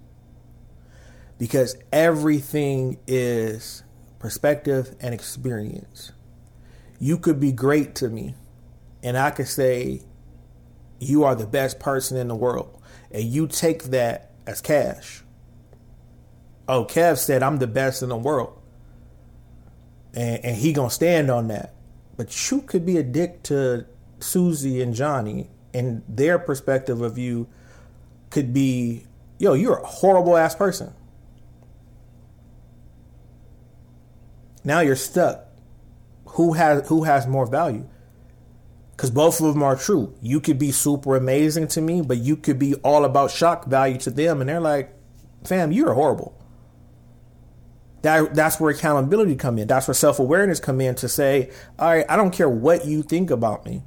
Because 1.38 1.76
everything 1.92 2.98
is 3.08 3.84
perspective, 4.26 4.96
and 5.02 5.14
experience. 5.14 6.12
You 6.98 7.20
could 7.20 7.40
be 7.40 7.52
great 7.52 7.94
to 7.96 8.10
me, 8.10 8.34
and 9.04 9.16
I 9.16 9.30
could 9.30 9.48
say, 9.48 10.02
You 11.00 11.24
are 11.24 11.36
the 11.36 11.48
best 11.48 11.80
person 11.80 12.18
in 12.18 12.28
the 12.28 12.36
world. 12.36 12.82
And 13.12 13.24
you 13.24 13.48
take 13.48 13.84
that 13.86 14.32
as 14.46 14.62
cash. 14.62 15.24
Oh, 16.68 16.86
Kev 16.86 17.18
said, 17.18 17.44
I'm 17.44 17.58
the 17.58 17.68
best 17.68 18.02
in 18.02 18.10
the 18.10 18.18
world. 18.18 18.60
And, 20.14 20.44
and 20.44 20.56
he 20.56 20.74
gonna 20.74 20.90
stand 20.90 21.30
on 21.30 21.48
that. 21.50 21.74
But 22.18 22.50
you 22.50 22.62
could 22.62 22.86
be 22.86 22.98
a 22.98 23.04
dick 23.04 23.44
to 23.44 23.86
Susie 24.20 24.82
and 24.82 24.94
Johnny, 24.94 25.50
and 25.74 26.02
their 26.08 26.40
perspective 26.40 27.02
of 27.02 27.18
you 27.18 27.48
could 28.30 28.54
be, 28.54 29.06
yo, 29.38 29.54
you're 29.54 29.78
a 29.78 29.86
horrible 29.86 30.38
ass 30.38 30.56
person. 30.56 30.94
Now 34.64 34.80
you're 34.80 34.96
stuck. 34.96 35.46
Who 36.30 36.54
has 36.54 36.88
who 36.90 37.04
has 37.04 37.28
more 37.28 37.46
value? 37.46 37.88
Because 38.96 39.12
both 39.12 39.42
of 39.42 39.54
them 39.54 39.64
are 39.64 39.76
true. 39.76 40.16
You 40.22 40.40
could 40.40 40.58
be 40.58 40.72
super 40.72 41.16
amazing 41.16 41.68
to 41.70 41.82
me, 41.82 42.02
but 42.02 42.18
you 42.18 42.38
could 42.38 42.58
be 42.58 42.76
all 42.76 43.04
about 43.04 43.32
shock 43.32 43.66
value 43.66 43.98
to 44.00 44.10
them, 44.10 44.40
and 44.40 44.50
they're 44.50 44.62
like, 44.62 44.94
"Fam, 45.44 45.72
you're 45.72 45.94
horrible." 45.94 46.34
That 48.04 48.36
that's 48.36 48.60
where 48.60 48.72
accountability 48.72 49.36
come 49.36 49.58
in. 49.58 49.68
That's 49.68 49.88
where 49.88 49.96
self 49.96 50.20
awareness 50.20 50.60
come 50.60 50.80
in 50.80 50.96
to 50.96 51.10
say, 51.10 51.50
"All 51.78 51.90
right, 51.90 52.06
I 52.08 52.16
don't 52.16 52.32
care 52.32 52.50
what 52.50 52.86
you 52.86 53.02
think 53.02 53.32
about 53.32 53.66
me. 53.66 53.84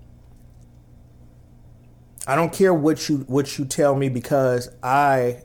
I 2.26 2.36
don't 2.36 2.52
care 2.52 2.74
what 2.74 3.08
you 3.08 3.18
what 3.28 3.56
you 3.56 3.64
tell 3.64 3.94
me 3.94 4.10
because 4.10 4.68
I 4.82 5.44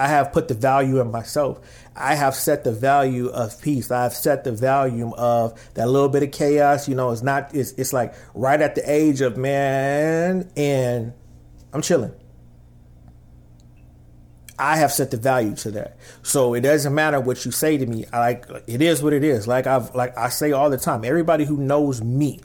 I 0.00 0.08
have 0.08 0.32
put 0.32 0.48
the 0.48 0.54
value 0.54 0.98
in 0.98 1.10
myself. 1.10 1.60
I 1.94 2.14
have 2.14 2.34
set 2.34 2.64
the 2.64 2.72
value 2.72 3.28
of 3.28 3.60
peace. 3.60 3.90
I've 3.90 4.14
set 4.14 4.44
the 4.44 4.52
value 4.52 5.12
of 5.14 5.60
that 5.74 5.90
little 5.90 6.08
bit 6.08 6.22
of 6.22 6.30
chaos. 6.32 6.88
You 6.88 6.94
know, 6.94 7.10
it's 7.10 7.20
not. 7.20 7.54
It's 7.54 7.72
it's 7.72 7.92
like 7.92 8.14
right 8.34 8.58
at 8.62 8.76
the 8.76 8.90
age 8.90 9.20
of 9.20 9.36
man, 9.36 10.50
and 10.56 11.12
I'm 11.74 11.82
chilling. 11.82 12.14
I 14.58 14.78
have 14.78 14.90
set 14.90 15.10
the 15.10 15.18
value 15.18 15.54
to 15.56 15.70
that. 15.72 15.98
So 16.22 16.54
it 16.54 16.62
doesn't 16.62 16.94
matter 16.94 17.20
what 17.20 17.44
you 17.44 17.50
say 17.50 17.76
to 17.76 17.84
me. 17.84 18.06
I 18.10 18.20
like 18.20 18.46
it 18.66 18.80
is 18.80 19.02
what 19.02 19.12
it 19.12 19.22
is. 19.22 19.46
Like 19.46 19.66
I've 19.66 19.94
like 19.94 20.16
I 20.16 20.30
say 20.30 20.52
all 20.52 20.70
the 20.70 20.78
time. 20.78 21.04
Everybody 21.04 21.44
who 21.44 21.58
knows 21.58 22.02
me 22.02 22.40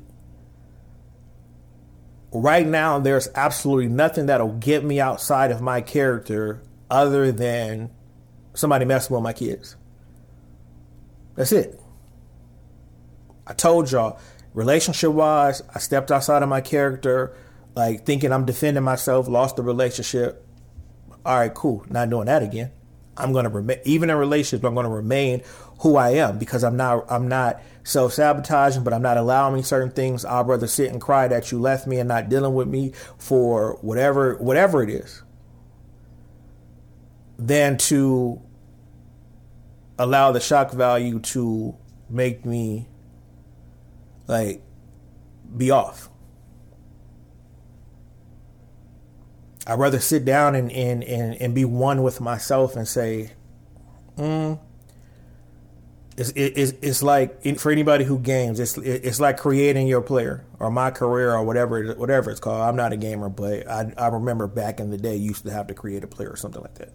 right 2.33 2.67
now, 2.67 2.99
there's 2.99 3.29
absolutely 3.33 3.87
nothing 3.87 4.25
that'll 4.25 4.57
get 4.57 4.83
me 4.83 4.99
outside 4.99 5.51
of 5.51 5.61
my 5.61 5.79
character 5.79 6.61
other 6.89 7.31
than 7.31 7.89
somebody 8.53 8.85
messing 8.85 9.13
with 9.13 9.23
my 9.23 9.33
kids. 9.33 9.75
That's 11.35 11.51
it. 11.51 11.79
I 13.47 13.53
told 13.53 13.91
y'all, 13.91 14.19
relationship 14.53 15.11
wise, 15.11 15.61
I 15.73 15.79
stepped 15.79 16.11
outside 16.11 16.41
of 16.41 16.49
my 16.49 16.61
character, 16.61 17.35
like 17.75 18.05
thinking 18.05 18.31
I'm 18.31 18.45
defending 18.45 18.83
myself, 18.83 19.27
lost 19.27 19.57
the 19.57 19.63
relationship. 19.63 20.45
All 21.25 21.37
right, 21.37 21.53
cool. 21.53 21.85
Not 21.89 22.09
doing 22.09 22.25
that 22.25 22.41
again. 22.41 22.71
I'm 23.17 23.33
gonna 23.33 23.49
remain 23.49 23.79
even 23.85 24.09
in 24.09 24.17
relationships, 24.17 24.65
I'm 24.65 24.75
gonna 24.75 24.89
remain 24.89 25.41
who 25.79 25.95
I 25.95 26.11
am 26.11 26.37
because 26.37 26.63
I'm 26.63 26.75
not 26.75 27.05
I'm 27.09 27.27
not 27.27 27.61
self 27.83 28.13
sabotaging, 28.13 28.83
but 28.83 28.93
I'm 28.93 29.01
not 29.01 29.17
allowing 29.17 29.63
certain 29.63 29.91
things. 29.91 30.25
I'd 30.25 30.47
rather 30.47 30.67
sit 30.67 30.91
and 30.91 30.99
cry 30.99 31.27
that 31.29 31.51
you 31.51 31.59
left 31.59 31.87
me 31.87 31.97
and 31.99 32.09
not 32.09 32.29
dealing 32.29 32.53
with 32.53 32.67
me 32.67 32.91
for 33.17 33.77
whatever 33.81 34.35
whatever 34.35 34.83
it 34.83 34.89
is 34.89 35.23
than 37.37 37.77
to 37.77 38.41
allow 39.97 40.31
the 40.31 40.39
shock 40.39 40.71
value 40.71 41.19
to 41.19 41.75
make 42.09 42.45
me 42.45 42.87
like 44.27 44.61
be 45.55 45.71
off. 45.71 46.09
I'd 49.67 49.79
rather 49.79 49.99
sit 49.99 50.25
down 50.25 50.53
and, 50.55 50.71
and, 50.71 51.03
and, 51.03 51.41
and 51.41 51.55
be 51.55 51.65
one 51.65 52.03
with 52.03 52.21
myself 52.21 52.75
and 52.75 52.87
say, 52.87 53.31
mm, 54.15 54.59
it's, 56.17 56.31
it's, 56.35 56.73
it's 56.81 57.03
like 57.03 57.57
for 57.57 57.71
anybody 57.71 58.05
who 58.05 58.19
games, 58.19 58.59
it's 58.59 58.77
it's 58.77 59.19
like 59.19 59.37
creating 59.37 59.87
your 59.87 60.01
player 60.01 60.45
or 60.59 60.71
my 60.71 60.89
career 60.89 61.33
or 61.33 61.43
whatever 61.43 61.93
whatever 61.95 62.31
it's 62.31 62.39
called. 62.39 62.61
I'm 62.61 62.77
not 62.77 62.93
a 62.93 62.97
gamer, 62.97 63.27
but 63.27 63.67
I 63.67 63.91
I 63.97 64.07
remember 64.07 64.47
back 64.47 64.79
in 64.79 64.91
the 64.91 64.97
day 64.97 65.17
used 65.17 65.43
to 65.45 65.51
have 65.51 65.67
to 65.67 65.73
create 65.73 66.05
a 66.05 66.07
player 66.07 66.29
or 66.29 66.37
something 66.37 66.61
like 66.61 66.75
that. 66.75 66.93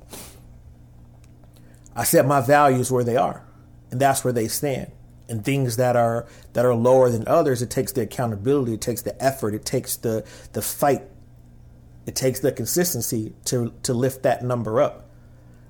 I 1.94 2.04
set 2.04 2.26
my 2.26 2.40
values 2.40 2.90
where 2.90 3.04
they 3.04 3.16
are, 3.16 3.44
and 3.90 4.00
that's 4.00 4.24
where 4.24 4.32
they 4.32 4.48
stand. 4.48 4.92
And 5.28 5.44
things 5.44 5.76
that 5.76 5.96
are 5.96 6.26
that 6.54 6.64
are 6.64 6.74
lower 6.74 7.08
than 7.08 7.26
others, 7.28 7.62
it 7.62 7.70
takes 7.70 7.92
the 7.92 8.02
accountability, 8.02 8.74
it 8.74 8.80
takes 8.80 9.02
the 9.02 9.20
effort, 9.22 9.54
it 9.54 9.64
takes 9.64 9.96
the 9.96 10.24
the 10.52 10.62
fight, 10.62 11.02
it 12.06 12.16
takes 12.16 12.40
the 12.40 12.52
consistency 12.52 13.34
to 13.46 13.72
to 13.82 13.94
lift 13.94 14.22
that 14.24 14.42
number 14.42 14.80
up. 14.80 15.08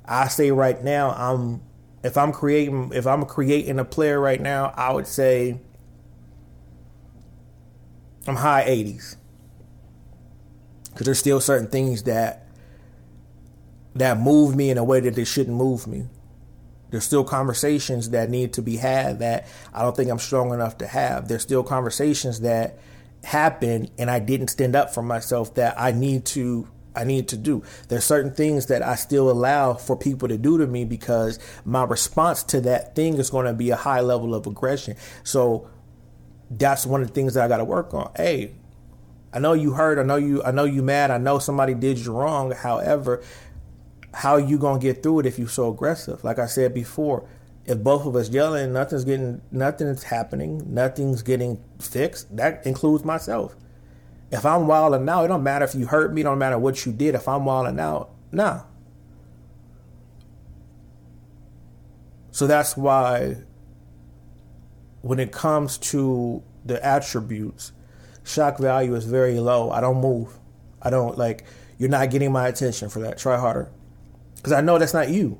I 0.04 0.28
say 0.28 0.50
right 0.50 0.82
now, 0.82 1.10
I'm 1.10 1.60
if 2.02 2.16
I'm 2.16 2.32
creating 2.32 2.92
if 2.94 3.06
I'm 3.06 3.24
creating 3.24 3.78
a 3.78 3.84
player 3.84 4.20
right 4.20 4.40
now, 4.40 4.72
I 4.76 4.92
would 4.92 5.06
say 5.06 5.60
I'm 8.26 8.36
high 8.36 8.64
80s. 8.64 9.16
Cuz 10.94 11.04
there's 11.04 11.18
still 11.18 11.40
certain 11.40 11.68
things 11.68 12.04
that 12.04 12.46
that 13.94 14.18
move 14.18 14.54
me 14.54 14.70
in 14.70 14.78
a 14.78 14.84
way 14.84 15.00
that 15.00 15.14
they 15.14 15.24
shouldn't 15.24 15.56
move 15.56 15.86
me. 15.86 16.06
There's 16.90 17.04
still 17.04 17.24
conversations 17.24 18.10
that 18.10 18.30
need 18.30 18.52
to 18.54 18.62
be 18.62 18.76
had 18.76 19.20
that 19.20 19.46
I 19.72 19.82
don't 19.82 19.96
think 19.96 20.10
I'm 20.10 20.18
strong 20.18 20.52
enough 20.52 20.78
to 20.78 20.86
have. 20.86 21.28
There's 21.28 21.42
still 21.42 21.62
conversations 21.62 22.40
that 22.40 22.78
happen 23.22 23.88
and 23.98 24.10
I 24.10 24.18
didn't 24.18 24.48
stand 24.48 24.74
up 24.74 24.92
for 24.92 25.02
myself 25.02 25.54
that 25.54 25.78
I 25.78 25.92
need 25.92 26.24
to 26.26 26.68
I 26.94 27.04
need 27.04 27.28
to 27.28 27.36
do. 27.36 27.62
There's 27.88 28.04
certain 28.04 28.34
things 28.34 28.66
that 28.66 28.82
I 28.82 28.96
still 28.96 29.30
allow 29.30 29.74
for 29.74 29.96
people 29.96 30.26
to 30.26 30.36
do 30.36 30.58
to 30.58 30.66
me 30.66 30.84
because 30.84 31.38
my 31.64 31.84
response 31.84 32.42
to 32.44 32.60
that 32.62 32.96
thing 32.96 33.18
is 33.18 33.30
going 33.30 33.46
to 33.46 33.52
be 33.52 33.70
a 33.70 33.76
high 33.76 34.00
level 34.00 34.34
of 34.34 34.46
aggression. 34.46 34.96
So 35.22 35.70
that's 36.50 36.84
one 36.84 37.00
of 37.00 37.08
the 37.08 37.14
things 37.14 37.34
that 37.34 37.44
I 37.44 37.48
got 37.48 37.58
to 37.58 37.64
work 37.64 37.94
on. 37.94 38.10
Hey, 38.16 38.54
I 39.32 39.38
know 39.38 39.52
you 39.52 39.72
hurt. 39.74 39.98
I 39.98 40.02
know 40.02 40.16
you. 40.16 40.42
I 40.42 40.50
know 40.50 40.64
you 40.64 40.82
mad. 40.82 41.12
I 41.12 41.18
know 41.18 41.38
somebody 41.38 41.74
did 41.74 41.98
you 41.98 42.12
wrong. 42.12 42.50
However, 42.50 43.22
how 44.14 44.36
you 44.36 44.58
gonna 44.58 44.78
get 44.78 45.02
through 45.02 45.20
it 45.20 45.26
if 45.26 45.38
you're 45.38 45.48
so 45.48 45.70
aggressive? 45.70 46.24
Like 46.24 46.38
I 46.38 46.46
said 46.46 46.74
before, 46.74 47.26
if 47.64 47.78
both 47.82 48.06
of 48.06 48.16
us 48.16 48.28
yelling, 48.28 48.72
nothing's 48.72 49.04
getting, 49.04 49.40
nothing's 49.50 50.04
happening, 50.04 50.62
nothing's 50.72 51.22
getting 51.22 51.62
fixed. 51.78 52.34
That 52.36 52.66
includes 52.66 53.04
myself. 53.04 53.54
If 54.32 54.46
I'm 54.46 54.66
wilding 54.66 55.08
out, 55.08 55.24
it 55.24 55.28
don't 55.28 55.42
matter 55.42 55.64
if 55.64 55.74
you 55.74 55.86
hurt 55.86 56.12
me, 56.12 56.22
don't 56.22 56.38
matter 56.38 56.58
what 56.58 56.86
you 56.86 56.92
did. 56.92 57.14
If 57.14 57.28
I'm 57.28 57.44
wilding 57.44 57.80
out, 57.80 58.10
nah. 58.32 58.62
So 62.30 62.46
that's 62.46 62.76
why 62.76 63.36
when 65.02 65.18
it 65.18 65.32
comes 65.32 65.78
to 65.78 66.42
the 66.64 66.84
attributes, 66.84 67.72
shock 68.24 68.58
value 68.58 68.94
is 68.94 69.04
very 69.04 69.38
low. 69.40 69.70
I 69.70 69.80
don't 69.80 70.00
move. 70.00 70.38
I 70.80 70.90
don't 70.90 71.18
like 71.18 71.44
you're 71.78 71.88
not 71.88 72.10
getting 72.10 72.32
my 72.32 72.48
attention 72.48 72.88
for 72.88 73.00
that. 73.00 73.18
Try 73.18 73.38
harder. 73.38 73.70
Cuz 74.42 74.52
I 74.52 74.60
know 74.60 74.78
that's 74.78 74.94
not 74.94 75.10
you. 75.10 75.38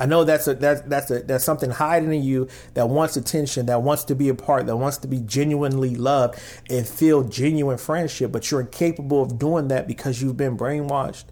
I 0.00 0.06
know 0.06 0.24
that's 0.24 0.48
a 0.48 0.54
that's 0.54 0.80
that's 0.80 1.10
a 1.10 1.20
that's 1.20 1.44
something 1.44 1.68
hiding 1.68 2.14
in 2.14 2.22
you 2.22 2.48
that 2.72 2.88
wants 2.88 3.18
attention, 3.18 3.66
that 3.66 3.82
wants 3.82 4.04
to 4.04 4.14
be 4.14 4.30
a 4.30 4.34
part, 4.34 4.64
that 4.66 4.76
wants 4.76 4.96
to 4.98 5.08
be 5.08 5.20
genuinely 5.20 5.94
loved 5.94 6.40
and 6.70 6.88
feel 6.88 7.22
genuine 7.22 7.76
friendship, 7.76 8.32
but 8.32 8.50
you're 8.50 8.62
incapable 8.62 9.22
of 9.22 9.38
doing 9.38 9.68
that 9.68 9.86
because 9.86 10.22
you've 10.22 10.38
been 10.38 10.56
brainwashed. 10.56 11.24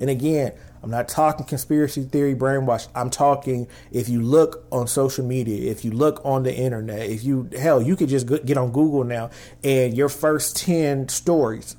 And 0.00 0.08
again, 0.08 0.52
I'm 0.82 0.90
not 0.90 1.06
talking 1.06 1.44
conspiracy 1.44 2.04
theory 2.04 2.34
brainwash. 2.34 2.88
I'm 2.94 3.10
talking 3.10 3.68
if 3.92 4.08
you 4.08 4.22
look 4.22 4.66
on 4.72 4.86
social 4.86 5.24
media, 5.24 5.70
if 5.70 5.84
you 5.84 5.90
look 5.90 6.22
on 6.24 6.44
the 6.44 6.54
internet, 6.54 7.10
if 7.10 7.24
you 7.24 7.50
hell, 7.58 7.82
you 7.82 7.94
could 7.94 8.08
just 8.08 8.26
get 8.26 8.56
on 8.56 8.72
Google 8.72 9.04
now 9.04 9.28
and 9.62 9.94
your 9.94 10.08
first 10.08 10.56
10 10.56 11.10
stories 11.10 11.76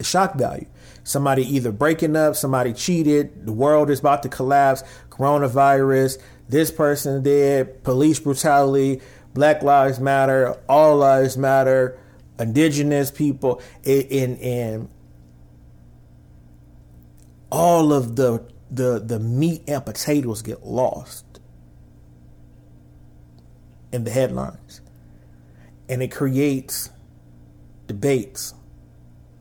shock 0.00 0.34
value 0.34 0.66
somebody 1.08 1.42
either 1.42 1.72
breaking 1.72 2.16
up, 2.16 2.36
somebody 2.36 2.74
cheated, 2.74 3.46
the 3.46 3.52
world 3.52 3.88
is 3.88 3.98
about 3.98 4.22
to 4.22 4.28
collapse, 4.28 4.84
coronavirus, 5.08 6.20
this 6.50 6.70
person 6.70 7.22
did, 7.22 7.82
police 7.82 8.20
brutality, 8.20 9.00
Black 9.32 9.62
Lives 9.62 9.98
Matter, 9.98 10.60
All 10.68 10.98
Lives 10.98 11.38
Matter, 11.38 11.98
indigenous 12.38 13.10
people, 13.10 13.62
in 13.84 14.36
in 14.36 14.88
all 17.50 17.94
of 17.94 18.16
the 18.16 18.46
the 18.70 18.98
the 18.98 19.18
meat 19.18 19.62
and 19.66 19.84
potatoes 19.86 20.42
get 20.42 20.66
lost 20.66 21.24
in 23.92 24.04
the 24.04 24.10
headlines. 24.10 24.82
And 25.88 26.02
it 26.02 26.08
creates 26.08 26.90
debates, 27.86 28.52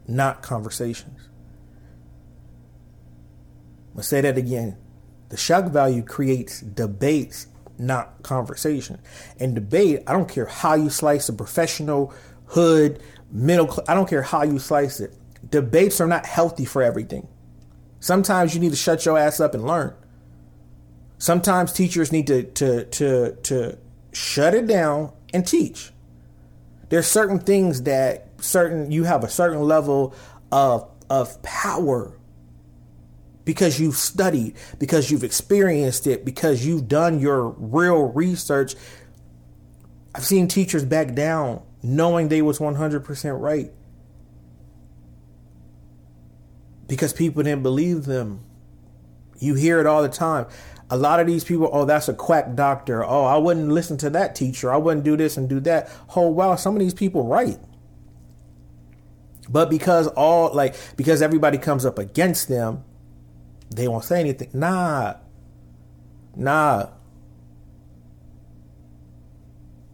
not 0.07 0.41
conversations. 0.41 1.26
I'm 3.97 4.03
say 4.03 4.21
that 4.21 4.37
again. 4.37 4.77
The 5.29 5.37
shock 5.37 5.65
value 5.65 6.03
creates 6.03 6.61
debates, 6.61 7.47
not 7.79 8.21
conversation. 8.23 8.99
And 9.39 9.55
debate, 9.55 10.03
I 10.07 10.13
don't 10.13 10.29
care 10.29 10.45
how 10.45 10.75
you 10.75 10.89
slice 10.89 11.27
a 11.29 11.33
professional, 11.33 12.13
hood, 12.45 13.01
middle 13.31 13.65
class, 13.65 13.89
I 13.89 13.95
don't 13.95 14.07
care 14.07 14.21
how 14.21 14.43
you 14.43 14.59
slice 14.59 14.99
it. 14.99 15.13
Debates 15.49 15.99
are 15.99 16.07
not 16.07 16.25
healthy 16.25 16.63
for 16.63 16.83
everything. 16.83 17.27
Sometimes 17.99 18.53
you 18.53 18.61
need 18.61 18.69
to 18.69 18.77
shut 18.77 19.03
your 19.05 19.17
ass 19.17 19.39
up 19.39 19.55
and 19.55 19.65
learn. 19.65 19.95
Sometimes 21.17 21.73
teachers 21.73 22.11
need 22.11 22.27
to 22.27 22.43
to 22.43 22.85
to 22.85 23.35
to 23.43 23.77
shut 24.13 24.53
it 24.53 24.67
down 24.67 25.11
and 25.33 25.45
teach. 25.45 25.91
There's 26.89 27.07
certain 27.07 27.39
things 27.39 27.83
that 27.83 28.29
certain 28.39 28.91
you 28.91 29.05
have 29.05 29.23
a 29.23 29.29
certain 29.29 29.61
level 29.61 30.13
of 30.51 30.87
of 31.09 31.41
power 31.41 32.13
because 33.47 33.79
you've 33.79 33.95
studied, 33.95 34.53
because 34.77 35.09
you've 35.09 35.23
experienced 35.23 36.05
it, 36.05 36.25
because 36.25 36.65
you've 36.65 36.89
done 36.89 37.17
your 37.17 37.51
real 37.51 38.03
research. 38.03 38.75
I've 40.13 40.25
seen 40.25 40.49
teachers 40.49 40.83
back 40.83 41.15
down 41.15 41.61
knowing 41.81 42.27
they 42.27 42.41
was 42.41 42.59
100% 42.59 43.39
right 43.39 43.71
because 46.87 47.13
people 47.13 47.41
didn't 47.41 47.63
believe 47.63 48.03
them. 48.03 48.43
You 49.39 49.55
hear 49.55 49.79
it 49.79 49.85
all 49.85 50.01
the 50.01 50.09
time. 50.09 50.47
A 50.89 50.97
lot 50.97 51.21
of 51.21 51.27
these 51.27 51.45
people, 51.45 51.69
oh, 51.71 51.85
that's 51.85 52.09
a 52.09 52.13
quack 52.13 52.53
doctor. 52.53 53.05
Oh, 53.05 53.23
I 53.23 53.37
wouldn't 53.37 53.69
listen 53.69 53.95
to 53.99 54.09
that 54.09 54.35
teacher. 54.35 54.73
I 54.73 54.77
wouldn't 54.77 55.05
do 55.05 55.15
this 55.15 55.37
and 55.37 55.47
do 55.47 55.61
that. 55.61 55.89
Oh, 56.17 56.27
wow, 56.27 56.55
some 56.55 56.75
of 56.75 56.81
these 56.81 56.93
people 56.93 57.23
right. 57.23 57.57
But 59.47 59.69
because 59.69 60.07
all 60.07 60.53
like 60.53 60.75
because 60.97 61.21
everybody 61.21 61.57
comes 61.57 61.85
up 61.85 61.97
against 61.97 62.49
them, 62.49 62.83
they 63.69 63.87
won't 63.87 64.03
say 64.03 64.19
anything. 64.19 64.49
Nah. 64.53 65.15
Nah. 66.35 66.87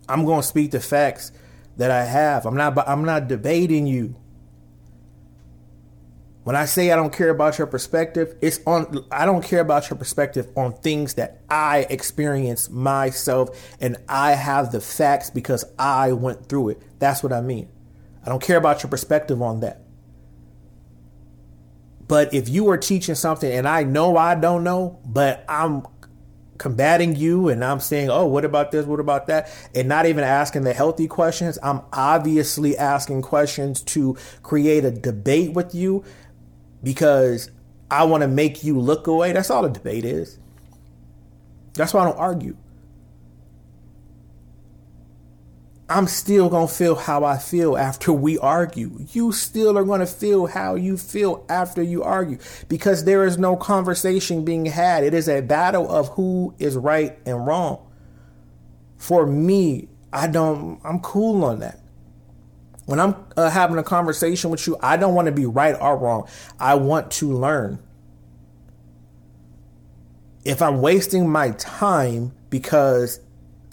I'm 0.07 0.25
going 0.25 0.41
to 0.41 0.47
speak 0.47 0.71
the 0.71 0.79
facts 0.79 1.31
that 1.77 1.91
I 1.91 2.03
have. 2.05 2.45
I'm 2.45 2.55
not 2.55 2.77
I'm 2.87 3.05
not 3.05 3.27
debating 3.27 3.87
you. 3.87 4.15
When 6.43 6.57
I 6.57 6.65
say 6.65 6.91
I 6.91 6.97
don't 6.97 7.13
care 7.13 7.29
about 7.29 7.57
your 7.57 7.67
perspective, 7.67 8.35
it's 8.41 8.59
on 8.67 9.05
I 9.11 9.25
don't 9.25 9.43
care 9.43 9.61
about 9.61 9.89
your 9.89 9.97
perspective 9.97 10.49
on 10.57 10.73
things 10.73 11.13
that 11.13 11.41
I 11.49 11.87
experience 11.89 12.69
myself 12.69 13.75
and 13.79 13.97
I 14.09 14.31
have 14.33 14.71
the 14.71 14.81
facts 14.81 15.29
because 15.29 15.63
I 15.79 16.11
went 16.11 16.49
through 16.49 16.69
it. 16.69 16.81
That's 16.99 17.23
what 17.23 17.31
I 17.31 17.39
mean. 17.41 17.69
I 18.25 18.29
don't 18.29 18.41
care 18.41 18.57
about 18.57 18.83
your 18.83 18.89
perspective 18.89 19.41
on 19.41 19.61
that. 19.61 19.82
But 22.13 22.31
if 22.31 22.47
you 22.47 22.69
are 22.69 22.77
teaching 22.77 23.15
something 23.15 23.51
and 23.51 23.67
I 23.67 23.81
know 23.81 24.17
I 24.17 24.35
don't 24.35 24.63
know, 24.63 24.99
but 25.03 25.43
I'm 25.49 25.81
combating 26.59 27.15
you 27.15 27.49
and 27.49 27.65
I'm 27.65 27.79
saying, 27.79 28.11
oh, 28.11 28.27
what 28.27 28.45
about 28.45 28.69
this? 28.69 28.85
What 28.85 28.99
about 28.99 29.25
that? 29.25 29.51
And 29.73 29.87
not 29.87 30.05
even 30.05 30.23
asking 30.23 30.61
the 30.61 30.73
healthy 30.73 31.07
questions. 31.07 31.57
I'm 31.63 31.81
obviously 31.91 32.77
asking 32.77 33.23
questions 33.23 33.81
to 33.81 34.15
create 34.43 34.85
a 34.85 34.91
debate 34.91 35.53
with 35.53 35.73
you 35.73 36.03
because 36.83 37.49
I 37.89 38.03
want 38.03 38.21
to 38.21 38.27
make 38.27 38.63
you 38.63 38.79
look 38.79 39.07
away. 39.07 39.31
That's 39.31 39.49
all 39.49 39.65
a 39.65 39.69
debate 39.71 40.05
is. 40.05 40.37
That's 41.73 41.95
why 41.95 42.01
I 42.01 42.05
don't 42.05 42.19
argue. 42.19 42.55
I'm 45.89 46.07
still 46.07 46.49
going 46.49 46.67
to 46.67 46.73
feel 46.73 46.95
how 46.95 47.25
I 47.25 47.37
feel 47.37 47.77
after 47.77 48.13
we 48.13 48.37
argue. 48.37 49.05
You 49.11 49.31
still 49.33 49.77
are 49.77 49.83
going 49.83 49.99
to 49.99 50.05
feel 50.05 50.47
how 50.47 50.75
you 50.75 50.97
feel 50.97 51.45
after 51.49 51.83
you 51.83 52.03
argue 52.03 52.37
because 52.69 53.03
there 53.03 53.25
is 53.25 53.37
no 53.37 53.57
conversation 53.57 54.45
being 54.45 54.65
had. 54.65 55.03
It 55.03 55.13
is 55.13 55.27
a 55.27 55.41
battle 55.41 55.91
of 55.91 56.09
who 56.09 56.55
is 56.57 56.77
right 56.77 57.17
and 57.25 57.45
wrong. 57.45 57.85
For 58.97 59.27
me, 59.27 59.89
I 60.13 60.27
don't, 60.27 60.79
I'm 60.85 60.99
cool 60.99 61.43
on 61.43 61.59
that. 61.59 61.79
When 62.85 62.99
I'm 62.99 63.15
uh, 63.35 63.49
having 63.49 63.77
a 63.77 63.83
conversation 63.83 64.49
with 64.49 64.65
you, 64.67 64.77
I 64.81 64.97
don't 64.97 65.13
want 65.13 65.25
to 65.25 65.31
be 65.31 65.45
right 65.45 65.75
or 65.79 65.97
wrong. 65.97 66.27
I 66.59 66.75
want 66.75 67.11
to 67.11 67.31
learn. 67.31 67.79
If 70.45 70.61
I'm 70.61 70.81
wasting 70.81 71.29
my 71.29 71.51
time 71.51 72.33
because 72.49 73.19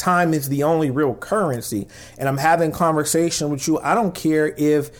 time 0.00 0.34
is 0.34 0.48
the 0.48 0.62
only 0.64 0.90
real 0.90 1.14
currency 1.14 1.86
and 2.18 2.28
I'm 2.28 2.38
having 2.38 2.72
conversation 2.72 3.50
with 3.50 3.68
you, 3.68 3.78
I 3.78 3.94
don't 3.94 4.14
care 4.14 4.54
if 4.56 4.90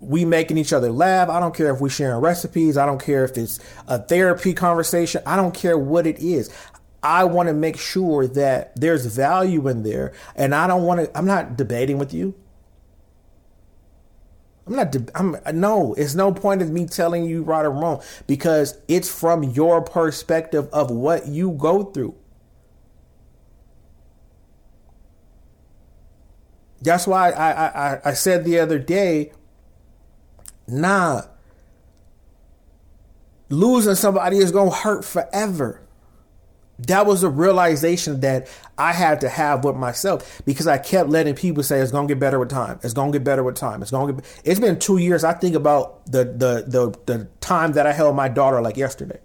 we 0.00 0.24
making 0.24 0.58
each 0.58 0.72
other 0.72 0.90
laugh. 0.90 1.28
I 1.28 1.38
don't 1.38 1.54
care 1.54 1.72
if 1.72 1.80
we 1.80 1.88
sharing 1.88 2.20
recipes. 2.20 2.76
I 2.76 2.84
don't 2.84 3.00
care 3.00 3.24
if 3.24 3.36
it's 3.36 3.60
a 3.86 3.98
therapy 3.98 4.52
conversation. 4.52 5.22
I 5.24 5.36
don't 5.36 5.54
care 5.54 5.78
what 5.78 6.06
it 6.06 6.18
is. 6.18 6.50
I 7.02 7.24
want 7.24 7.48
to 7.48 7.54
make 7.54 7.78
sure 7.78 8.26
that 8.26 8.72
there's 8.74 9.06
value 9.06 9.68
in 9.68 9.84
there 9.84 10.12
and 10.34 10.54
I 10.54 10.66
don't 10.66 10.82
want 10.82 11.00
to 11.00 11.16
I'm 11.16 11.26
not 11.26 11.56
debating 11.56 11.98
with 11.98 12.12
you. 12.12 12.34
I'm 14.68 14.76
not. 14.76 14.94
I'm 15.14 15.36
no. 15.58 15.94
It's 15.94 16.14
no 16.14 16.32
point 16.32 16.60
of 16.60 16.70
me 16.70 16.86
telling 16.86 17.24
you 17.24 17.42
right 17.42 17.64
or 17.64 17.70
wrong 17.70 18.02
because 18.26 18.78
it's 18.86 19.08
from 19.08 19.42
your 19.42 19.80
perspective 19.80 20.68
of 20.72 20.90
what 20.90 21.26
you 21.26 21.52
go 21.52 21.84
through. 21.84 22.14
That's 26.80 27.06
why 27.06 27.30
I, 27.30 27.66
I, 27.94 28.00
I 28.04 28.12
said 28.12 28.44
the 28.44 28.58
other 28.60 28.78
day, 28.78 29.32
nah, 30.66 31.22
losing 33.48 33.94
somebody 33.94 34.38
is 34.38 34.52
going 34.52 34.70
to 34.70 34.76
hurt 34.76 35.04
forever. 35.04 35.82
That 36.86 37.06
was 37.06 37.24
a 37.24 37.28
realization 37.28 38.20
that 38.20 38.46
I 38.76 38.92
had 38.92 39.20
to 39.22 39.28
have 39.28 39.64
with 39.64 39.74
myself 39.74 40.40
because 40.44 40.68
I 40.68 40.78
kept 40.78 41.10
letting 41.10 41.34
people 41.34 41.64
say 41.64 41.80
it's 41.80 41.90
gonna 41.90 42.06
get 42.06 42.20
better 42.20 42.38
with 42.38 42.50
time. 42.50 42.78
It's 42.84 42.94
gonna 42.94 43.10
get 43.10 43.24
better 43.24 43.42
with 43.42 43.56
time. 43.56 43.82
It's 43.82 43.90
gonna 43.90 44.12
get. 44.12 44.40
It's 44.44 44.60
been 44.60 44.78
two 44.78 44.98
years. 44.98 45.24
I 45.24 45.32
think 45.32 45.56
about 45.56 46.06
the 46.06 46.22
the 46.22 46.64
the 46.68 46.96
the 47.12 47.24
time 47.40 47.72
that 47.72 47.88
I 47.88 47.92
held 47.92 48.14
my 48.14 48.28
daughter 48.28 48.62
like 48.62 48.76
yesterday. 48.76 49.18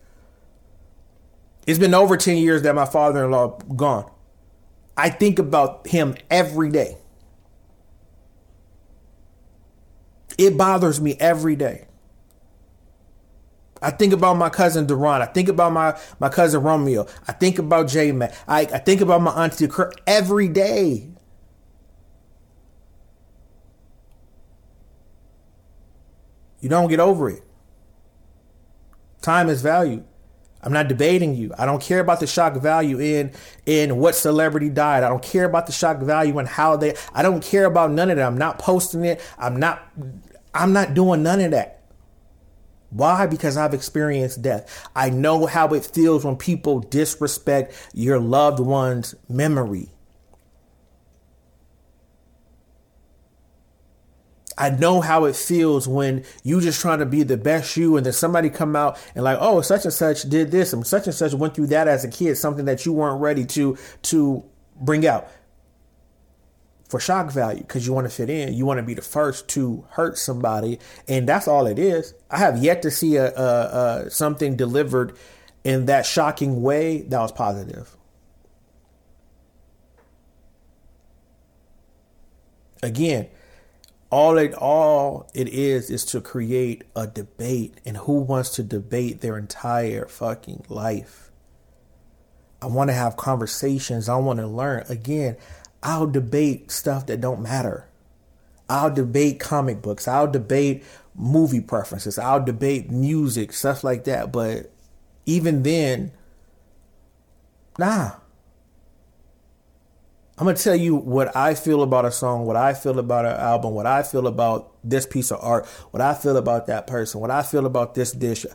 It's 1.68 1.78
been 1.78 1.94
over 1.94 2.18
ten 2.18 2.38
years 2.38 2.64
that 2.64 2.74
my 2.74 2.86
father-in-law 2.86 3.60
gone. 3.76 4.10
I 4.98 5.12
think 5.12 5.38
about 5.38 5.86
him 5.86 6.16
every 6.32 6.72
day. 6.72 6.98
It 10.38 10.58
bothers 10.58 11.00
me 11.00 11.16
every 11.20 11.56
day. 11.56 11.88
I 13.82 13.92
think 13.92 14.14
about 14.14 14.36
my 14.36 14.50
cousin 14.50 14.86
Duran. 14.86 15.22
I 15.22 15.26
think 15.26 15.50
about 15.50 15.74
my, 15.74 16.00
my 16.20 16.30
cousin 16.30 16.64
Romeo. 16.64 17.06
I 17.28 17.34
think 17.34 17.60
about 17.60 17.90
J 17.90 18.14
Mac. 18.14 18.34
I, 18.48 18.62
I 18.62 18.78
think 18.80 19.02
about 19.02 19.22
my 19.22 19.32
auntie 19.44 19.68
Kurt 19.68 20.00
every 20.08 20.48
day. 20.48 21.10
You 26.62 26.70
don't 26.70 26.88
get 26.88 27.02
over 27.02 27.30
it. 27.30 27.44
Time 29.22 29.50
is 29.50 29.62
value. 29.62 30.06
I'm 30.62 30.72
not 30.72 30.88
debating 30.88 31.36
you. 31.36 31.52
I 31.58 31.66
don't 31.66 31.82
care 31.82 32.00
about 32.00 32.22
the 32.22 32.28
shock 32.28 32.56
value 32.56 33.00
in 33.00 33.34
in 33.66 33.98
what 33.98 34.16
celebrity 34.16 34.70
died. 34.70 35.04
I 35.04 35.10
don't 35.10 35.22
care 35.22 35.44
about 35.44 35.66
the 35.66 35.74
shock 35.74 36.00
value 36.00 36.40
and 36.40 36.48
how 36.48 36.78
they 36.78 36.96
I 37.14 37.22
don't 37.22 37.44
care 37.44 37.66
about 37.66 37.92
none 37.92 38.10
of 38.10 38.16
that. 38.16 38.26
I'm 38.26 38.38
not 38.38 38.60
posting 38.60 39.04
it. 39.04 39.20
I'm 39.38 39.58
not 39.58 39.86
I'm 40.54 40.74
not 40.74 40.94
doing 40.94 41.24
none 41.24 41.42
of 41.42 41.52
that. 41.52 41.82
Why? 42.90 43.26
Because 43.26 43.58
I've 43.58 43.74
experienced 43.74 44.44
death. 44.44 44.88
I 44.96 45.10
know 45.10 45.48
how 45.48 45.70
it 45.70 45.84
feels 45.84 46.24
when 46.24 46.36
people 46.36 46.80
disrespect 46.80 47.74
your 47.94 48.20
loved 48.20 48.60
one's 48.60 49.16
memory. 49.28 49.90
I 54.56 54.70
know 54.70 55.02
how 55.02 55.26
it 55.26 55.36
feels 55.36 55.88
when 55.88 56.24
you 56.44 56.62
just 56.62 56.80
trying 56.80 57.00
to 57.00 57.08
be 57.08 57.24
the 57.24 57.38
best 57.38 57.76
you 57.76 57.98
and 57.98 58.06
then 58.06 58.14
somebody 58.14 58.52
come 58.52 58.76
out 58.76 59.00
and 59.16 59.24
like, 59.24 59.40
oh, 59.42 59.62
such 59.62 59.86
and 59.86 59.94
such 59.94 60.24
did 60.24 60.52
this 60.52 60.74
and 60.74 60.86
such 60.86 61.08
and 61.08 61.16
such 61.16 61.34
went 61.34 61.56
through 61.56 61.68
that 61.68 61.88
as 61.88 62.04
a 62.04 62.08
kid, 62.08 62.36
something 62.36 62.66
that 62.66 62.86
you 62.86 62.94
weren't 62.94 63.20
ready 63.20 63.46
to 63.46 63.76
to 64.04 64.44
bring 64.80 65.08
out 65.08 65.28
for 66.94 67.00
shock 67.00 67.32
value 67.32 67.62
because 67.62 67.88
you 67.88 67.92
want 67.92 68.06
to 68.06 68.16
fit 68.16 68.30
in. 68.30 68.54
You 68.54 68.68
want 68.68 68.78
to 68.78 68.84
be 68.84 68.94
the 68.94 69.02
first 69.02 69.48
to 69.48 69.84
hurt 69.90 70.16
somebody, 70.16 70.78
and 71.08 71.28
that's 71.28 71.48
all 71.48 71.66
it 71.66 71.80
is. 71.80 72.14
I 72.30 72.38
have 72.38 72.64
yet 72.64 72.84
to 72.84 72.92
see 72.92 73.16
a, 73.16 73.34
a, 73.36 74.04
a 74.06 74.10
something 74.12 74.56
delivered 74.56 75.18
in 75.64 75.88
that 75.88 76.06
shocking 76.06 76.62
way 76.62 77.02
that 77.02 77.20
was 77.20 77.32
positive. 77.32 77.98
Again, 82.84 83.28
all 84.12 84.38
it 84.38 84.54
all 84.54 85.32
it 85.34 85.50
is 85.50 85.90
is 85.90 86.06
to 86.06 86.22
create 86.22 86.84
a 86.96 87.08
debate 87.08 87.82
and 87.88 87.98
who 87.98 88.20
wants 88.20 88.52
to 88.52 88.62
debate 88.62 89.22
their 89.22 89.40
entire 89.40 90.06
fucking 90.08 90.64
life 90.70 91.32
i 92.62 92.68
want 92.68 92.92
to 92.92 92.94
have 92.94 93.18
conversations 93.18 94.08
i 94.08 94.16
want 94.16 94.38
to 94.38 94.46
learn 94.46 94.84
again 94.88 95.36
i'll 95.84 96.08
debate 96.08 96.72
stuff 96.72 97.06
that 97.08 97.22
don't 97.22 97.42
matter. 97.42 97.88
I'll 98.70 98.92
debate 98.92 99.40
comic 99.40 99.82
books. 99.82 100.08
I'll 100.08 100.32
debate 100.32 100.84
movie 101.14 101.62
preferences. 101.62 102.18
I'll 102.18 102.44
debate 102.44 102.90
music 102.90 103.54
stuff 103.54 103.84
like 103.84 104.06
that. 104.06 104.32
But 104.32 104.72
even 105.26 105.62
then 105.64 106.12
nah. 107.78 108.12
I'm 110.38 110.46
gonna 110.46 110.58
tell 110.58 110.76
you 110.76 110.96
what 110.96 111.36
I 111.36 111.54
feel 111.54 111.84
about 111.84 112.06
a 112.06 112.12
song, 112.12 112.46
what 112.46 112.56
I 112.56 112.74
feel 112.74 112.98
about 112.98 113.26
an 113.26 113.40
album, 113.40 113.74
what 113.74 113.86
I 113.86 114.02
feel 114.02 114.26
about 114.26 114.72
this 114.84 115.06
piece 115.06 115.32
of 115.32 115.40
art, 115.42 115.68
what 115.92 116.02
I 116.02 116.16
feel 116.16 116.38
about 116.38 116.66
that 116.68 116.88
person, 116.88 117.22
what 117.22 117.30
I 117.30 117.44
feel 117.44 117.68
about 117.68 117.94
this 117.94 118.12
dish. 118.12 118.46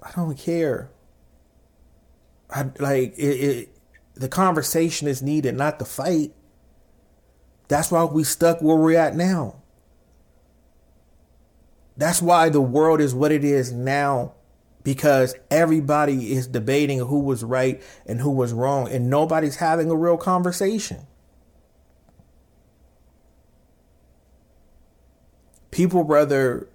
I 0.00 0.12
don't 0.14 0.38
care. 0.38 0.90
I 2.48 2.70
like 2.78 3.18
it, 3.18 3.22
it 3.22 3.71
the 4.22 4.28
conversation 4.28 5.08
is 5.08 5.20
needed, 5.20 5.56
not 5.56 5.80
the 5.80 5.84
fight. 5.84 6.32
That's 7.66 7.90
why 7.90 8.04
we 8.04 8.22
stuck 8.22 8.62
where 8.62 8.76
we're 8.76 8.96
at 8.96 9.16
now. 9.16 9.56
That's 11.96 12.22
why 12.22 12.48
the 12.48 12.60
world 12.60 13.00
is 13.00 13.16
what 13.16 13.32
it 13.32 13.42
is 13.42 13.72
now 13.72 14.34
because 14.84 15.34
everybody 15.50 16.34
is 16.34 16.46
debating 16.46 17.00
who 17.00 17.18
was 17.18 17.42
right 17.42 17.82
and 18.06 18.20
who 18.20 18.30
was 18.30 18.52
wrong, 18.52 18.88
and 18.88 19.10
nobody's 19.10 19.56
having 19.56 19.90
a 19.90 19.96
real 19.96 20.16
conversation. 20.16 21.04
People 25.72 26.04
rather 26.04 26.68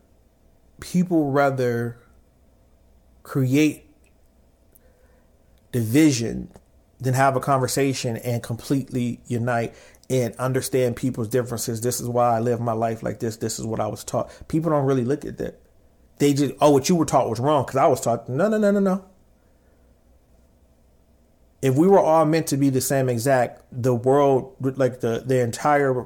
people 0.82 1.32
rather 1.32 1.98
create 3.24 3.86
division 5.72 6.52
than 7.00 7.14
have 7.14 7.36
a 7.36 7.40
conversation 7.40 8.18
and 8.18 8.42
completely 8.42 9.20
unite 9.28 9.74
and 10.10 10.36
understand 10.38 10.96
people's 10.96 11.28
differences. 11.28 11.82
This 11.82 12.00
is 12.00 12.08
why 12.08 12.36
I 12.36 12.40
live 12.40 12.60
my 12.60 12.74
life 12.74 13.04
like 13.04 13.20
this. 13.20 13.38
This 13.38 13.60
is 13.60 13.66
what 13.66 13.80
I 13.80 13.88
was 13.88 14.04
taught. 14.04 14.32
People 14.48 14.72
don't 14.72 14.86
really 14.86 15.04
look 15.04 15.26
at 15.26 15.38
that. 15.38 15.60
They 16.20 16.34
just, 16.34 16.54
oh, 16.62 16.72
what 16.72 16.90
you 16.90 16.96
were 16.96 17.06
taught 17.06 17.30
was 17.30 17.40
wrong 17.40 17.66
because 17.66 17.78
I 17.78 17.88
was 17.88 18.02
taught, 18.02 18.28
no, 18.28 18.48
no, 18.48 18.58
no, 18.58 18.72
no, 18.72 18.80
no. 18.80 19.06
If 21.62 21.76
we 21.76 21.88
were 21.88 22.00
all 22.00 22.26
meant 22.26 22.48
to 22.48 22.58
be 22.58 22.70
the 22.70 22.82
same 22.82 23.10
exact, 23.10 23.62
the 23.72 23.94
world, 23.94 24.56
like 24.60 25.02
the, 25.02 25.24
the 25.26 25.42
entire 25.42 26.06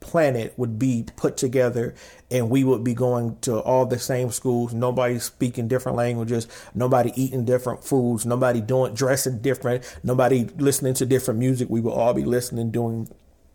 planet 0.00 0.54
would 0.56 0.78
be 0.78 1.06
put 1.16 1.36
together 1.36 1.94
and 2.30 2.50
we 2.50 2.64
would 2.64 2.82
be 2.82 2.94
going 2.94 3.36
to 3.42 3.60
all 3.60 3.86
the 3.86 3.98
same 3.98 4.30
schools. 4.30 4.72
Nobody 4.72 5.18
speaking 5.18 5.68
different 5.68 5.96
languages. 5.96 6.48
Nobody 6.74 7.12
eating 7.14 7.44
different 7.44 7.84
foods. 7.84 8.26
Nobody 8.26 8.60
doing 8.60 8.94
dressing 8.94 9.40
different. 9.40 9.84
Nobody 10.02 10.44
listening 10.56 10.94
to 10.94 11.06
different 11.06 11.38
music. 11.38 11.68
We 11.70 11.80
would 11.80 11.92
all 11.92 12.14
be 12.14 12.24
listening 12.24 12.70
doing 12.70 13.08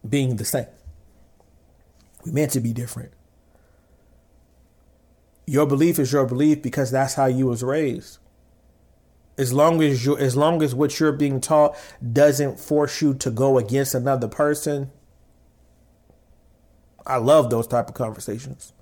being 0.08 0.36
the 0.36 0.46
same. 0.46 0.68
We 2.24 2.32
meant 2.32 2.52
to 2.52 2.60
be 2.60 2.74
different. 2.74 3.12
Your 5.48 5.66
belief 5.66 6.00
is 6.00 6.12
your 6.12 6.26
belief 6.26 6.62
because 6.62 6.92
that's 6.92 7.16
how 7.16 7.26
you 7.26 7.48
was 7.48 7.64
raised. 7.64 8.18
As 9.38 9.52
long 9.54 9.82
as 9.84 10.06
you 10.06 10.18
as 10.18 10.36
long 10.36 10.64
as 10.64 10.74
what 10.74 11.00
you're 11.00 11.12
being 11.12 11.42
taught 11.42 11.76
doesn't 12.14 12.60
force 12.60 13.02
you 13.02 13.14
to 13.16 13.30
go 13.30 13.58
against 13.58 13.94
another 13.94 14.28
person. 14.28 14.92
I 17.08 17.18
love 17.18 17.50
those 17.50 17.68
type 17.68 17.88
of 17.88 17.94
conversations. 17.94 18.74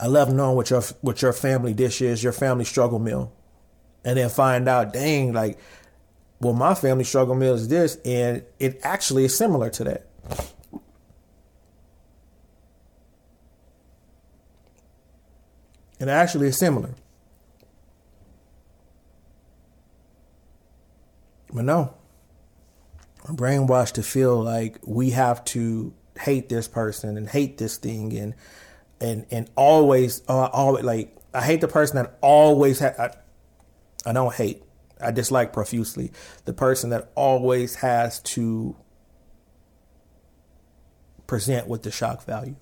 I 0.00 0.06
love 0.08 0.32
knowing 0.32 0.56
what 0.56 0.70
your 0.70 0.82
what 1.00 1.22
your 1.22 1.32
family 1.32 1.72
dish 1.72 2.02
is, 2.02 2.22
your 2.22 2.32
family 2.32 2.64
struggle 2.64 2.98
meal. 2.98 3.32
And 4.04 4.18
then 4.18 4.28
find 4.28 4.68
out, 4.68 4.92
dang, 4.92 5.32
like, 5.32 5.58
well, 6.40 6.52
my 6.52 6.74
family 6.74 7.02
struggle 7.02 7.34
meal 7.34 7.54
is 7.54 7.66
this, 7.66 7.96
and 8.04 8.44
it 8.60 8.78
actually 8.84 9.24
is 9.24 9.36
similar 9.36 9.70
to 9.70 9.84
that. 9.84 10.06
And 15.98 16.10
actually, 16.10 16.48
it's 16.48 16.58
similar. 16.58 16.90
But 21.52 21.64
no, 21.64 21.94
brainwashed 23.26 23.92
to 23.92 24.02
feel 24.02 24.42
like 24.42 24.78
we 24.84 25.10
have 25.10 25.44
to 25.44 25.92
hate 26.18 26.48
this 26.48 26.68
person 26.68 27.16
and 27.16 27.28
hate 27.28 27.58
this 27.58 27.76
thing 27.76 28.16
and 28.16 28.34
and 29.00 29.26
and 29.30 29.50
always 29.56 30.22
uh, 30.28 30.46
always 30.46 30.84
like 30.84 31.14
I 31.34 31.42
hate 31.42 31.60
the 31.60 31.68
person 31.68 31.96
that 31.96 32.16
always 32.22 32.80
ha- 32.80 32.94
I, 32.98 33.10
I 34.08 34.12
don't 34.12 34.34
hate 34.34 34.62
I 35.00 35.10
dislike 35.10 35.52
profusely 35.52 36.12
the 36.44 36.52
person 36.52 36.90
that 36.90 37.10
always 37.14 37.76
has 37.76 38.20
to 38.20 38.76
present 41.26 41.66
with 41.66 41.82
the 41.82 41.90
shock 41.90 42.24
value 42.24 42.56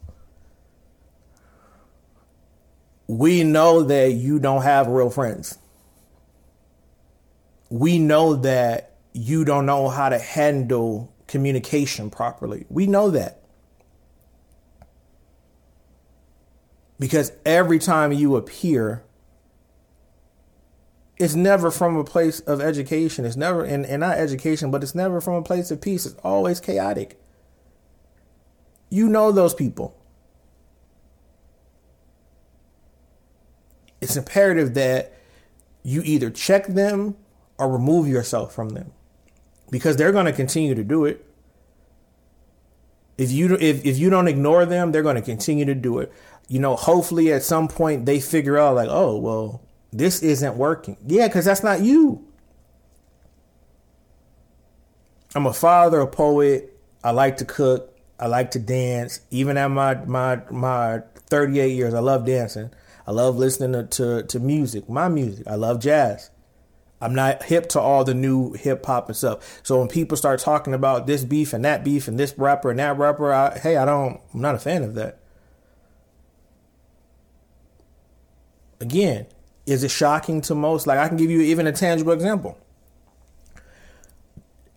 we 3.06 3.44
know 3.44 3.82
that 3.82 4.12
you 4.12 4.38
don't 4.38 4.62
have 4.62 4.86
real 4.86 5.10
friends. 5.10 5.58
We 7.68 7.98
know 7.98 8.36
that 8.36 8.93
you 9.14 9.46
don't 9.46 9.64
know 9.64 9.88
how 9.88 10.10
to 10.10 10.18
handle 10.18 11.10
communication 11.26 12.10
properly. 12.10 12.66
We 12.68 12.86
know 12.86 13.10
that. 13.10 13.40
Because 16.98 17.32
every 17.46 17.78
time 17.78 18.12
you 18.12 18.36
appear, 18.36 19.02
it's 21.16 21.34
never 21.34 21.70
from 21.70 21.96
a 21.96 22.04
place 22.04 22.40
of 22.40 22.60
education. 22.60 23.24
It's 23.24 23.36
never, 23.36 23.64
and, 23.64 23.86
and 23.86 24.00
not 24.00 24.18
education, 24.18 24.70
but 24.70 24.82
it's 24.82 24.94
never 24.94 25.22
from 25.22 25.34
a 25.34 25.42
place 25.42 25.70
of 25.70 25.80
peace. 25.80 26.04
It's 26.04 26.16
always 26.22 26.60
chaotic. 26.60 27.18
You 28.90 29.08
know 29.08 29.32
those 29.32 29.54
people. 29.54 29.96
it's 34.04 34.16
imperative 34.16 34.74
that 34.74 35.14
you 35.82 36.02
either 36.04 36.28
check 36.28 36.66
them 36.66 37.16
or 37.56 37.70
remove 37.70 38.06
yourself 38.06 38.54
from 38.54 38.68
them 38.70 38.92
because 39.70 39.96
they're 39.96 40.12
going 40.12 40.26
to 40.26 40.32
continue 40.32 40.74
to 40.74 40.84
do 40.84 41.04
it. 41.04 41.24
If 43.16 43.30
you 43.30 43.54
if 43.54 43.84
if 43.84 43.98
you 43.98 44.10
don't 44.10 44.28
ignore 44.28 44.66
them, 44.66 44.92
they're 44.92 45.02
going 45.02 45.16
to 45.16 45.22
continue 45.22 45.64
to 45.66 45.74
do 45.74 45.98
it. 45.98 46.12
You 46.48 46.58
know, 46.58 46.74
hopefully 46.76 47.32
at 47.32 47.42
some 47.42 47.68
point 47.68 48.06
they 48.06 48.20
figure 48.20 48.58
out 48.58 48.74
like, 48.74 48.88
"Oh, 48.90 49.16
well, 49.18 49.62
this 49.92 50.22
isn't 50.22 50.56
working." 50.56 50.96
Yeah, 51.06 51.28
cuz 51.28 51.44
that's 51.44 51.62
not 51.62 51.80
you. 51.80 52.26
I'm 55.34 55.46
a 55.46 55.52
father, 55.52 56.00
a 56.00 56.06
poet. 56.06 56.76
I 57.02 57.12
like 57.12 57.36
to 57.38 57.44
cook. 57.44 57.96
I 58.18 58.26
like 58.26 58.52
to 58.52 58.58
dance. 58.58 59.20
Even 59.30 59.56
at 59.56 59.68
my 59.68 59.94
my 60.06 60.40
my 60.50 61.02
38 61.28 61.68
years, 61.68 61.94
I 61.94 62.00
love 62.00 62.26
dancing. 62.26 62.70
I 63.06 63.10
love 63.12 63.36
listening 63.36 63.72
to, 63.72 63.84
to, 63.84 64.26
to 64.28 64.40
music, 64.40 64.88
my 64.88 65.08
music. 65.08 65.46
I 65.46 65.56
love 65.56 65.80
jazz. 65.80 66.30
I'm 67.04 67.14
not 67.14 67.44
hip 67.44 67.68
to 67.70 67.80
all 67.80 68.04
the 68.04 68.14
new 68.14 68.52
hip 68.54 68.84
hop 68.86 69.08
and 69.08 69.16
stuff. 69.16 69.60
So 69.62 69.78
when 69.78 69.88
people 69.88 70.16
start 70.16 70.40
talking 70.40 70.74
about 70.74 71.06
this 71.06 71.24
beef 71.24 71.52
and 71.52 71.64
that 71.64 71.84
beef 71.84 72.08
and 72.08 72.18
this 72.18 72.36
rapper 72.38 72.70
and 72.70 72.78
that 72.78 72.98
rapper, 72.98 73.32
I, 73.32 73.58
hey, 73.58 73.76
I 73.76 73.84
don't, 73.84 74.20
I'm 74.32 74.40
not 74.40 74.54
a 74.54 74.58
fan 74.58 74.82
of 74.82 74.94
that. 74.94 75.20
Again, 78.80 79.26
is 79.66 79.84
it 79.84 79.90
shocking 79.90 80.40
to 80.42 80.54
most? 80.54 80.86
Like 80.86 80.98
I 80.98 81.08
can 81.08 81.16
give 81.16 81.30
you 81.30 81.40
even 81.42 81.66
a 81.66 81.72
tangible 81.72 82.12
example. 82.12 82.58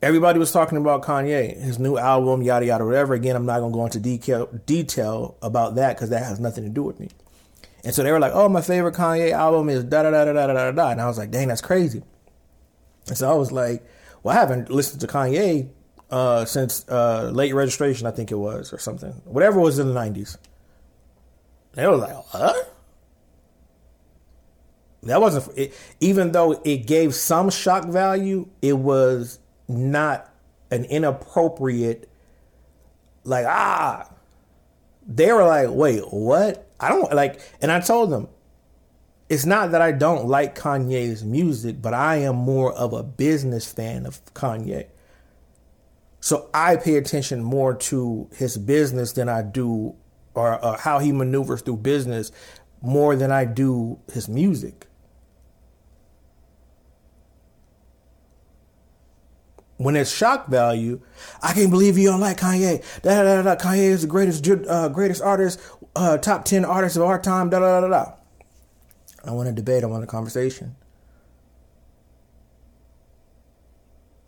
everybody 0.02 0.40
was 0.40 0.52
talking 0.52 0.78
about 0.78 1.04
Kanye, 1.04 1.58
his 1.58 1.80
new 1.80 1.98
album, 1.98 2.42
yada 2.42 2.66
yada, 2.66 2.86
whatever. 2.86 3.14
Again, 3.14 3.36
I'm 3.36 3.46
not 3.46 3.60
gonna 3.60 3.74
go 3.74 3.86
into 3.86 4.00
detail 4.00 4.48
detail 4.66 5.38
about 5.42 5.76
that 5.76 5.96
because 5.96 6.10
that 6.12 6.24
has 6.24 6.40
nothing 6.40 6.64
to 6.64 6.70
do 6.70 6.84
with 6.84 7.00
me. 7.00 7.10
And 7.84 7.94
so 7.96 8.04
they 8.04 8.12
were 8.12 8.20
like, 8.20 8.34
"Oh, 8.34 8.50
my 8.50 8.62
favorite 8.62 8.96
Kanye 8.96 9.32
album 9.32 9.70
is 9.70 9.84
da 9.84 10.04
da 10.04 10.12
da 10.12 10.26
da 10.26 10.34
da 10.34 10.48
da 10.54 10.72
da," 10.72 10.90
and 10.92 11.02
I 11.02 11.08
was 11.08 11.18
like, 11.18 11.32
"Dang, 11.32 11.48
that's 11.48 11.62
crazy." 11.62 12.04
And 13.08 13.18
so 13.18 13.30
I 13.30 13.36
was 13.36 13.52
like, 13.52 13.86
"Well, 14.24 14.36
I 14.36 14.40
haven't 14.40 14.70
listened 14.70 15.02
to 15.02 15.08
Kanye 15.08 15.70
uh, 16.10 16.46
since 16.46 16.88
uh, 16.90 17.30
late 17.34 17.54
registration, 17.54 18.08
I 18.08 18.12
think 18.12 18.32
it 18.32 18.36
was, 18.36 18.74
or 18.74 18.80
something, 18.80 19.12
whatever 19.26 19.60
was 19.60 19.80
in 19.80 19.94
the 19.94 20.00
'90s." 20.00 20.38
They 21.74 21.86
were 21.88 21.98
like, 21.98 22.34
"What?" 22.34 22.74
That 25.04 25.22
wasn't 25.22 25.58
it, 25.58 25.74
even 26.00 26.32
though 26.32 26.62
it 26.66 26.88
gave 26.88 27.16
some 27.16 27.50
shock 27.50 27.86
value. 27.86 28.48
It 28.62 28.74
was 28.74 29.40
not 29.68 30.30
an 30.72 30.86
inappropriate, 30.86 32.10
like 33.24 33.46
ah. 33.48 34.10
They 35.10 35.32
were 35.32 35.46
like, 35.46 35.70
"Wait, 35.70 36.02
what?" 36.12 36.68
I 36.80 36.90
don't 36.90 37.12
like, 37.14 37.40
and 37.62 37.72
I 37.72 37.80
told 37.80 38.12
them, 38.12 38.28
it's 39.30 39.46
not 39.46 39.72
that 39.72 39.82
I 39.82 39.92
don't 39.92 40.28
like 40.28 40.58
Kanye's 40.58 41.24
music, 41.24 41.82
but 41.82 41.94
I 41.94 42.18
am 42.18 42.36
more 42.36 42.74
of 42.74 42.94
a 42.94 43.04
business 43.04 43.72
fan 43.72 44.06
of 44.06 44.24
Kanye. 44.34 44.88
So 46.20 46.50
I 46.54 46.78
pay 46.78 46.96
attention 46.96 47.44
more 47.44 47.74
to 47.74 48.30
his 48.36 48.58
business 48.58 49.14
than 49.14 49.30
I 49.30 49.42
do, 49.42 49.96
or, 50.34 50.64
or 50.64 50.78
how 50.78 51.00
he 51.00 51.12
maneuvers 51.12 51.62
through 51.62 51.78
business 51.78 52.32
more 52.82 53.16
than 53.16 53.32
I 53.32 53.46
do 53.46 54.00
his 54.12 54.30
music. 54.30 54.88
when 59.78 59.96
it's 59.96 60.12
shock 60.12 60.48
value, 60.48 61.02
I 61.42 61.54
can't 61.54 61.70
believe 61.70 61.98
you 61.98 62.10
don't 62.10 62.20
like 62.20 62.38
Kanye. 62.40 62.84
Da 63.04 63.24
da 63.24 63.42
da 63.42 63.42
da. 63.44 63.56
Kanye 63.56 63.90
is 63.90 64.02
the 64.02 64.08
greatest 64.08 64.48
uh, 64.48 64.90
greatest 64.90 65.22
artist, 65.22 65.60
uh, 65.96 66.18
top 66.18 66.46
ten 66.46 66.66
artist 66.66 66.98
of 66.98 67.04
our 67.04 67.20
time. 67.20 67.50
Da 67.50 67.60
da 67.60 67.82
da 67.82 67.88
da. 67.88 68.12
I 69.24 69.32
want 69.32 69.50
a 69.50 69.52
debate. 69.52 69.84
I 69.84 69.88
want 69.88 70.04
a 70.04 70.08
conversation. 70.08 70.76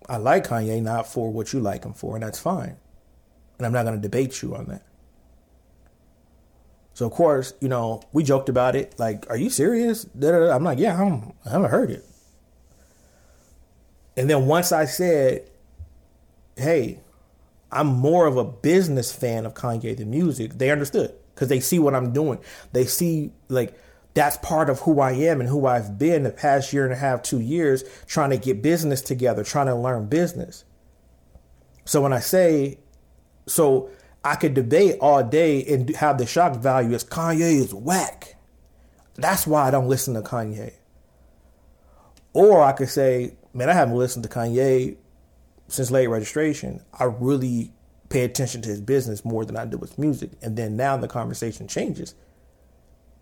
I 0.07 0.17
like 0.17 0.47
Kanye 0.47 0.81
not 0.81 1.07
for 1.07 1.31
what 1.31 1.53
you 1.53 1.59
like 1.59 1.85
him 1.85 1.93
for, 1.93 2.15
and 2.15 2.23
that's 2.23 2.39
fine. 2.39 2.77
And 3.57 3.65
I'm 3.65 3.73
not 3.73 3.83
going 3.83 3.95
to 3.95 4.01
debate 4.01 4.41
you 4.41 4.55
on 4.55 4.65
that. 4.65 4.83
So 6.93 7.05
of 7.05 7.13
course, 7.13 7.53
you 7.61 7.69
know, 7.69 8.01
we 8.11 8.23
joked 8.23 8.49
about 8.49 8.75
it. 8.75 8.95
Like, 8.97 9.29
are 9.29 9.37
you 9.37 9.49
serious? 9.49 10.05
I'm 10.21 10.63
like, 10.63 10.79
yeah, 10.79 10.99
I'm, 11.01 11.33
I 11.45 11.51
haven't 11.51 11.69
heard 11.69 11.91
it. 11.91 12.05
And 14.17 14.29
then 14.29 14.47
once 14.47 14.71
I 14.71 14.85
said, 14.85 15.49
hey, 16.57 16.99
I'm 17.71 17.87
more 17.87 18.25
of 18.25 18.35
a 18.35 18.43
business 18.43 19.13
fan 19.13 19.45
of 19.45 19.53
Kanye 19.53 19.95
than 19.95 20.09
music, 20.09 20.57
they 20.57 20.71
understood 20.71 21.13
because 21.33 21.47
they 21.47 21.61
see 21.61 21.79
what 21.79 21.95
I'm 21.95 22.11
doing. 22.11 22.39
They 22.73 22.85
see 22.85 23.31
like 23.47 23.79
that's 24.13 24.37
part 24.37 24.69
of 24.69 24.81
who 24.81 24.99
I 24.99 25.11
am 25.11 25.39
and 25.39 25.49
who 25.49 25.65
I've 25.65 25.97
been 25.97 26.23
the 26.23 26.31
past 26.31 26.73
year 26.73 26.83
and 26.83 26.93
a 26.93 26.97
half, 26.97 27.21
two 27.21 27.39
years, 27.39 27.83
trying 28.07 28.31
to 28.31 28.37
get 28.37 28.61
business 28.61 29.01
together, 29.01 29.43
trying 29.43 29.67
to 29.67 29.75
learn 29.75 30.07
business. 30.07 30.65
So 31.85 32.01
when 32.01 32.13
I 32.13 32.19
say, 32.19 32.79
so 33.47 33.89
I 34.23 34.35
could 34.35 34.53
debate 34.53 34.97
all 34.99 35.23
day 35.23 35.63
and 35.65 35.95
have 35.95 36.17
the 36.17 36.25
shock 36.25 36.57
value 36.57 36.93
as 36.93 37.03
Kanye 37.03 37.59
is 37.59 37.73
whack. 37.73 38.35
That's 39.15 39.47
why 39.47 39.67
I 39.67 39.71
don't 39.71 39.87
listen 39.87 40.13
to 40.15 40.21
Kanye. 40.21 40.73
Or 42.33 42.63
I 42.63 42.73
could 42.73 42.89
say 42.89 43.37
man, 43.53 43.69
I 43.69 43.73
haven't 43.73 43.95
listened 43.95 44.23
to 44.23 44.29
Kanye 44.29 44.97
since 45.67 45.91
late 45.91 46.07
registration. 46.07 46.83
I 46.93 47.05
really 47.05 47.73
pay 48.09 48.23
attention 48.23 48.61
to 48.63 48.69
his 48.69 48.81
business 48.81 49.23
more 49.23 49.45
than 49.45 49.55
I 49.55 49.65
do 49.65 49.77
his 49.77 49.97
music. 49.97 50.31
And 50.41 50.57
then 50.57 50.75
now 50.75 50.97
the 50.97 51.07
conversation 51.07 51.67
changes 51.67 52.15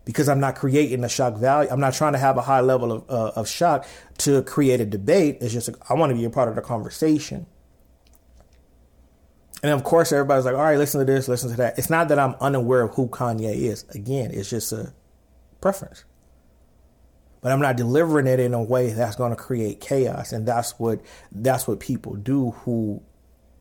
because 0.08 0.28
I'm 0.28 0.40
not 0.40 0.56
creating 0.56 1.04
a 1.04 1.10
shock 1.10 1.36
value. 1.36 1.70
I'm 1.70 1.80
not 1.80 1.94
trying 1.94 2.14
to 2.14 2.18
have 2.18 2.38
a 2.38 2.42
high 2.42 2.62
level 2.62 2.92
of, 2.92 3.10
uh, 3.10 3.40
of 3.40 3.48
shock 3.48 3.86
to 4.20 4.42
create 4.42 4.82
a 4.82 4.86
debate. 4.86 5.38
It's 5.42 5.54
just, 5.54 5.70
I 5.88 5.94
want 5.94 6.12
to 6.12 6.16
be 6.16 6.26
a 6.26 6.30
part 6.30 6.50
of 6.50 6.56
the 6.56 6.62
conversation. 6.62 7.46
And 9.62 9.72
of 9.72 9.84
course, 9.84 10.12
everybody's 10.12 10.46
like, 10.46 10.56
all 10.56 10.64
right, 10.64 10.78
listen 10.78 11.00
to 11.00 11.06
this, 11.06 11.28
listen 11.28 11.52
to 11.52 11.58
that. 11.58 11.78
It's 11.78 11.90
not 11.90 12.08
that 12.08 12.18
I'm 12.18 12.36
unaware 12.40 12.84
of 12.84 12.96
who 12.96 13.08
Kanye 13.08 13.54
is. 13.54 13.84
Again, 13.90 14.32
it's 14.34 14.50
just 14.50 14.72
a 14.72 14.94
preference 15.62 16.06
but 17.42 17.52
I'm 17.52 17.62
not 17.62 17.78
delivering 17.78 18.28
it 18.28 18.40
in 18.40 18.54
a 18.54 18.62
way 18.62 18.92
that's 18.92 19.16
going 19.16 19.30
to 19.30 19.36
create 19.36 19.80
chaos. 19.80 20.34
And 20.34 20.46
that's 20.46 20.78
what 20.80 21.00
that's 21.32 21.68
what 21.68 21.80
people 21.80 22.16
do 22.16 22.52
who 22.52 23.02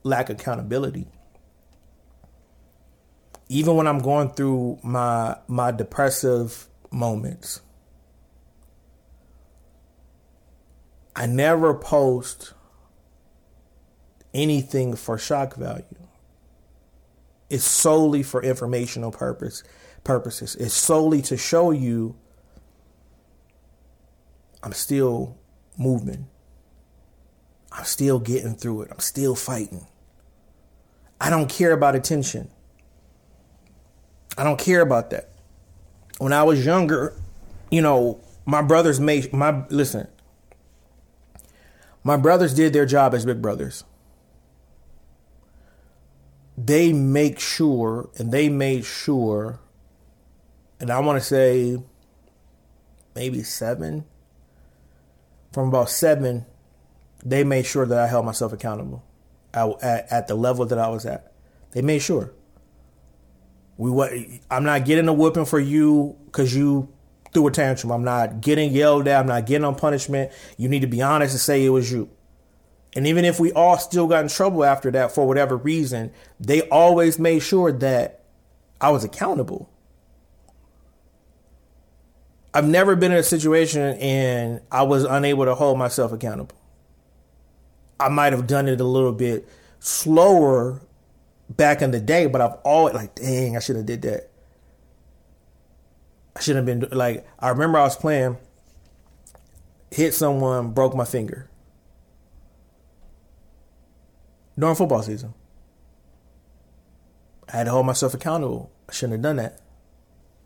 lack 0.03 0.31
accountability. 0.31 1.07
Even 3.49 3.77
when 3.77 3.87
I'm 3.87 4.01
going 4.01 4.31
through 4.31 4.79
my 4.83 5.37
my 5.47 5.71
depressive 5.71 6.69
moments, 6.91 7.61
I 11.15 11.27
never 11.27 11.75
post 11.75 12.55
anything 14.35 14.97
for 14.97 15.17
shock 15.17 15.55
value. 15.55 15.85
It's 17.49 17.65
solely 17.65 18.23
for 18.23 18.43
informational 18.43 19.13
purpose 19.13 19.63
purposes. 20.03 20.57
It's 20.57 20.75
solely 20.75 21.23
to 21.23 21.37
show 21.37 21.71
you 21.71 22.17
I'm 24.67 24.73
still 24.73 25.39
moving. 25.79 26.27
I'm 27.71 27.85
still 27.85 28.19
getting 28.19 28.57
through 28.57 28.83
it. 28.83 28.89
I'm 28.91 28.99
still 28.99 29.37
fighting. 29.37 29.87
I 31.21 31.31
don't 31.31 31.49
care 31.49 31.71
about 31.71 31.95
attention. 31.95 32.51
I 34.37 34.45
don't 34.45 34.59
care 34.59 34.81
about 34.81 35.11
that. 35.11 35.31
When 36.19 36.33
I 36.33 36.43
was 36.43 36.65
younger, 36.65 37.15
you 37.71 37.83
know, 37.83 38.21
my 38.45 38.63
brothers 38.63 39.01
made 39.01 39.33
my 39.33 39.65
listen. 39.69 40.09
My 42.05 42.17
brothers 42.17 42.55
did 42.55 42.73
their 42.73 42.87
job 42.87 43.15
as 43.15 43.27
big 43.27 43.43
brothers. 43.43 43.85
They 46.57 46.93
make 46.93 47.39
sure 47.39 48.09
and 48.17 48.33
they 48.33 48.49
made 48.49 48.85
sure 48.85 49.61
and 50.79 50.91
I 50.91 51.01
want 51.01 51.19
to 51.19 51.25
say 51.25 51.83
maybe 53.15 53.43
7 53.43 54.05
from 55.57 55.69
about 55.69 55.89
seven, 55.89 56.45
they 57.25 57.43
made 57.43 57.65
sure 57.65 57.87
that 57.87 57.99
I 57.99 58.09
held 58.09 58.27
myself 58.27 58.53
accountable 58.53 59.03
at, 59.55 59.83
at, 59.83 60.13
at 60.13 60.29
the 60.29 60.35
level 60.35 60.67
that 60.67 60.79
I 60.79 60.89
was 60.89 61.07
at. 61.07 61.33
They 61.71 61.81
made 61.81 62.01
sure. 62.01 62.35
We 63.79 64.41
I'm 64.51 64.65
not 64.65 64.85
getting 64.85 65.09
a 65.09 65.13
whipping 65.13 65.45
for 65.45 65.61
you 65.61 66.17
because 66.27 66.55
you 66.55 66.89
threw 67.33 67.47
a 67.47 67.51
tantrum. 67.51 67.93
I'm 67.93 68.05
not 68.05 68.41
getting 68.41 68.73
yelled 68.73 69.07
at. 69.09 69.21
I'm 69.21 69.27
not 69.27 69.47
getting 69.47 69.65
on 69.65 69.75
punishment. 69.75 70.33
You 70.57 70.69
need 70.69 70.81
to 70.81 70.87
be 70.87 71.03
honest 71.03 71.35
and 71.35 71.41
say 71.41 71.65
it 71.65 71.69
was 71.69 71.93
you. 71.93 72.09
And 72.95 73.07
even 73.07 73.27
if 73.27 73.39
we 73.39 73.53
all 73.53 73.77
still 73.77 74.07
got 74.07 74.23
in 74.23 74.29
trouble 74.29 74.65
after 74.65 74.91
that 74.93 75.13
for 75.13 75.27
whatever 75.27 75.57
reason, 75.59 76.13
they 76.41 76.63
always 76.63 77.19
made 77.19 77.41
sure 77.41 77.71
that 77.71 78.25
I 78.81 78.89
was 78.89 79.05
accountable. 79.05 79.69
I've 82.55 82.67
never 82.67 82.97
been 82.97 83.13
in 83.13 83.19
a 83.19 83.23
situation 83.23 83.83
and 83.99 84.63
I 84.73 84.85
was 84.85 85.05
unable 85.05 85.45
to 85.45 85.55
hold 85.55 85.77
myself 85.77 86.11
accountable. 86.11 86.57
I 88.01 88.09
might 88.09 88.33
have 88.33 88.47
done 88.47 88.67
it 88.67 88.81
a 88.81 88.85
little 88.85 89.13
bit 89.13 89.47
slower 89.79 90.81
back 91.49 91.83
in 91.83 91.91
the 91.91 92.01
day, 92.01 92.27
but 92.27 92.41
I've 92.41 92.55
always 92.65 92.95
like, 92.95 93.15
dang, 93.15 93.57
I 93.57 93.61
should 93.61 93.77
have 93.77 93.87
did 93.87 94.03
that. 94.03 94.31
I 96.35 96.41
should 96.41 96.57
have 96.57 96.67
been 96.67 96.87
like, 96.93 97.27
I 97.39 97.49
remember 97.49 97.79
I 97.79 97.85
was 97.85 97.97
playing, 97.97 98.37
hit 99.91 100.15
someone, 100.15 100.73
broke 100.73 100.95
my 100.95 101.05
finger 101.05 101.49
during 104.59 104.77
football 104.77 105.03
season. 105.03 105.35
I 107.53 107.59
had 107.59 107.65
to 107.65 107.71
hold 107.71 107.87
myself 107.87 108.13
accountable. 108.13 108.73
I 108.89 108.93
shouldn't 108.93 109.13
have 109.15 109.23
done 109.23 109.37
that. 109.37 109.61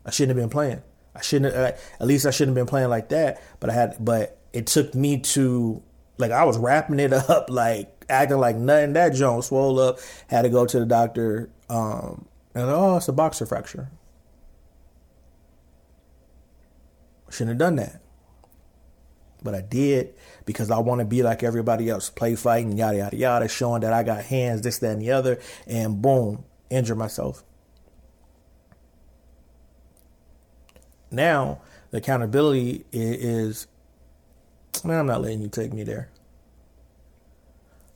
I 0.05 0.11
shouldn't 0.11 0.37
have 0.37 0.43
been 0.43 0.51
playing. 0.51 0.81
I 1.15 1.21
shouldn't. 1.21 1.53
Uh, 1.53 1.73
at 1.99 2.07
least 2.07 2.25
I 2.25 2.31
shouldn't 2.31 2.55
have 2.55 2.65
been 2.65 2.69
playing 2.69 2.89
like 2.89 3.09
that. 3.09 3.41
But 3.59 3.69
I 3.69 3.73
had. 3.73 3.97
But 3.99 4.39
it 4.53 4.67
took 4.67 4.93
me 4.93 5.19
to 5.19 5.81
like 6.17 6.31
I 6.31 6.43
was 6.45 6.57
wrapping 6.57 6.99
it 6.99 7.13
up, 7.29 7.49
like 7.49 8.00
acting 8.11 8.37
like 8.37 8.55
nothing. 8.55 8.93
That 8.93 9.13
joint 9.13 9.43
swole 9.43 9.79
up. 9.79 9.99
Had 10.27 10.43
to 10.43 10.49
go 10.49 10.65
to 10.65 10.79
the 10.79 10.85
doctor. 10.85 11.49
Um, 11.69 12.25
and 12.53 12.65
oh, 12.65 12.97
it's 12.97 13.07
a 13.07 13.13
boxer 13.13 13.45
fracture. 13.45 13.89
Shouldn't 17.29 17.49
have 17.49 17.57
done 17.57 17.77
that. 17.77 18.01
But 19.41 19.55
I 19.55 19.61
did 19.61 20.13
because 20.45 20.69
I 20.69 20.79
want 20.79 20.99
to 20.99 21.05
be 21.05 21.23
like 21.23 21.41
everybody 21.43 21.89
else, 21.89 22.09
play 22.09 22.35
fighting, 22.35 22.77
yada 22.77 22.97
yada 22.97 23.15
yada, 23.15 23.47
showing 23.47 23.81
that 23.81 23.93
I 23.93 24.03
got 24.03 24.23
hands, 24.25 24.61
this, 24.61 24.77
that, 24.79 24.91
and 24.91 25.01
the 25.01 25.11
other, 25.11 25.39
and 25.65 26.01
boom, 26.01 26.43
injure 26.69 26.95
myself. 26.95 27.43
Now 31.09 31.61
the 31.89 31.97
accountability 31.97 32.85
is, 32.91 33.67
man, 34.83 34.99
I'm 34.99 35.07
not 35.07 35.21
letting 35.21 35.41
you 35.41 35.49
take 35.49 35.73
me 35.73 35.83
there. 35.83 36.09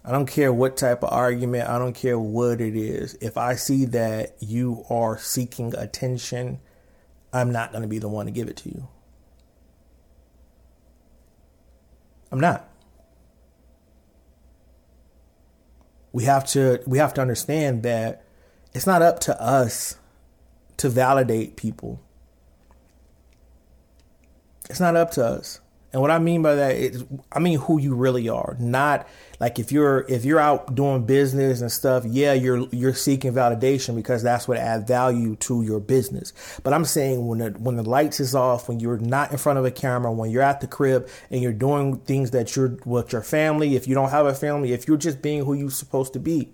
I 0.05 0.11
don't 0.11 0.27
care 0.27 0.53
what 0.53 0.77
type 0.77 1.03
of 1.03 1.11
argument, 1.11 1.67
I 1.67 1.79
don't 1.79 1.95
care 1.95 2.19
what 2.19 2.61
it 2.61 2.75
is. 2.75 3.17
If 3.21 3.37
I 3.37 3.55
see 3.55 3.85
that 3.85 4.35
you 4.39 4.85
are 4.87 5.17
seeking 5.17 5.75
attention, 5.75 6.59
I'm 7.33 7.51
not 7.51 7.71
going 7.71 7.81
to 7.81 7.87
be 7.87 7.97
the 7.97 8.07
one 8.07 8.27
to 8.27 8.31
give 8.31 8.47
it 8.47 8.55
to 8.57 8.69
you. 8.69 8.87
I'm 12.31 12.39
not. 12.39 12.69
We 16.11 16.25
have 16.25 16.45
to 16.49 16.81
we 16.85 16.97
have 16.99 17.13
to 17.15 17.21
understand 17.21 17.83
that 17.83 18.23
it's 18.73 18.85
not 18.85 19.01
up 19.01 19.19
to 19.21 19.41
us 19.41 19.97
to 20.77 20.89
validate 20.89 21.55
people. 21.55 21.99
It's 24.69 24.79
not 24.79 24.95
up 24.95 25.11
to 25.11 25.25
us. 25.25 25.61
And 25.95 26.01
what 26.01 26.11
I 26.11 26.19
mean 26.19 26.41
by 26.41 26.55
that 26.55 26.75
is 26.75 27.05
I 27.31 27.39
mean 27.39 27.57
who 27.57 27.79
you 27.79 27.95
really 27.95 28.27
are. 28.27 28.57
Not 28.59 29.07
like 29.39 29.59
if 29.59 29.71
you're 29.71 30.05
if 30.09 30.25
you're 30.25 30.41
out 30.41 30.75
doing 30.75 31.05
business 31.05 31.61
and 31.61 31.71
stuff, 31.71 32.03
yeah, 32.03 32.33
you're 32.33 32.67
you're 32.73 32.93
seeking 32.93 33.31
validation 33.31 33.95
because 33.95 34.21
that's 34.21 34.45
what 34.45 34.57
adds 34.57 34.85
value 34.85 35.37
to 35.37 35.61
your 35.63 35.79
business. 35.79 36.33
But 36.63 36.73
I'm 36.73 36.83
saying 36.83 37.25
when 37.25 37.37
the 37.37 37.51
when 37.51 37.77
the 37.77 37.89
lights 37.89 38.19
is 38.19 38.35
off, 38.35 38.67
when 38.67 38.81
you're 38.81 38.97
not 38.97 39.31
in 39.31 39.37
front 39.37 39.57
of 39.57 39.63
a 39.63 39.71
camera, 39.71 40.11
when 40.11 40.31
you're 40.31 40.41
at 40.41 40.59
the 40.59 40.67
crib 40.67 41.07
and 41.31 41.41
you're 41.41 41.53
doing 41.53 41.95
things 41.99 42.31
that 42.31 42.57
you're 42.57 42.77
with 42.83 43.13
your 43.13 43.21
family, 43.21 43.77
if 43.77 43.87
you 43.87 43.95
don't 43.95 44.09
have 44.09 44.25
a 44.25 44.33
family, 44.33 44.73
if 44.73 44.89
you're 44.89 44.97
just 44.97 45.21
being 45.21 45.45
who 45.45 45.53
you're 45.53 45.71
supposed 45.71 46.11
to 46.11 46.19
be. 46.19 46.49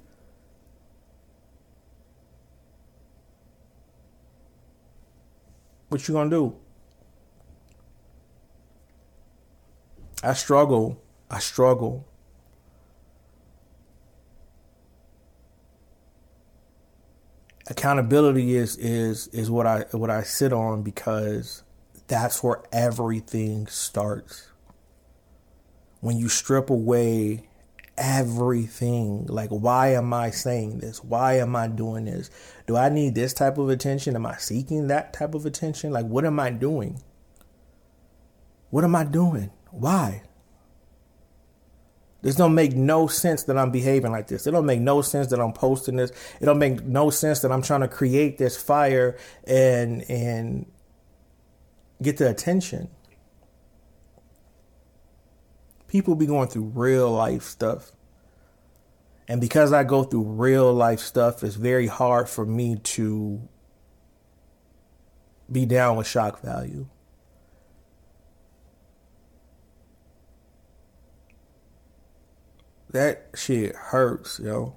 What 5.90 6.08
you 6.08 6.14
gonna 6.14 6.30
do? 6.30 6.61
I 10.24 10.34
struggle. 10.34 11.02
I 11.30 11.40
struggle. 11.40 12.08
Accountability 17.68 18.56
is 18.56 18.76
is 18.78 19.28
is 19.28 19.50
what 19.50 19.66
I 19.66 19.86
what 19.92 20.10
I 20.10 20.24
sit 20.24 20.52
on 20.54 20.84
because 20.84 21.64
that's 22.08 22.44
where 22.44 22.62
everything 22.72 23.66
starts. 23.68 24.50
When 26.02 26.18
you 26.18 26.28
strip 26.28 26.70
away 26.70 27.48
everything, 27.98 29.26
like 29.28 29.50
why 29.50 29.94
am 29.94 30.14
I 30.14 30.32
saying 30.32 30.80
this? 30.80 31.04
Why 31.04 31.38
am 31.38 31.56
I 31.56 31.68
doing 31.68 32.06
this? 32.06 32.30
Do 32.68 32.76
I 32.76 32.90
need 32.90 33.16
this 33.16 33.34
type 33.34 33.58
of 33.58 33.70
attention? 33.70 34.16
Am 34.16 34.26
I 34.26 34.38
seeking 34.38 34.88
that 34.88 35.14
type 35.14 35.34
of 35.34 35.46
attention? 35.46 35.92
Like 35.92 36.06
what 36.06 36.26
am 36.26 36.40
I 36.40 36.50
doing? 36.50 37.02
What 38.70 38.84
am 38.84 38.96
I 38.96 39.04
doing? 39.04 39.52
Why? 39.72 40.24
This 42.22 42.36
don't 42.36 42.54
make 42.54 42.76
no 42.76 43.08
sense 43.08 43.44
that 43.44 43.58
I'm 43.58 43.72
behaving 43.72 44.12
like 44.12 44.28
this. 44.28 44.46
It 44.46 44.52
don't 44.52 44.66
make 44.66 44.80
no 44.80 45.02
sense 45.02 45.28
that 45.28 45.40
I'm 45.40 45.54
posting 45.54 45.96
this. 45.96 46.12
It 46.40 46.46
don't 46.46 46.60
make 46.60 46.84
no 46.84 47.10
sense 47.10 47.40
that 47.40 47.52
I'm 47.52 47.64
trying 47.64 47.82
to 47.82 47.88
create 47.88 48.38
this 48.38 48.62
fire 48.62 49.18
and 49.46 50.08
and 50.10 50.72
get 52.02 52.18
the 52.18 52.30
attention. 52.30 52.90
People 55.88 56.16
be 56.16 56.28
going 56.28 56.48
through 56.48 56.72
real 56.76 57.12
life 57.12 57.44
stuff. 57.44 57.92
And 59.28 59.42
because 59.42 59.74
I 59.74 59.84
go 59.84 60.04
through 60.04 60.24
real 60.24 60.74
life 60.74 61.00
stuff, 61.00 61.44
it's 61.44 61.56
very 61.56 61.88
hard 61.88 62.30
for 62.30 62.46
me 62.46 62.76
to 62.76 63.48
be 65.52 65.66
down 65.66 65.96
with 65.98 66.08
shock 66.08 66.42
value. 66.42 66.88
That 72.92 73.30
shit 73.36 73.76
hurts, 73.76 74.40
yo. 74.40 74.76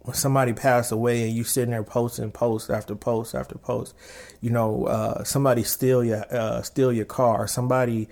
When 0.00 0.14
somebody 0.14 0.52
passed 0.52 0.90
away 0.90 1.22
and 1.22 1.32
you 1.32 1.44
sitting 1.44 1.70
there 1.70 1.84
posting 1.84 2.32
post 2.32 2.70
after 2.70 2.96
post 2.96 3.36
after 3.36 3.56
post, 3.56 3.94
you 4.40 4.50
know, 4.50 4.86
uh, 4.86 5.22
somebody 5.22 5.62
steal 5.62 6.02
your 6.02 6.24
uh, 6.34 6.62
steal 6.62 6.92
your 6.92 7.04
car, 7.04 7.46
somebody 7.46 8.08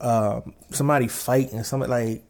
um, 0.00 0.54
somebody 0.70 1.06
fighting, 1.06 1.62
somebody 1.62 1.90
like 1.90 2.24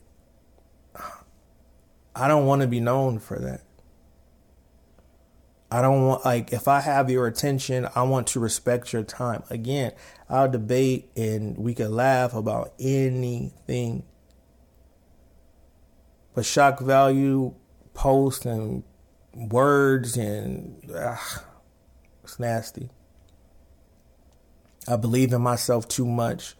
I 2.17 2.29
don't 2.29 2.47
want 2.47 2.63
to 2.63 2.69
be 2.69 2.81
known 2.81 3.19
for 3.19 3.39
that. 3.39 3.63
I 5.71 5.83
don't 5.83 6.07
want 6.07 6.25
like 6.25 6.53
if 6.53 6.69
I 6.69 6.81
have 6.81 7.11
your 7.11 7.27
attention, 7.27 7.89
I 7.95 8.03
want 8.03 8.29
to 8.29 8.41
respect 8.41 8.93
your 8.93 9.03
time. 9.03 9.43
Again, 9.51 9.93
I'll 10.29 10.51
debate 10.51 11.11
and 11.17 11.57
we 11.59 11.75
can 11.75 11.93
laugh 11.93 12.35
about 12.35 12.73
anything 12.79 14.05
but 16.35 16.45
shock 16.45 16.81
value 16.81 17.55
posts 17.95 18.45
and 18.45 18.83
words 19.35 20.17
and 20.17 20.91
ugh, 20.95 21.43
it's 22.23 22.39
nasty. 22.39 22.91
I 24.87 24.97
believe 24.97 25.33
in 25.33 25.41
myself 25.41 25.89
too 25.89 26.05
much 26.05 26.57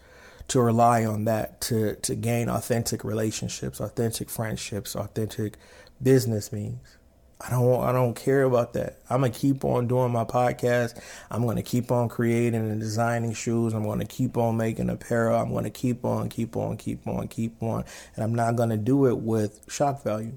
to 0.49 0.61
rely 0.61 1.05
on 1.05 1.25
that 1.25 1.61
to 1.63 1.97
to 1.97 2.15
gain 2.15 2.49
authentic 2.49 3.05
relationships, 3.05 3.81
authentic 3.81 4.31
friendships, 4.31 4.95
authentic 4.95 5.57
business 6.03 6.53
means. 6.53 6.99
I 7.41 7.51
don't 7.51 7.83
I 7.83 7.93
don't 7.93 8.15
care 8.15 8.45
about 8.45 8.73
that. 8.75 9.01
I'm 9.11 9.21
gonna 9.21 9.33
keep 9.33 9.65
on 9.65 9.87
doing 9.87 10.13
my 10.13 10.25
podcast. 10.25 11.01
I'm 11.31 11.45
gonna 11.45 11.63
keep 11.63 11.91
on 11.91 12.09
creating 12.09 12.61
and 12.61 12.81
designing 12.81 13.35
shoes. 13.35 13.75
I'm 13.75 13.85
gonna 13.85 14.07
keep 14.07 14.37
on 14.37 14.57
making 14.57 14.89
apparel. 14.89 15.39
I'm 15.39 15.53
gonna 15.53 15.71
keep 15.71 16.05
on, 16.05 16.29
keep 16.29 16.57
on, 16.57 16.77
keep 16.77 17.07
on, 17.07 17.29
keep 17.29 17.63
on. 17.63 17.85
And 18.15 18.25
I'm 18.25 18.35
not 18.35 18.57
gonna 18.57 18.77
do 18.77 19.07
it 19.07 19.19
with 19.19 19.61
shock 19.69 20.03
value. 20.03 20.37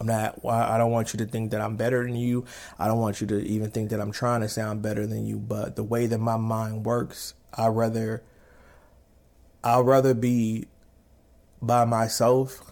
I'm 0.00 0.06
not 0.06 0.44
I 0.44 0.78
don't 0.78 0.92
want 0.92 1.12
you 1.12 1.18
to 1.18 1.26
think 1.26 1.50
that 1.50 1.60
I'm 1.60 1.76
better 1.76 2.04
than 2.04 2.16
you. 2.16 2.44
I 2.78 2.86
don't 2.86 2.98
want 2.98 3.20
you 3.20 3.26
to 3.28 3.40
even 3.40 3.70
think 3.70 3.90
that 3.90 4.00
I'm 4.00 4.12
trying 4.12 4.42
to 4.42 4.48
sound 4.48 4.82
better 4.82 5.06
than 5.06 5.26
you, 5.26 5.38
but 5.38 5.76
the 5.76 5.84
way 5.84 6.06
that 6.06 6.18
my 6.18 6.36
mind 6.36 6.84
works, 6.86 7.34
I 7.54 7.66
rather 7.68 8.22
I'd 9.64 9.80
rather 9.80 10.14
be 10.14 10.66
by 11.60 11.84
myself 11.84 12.69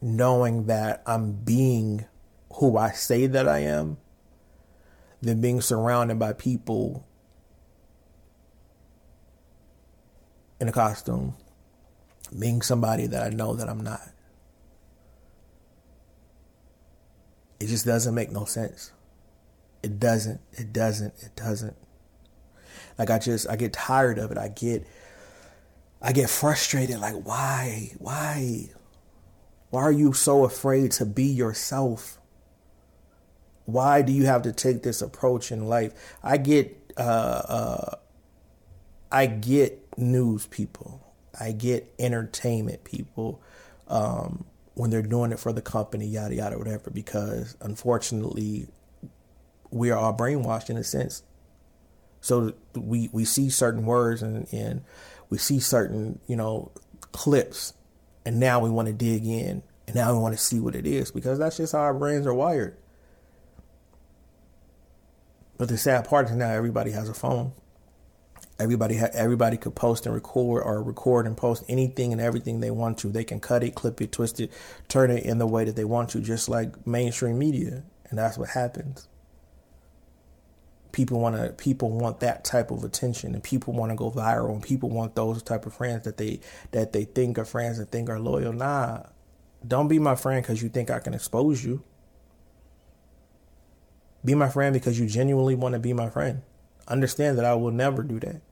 knowing 0.00 0.66
that 0.66 1.02
I'm 1.06 1.32
being 1.32 2.06
who 2.54 2.76
I 2.76 2.90
say 2.92 3.26
that 3.26 3.48
I 3.48 3.60
am 3.60 3.98
than 5.22 5.40
being 5.40 5.60
surrounded 5.60 6.18
by 6.18 6.32
people 6.32 7.06
in 10.60 10.68
a 10.68 10.72
costume, 10.72 11.34
being 12.38 12.62
somebody 12.62 13.06
that 13.06 13.22
I 13.22 13.30
know 13.30 13.54
that 13.54 13.68
I'm 13.68 13.80
not. 13.80 14.10
It 17.58 17.66
just 17.66 17.84
doesn't 17.84 18.14
make 18.14 18.30
no 18.30 18.46
sense. 18.46 18.92
It 19.82 19.98
doesn't. 19.98 20.40
It 20.52 20.72
doesn't. 20.72 21.14
It 21.20 21.36
doesn't. 21.36 21.76
Like 22.98 23.10
I 23.10 23.18
just 23.18 23.48
I 23.48 23.56
get 23.56 23.72
tired 23.72 24.18
of 24.18 24.30
it. 24.30 24.38
I 24.38 24.48
get 24.48 24.86
I 26.02 26.12
get 26.12 26.30
frustrated 26.30 26.98
like 26.98 27.22
why? 27.22 27.92
Why? 27.98 28.70
Why 29.70 29.82
are 29.82 29.92
you 29.92 30.12
so 30.12 30.44
afraid 30.44 30.92
to 30.92 31.06
be 31.06 31.24
yourself? 31.24 32.18
Why 33.66 34.02
do 34.02 34.12
you 34.12 34.26
have 34.26 34.42
to 34.42 34.52
take 34.52 34.82
this 34.82 35.00
approach 35.00 35.52
in 35.52 35.68
life? 35.68 36.16
I 36.22 36.36
get, 36.38 36.92
uh, 36.96 37.00
uh, 37.00 37.94
I 39.12 39.26
get 39.26 39.96
news 39.96 40.46
people. 40.46 41.14
I 41.38 41.52
get 41.52 41.92
entertainment 41.98 42.82
people 42.82 43.40
um, 43.86 44.44
when 44.74 44.90
they're 44.90 45.02
doing 45.02 45.30
it 45.30 45.38
for 45.38 45.52
the 45.52 45.62
company, 45.62 46.06
yada 46.06 46.34
yada, 46.34 46.58
whatever. 46.58 46.90
Because 46.90 47.56
unfortunately, 47.60 48.66
we 49.70 49.90
are 49.90 49.98
all 49.98 50.14
brainwashed 50.14 50.68
in 50.68 50.76
a 50.76 50.84
sense. 50.84 51.22
So 52.20 52.54
we 52.74 53.08
we 53.12 53.24
see 53.24 53.48
certain 53.48 53.86
words 53.86 54.20
and, 54.22 54.52
and 54.52 54.82
we 55.30 55.38
see 55.38 55.60
certain 55.60 56.18
you 56.26 56.36
know 56.36 56.72
clips 57.12 57.72
and 58.24 58.38
now 58.38 58.60
we 58.60 58.70
want 58.70 58.88
to 58.88 58.94
dig 58.94 59.24
in 59.26 59.62
and 59.86 59.96
now 59.96 60.12
we 60.12 60.18
want 60.18 60.36
to 60.36 60.42
see 60.42 60.60
what 60.60 60.74
it 60.74 60.86
is 60.86 61.10
because 61.10 61.38
that's 61.38 61.56
just 61.56 61.72
how 61.72 61.80
our 61.80 61.94
brains 61.94 62.26
are 62.26 62.34
wired. 62.34 62.76
But 65.58 65.68
the 65.68 65.76
sad 65.76 66.08
part 66.08 66.26
is 66.30 66.36
now 66.36 66.50
everybody 66.50 66.92
has 66.92 67.08
a 67.08 67.14
phone. 67.14 67.52
Everybody 68.58 68.96
ha- 68.98 69.10
everybody 69.12 69.56
could 69.56 69.74
post 69.74 70.06
and 70.06 70.14
record 70.14 70.62
or 70.64 70.82
record 70.82 71.26
and 71.26 71.36
post 71.36 71.64
anything 71.68 72.12
and 72.12 72.20
everything 72.20 72.60
they 72.60 72.70
want 72.70 72.98
to. 72.98 73.08
They 73.08 73.24
can 73.24 73.40
cut 73.40 73.64
it, 73.64 73.74
clip 73.74 74.00
it, 74.00 74.12
twist 74.12 74.40
it, 74.40 74.52
turn 74.88 75.10
it 75.10 75.24
in 75.24 75.38
the 75.38 75.46
way 75.46 75.64
that 75.64 75.76
they 75.76 75.84
want 75.84 76.10
to, 76.10 76.20
just 76.20 76.48
like 76.48 76.86
mainstream 76.86 77.38
media. 77.38 77.82
And 78.08 78.18
that's 78.18 78.38
what 78.38 78.50
happens. 78.50 79.08
People 80.92 81.20
want 81.20 81.36
to 81.36 81.52
people 81.52 81.90
want 81.90 82.20
that 82.20 82.44
type 82.44 82.70
of 82.70 82.82
attention 82.82 83.34
and 83.34 83.42
people 83.42 83.72
want 83.72 83.92
to 83.92 83.96
go 83.96 84.10
viral 84.10 84.52
and 84.52 84.62
people 84.62 84.90
want 84.90 85.14
those 85.14 85.42
type 85.42 85.64
of 85.66 85.72
friends 85.72 86.04
that 86.04 86.16
they 86.16 86.40
that 86.72 86.92
they 86.92 87.04
think 87.04 87.38
are 87.38 87.44
friends 87.44 87.78
and 87.78 87.90
think 87.90 88.10
are 88.10 88.18
loyal. 88.18 88.52
Nah, 88.52 89.04
don't 89.66 89.88
be 89.88 89.98
my 89.98 90.16
friend 90.16 90.42
because 90.42 90.62
you 90.62 90.68
think 90.68 90.90
I 90.90 90.98
can 90.98 91.14
expose 91.14 91.64
you. 91.64 91.84
Be 94.24 94.34
my 94.34 94.48
friend 94.48 94.72
because 94.72 94.98
you 94.98 95.06
genuinely 95.06 95.54
want 95.54 95.74
to 95.74 95.78
be 95.78 95.92
my 95.92 96.10
friend. 96.10 96.42
Understand 96.88 97.38
that 97.38 97.44
I 97.44 97.54
will 97.54 97.70
never 97.70 98.02
do 98.02 98.18
that. 98.20 98.42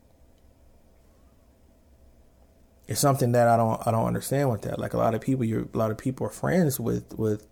It's 2.87 3.01
something 3.01 3.33
that 3.33 3.49
I 3.49 3.57
don't 3.57 3.87
I 3.87 3.91
don't 3.91 4.07
understand 4.07 4.51
with 4.51 4.63
that. 4.63 4.79
Like 4.79 4.95
a 4.95 4.99
lot 4.99 5.15
of 5.15 5.21
people, 5.21 5.45
you 5.45 5.69
a 5.75 5.77
lot 5.77 5.91
of 5.91 5.99
people 5.99 6.27
are 6.27 6.31
friends 6.31 6.81
with 6.81 7.13
with 7.19 7.47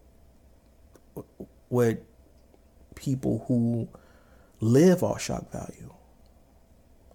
with 1.68 1.99
people 2.95 3.45
who 3.49 3.89
live 4.61 5.03
off 5.03 5.21
shock 5.21 5.51
value. 5.51 5.93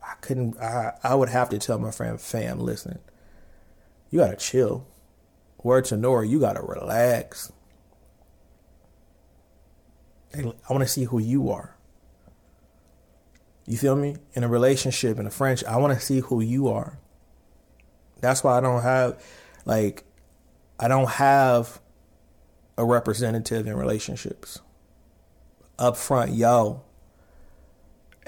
I 0.01 0.15
couldn't. 0.21 0.57
I 0.59 0.93
I 1.03 1.15
would 1.15 1.29
have 1.29 1.49
to 1.49 1.57
tell 1.57 1.79
my 1.79 1.91
friend 1.91 2.19
fam, 2.19 2.59
listen, 2.59 2.99
you 4.09 4.19
gotta 4.19 4.35
chill. 4.35 4.87
Word 5.63 5.85
to 5.85 5.97
Nora, 5.97 6.27
you 6.27 6.39
gotta 6.39 6.61
relax. 6.61 7.51
I 10.33 10.53
want 10.69 10.81
to 10.81 10.87
see 10.87 11.03
who 11.03 11.19
you 11.19 11.49
are. 11.49 11.75
You 13.65 13.77
feel 13.77 13.95
me? 13.95 14.15
In 14.33 14.43
a 14.43 14.47
relationship, 14.47 15.19
in 15.19 15.27
a 15.27 15.29
friendship, 15.29 15.67
I 15.67 15.77
want 15.77 15.93
to 15.93 16.03
see 16.03 16.19
who 16.19 16.41
you 16.41 16.67
are. 16.69 16.99
That's 18.21 18.43
why 18.43 18.57
I 18.57 18.61
don't 18.61 18.81
have, 18.81 19.21
like, 19.65 20.03
I 20.79 20.87
don't 20.87 21.09
have 21.09 21.81
a 22.77 22.85
representative 22.85 23.67
in 23.67 23.75
relationships. 23.75 24.61
Up 25.77 25.97
front, 25.97 26.31
yo, 26.31 26.83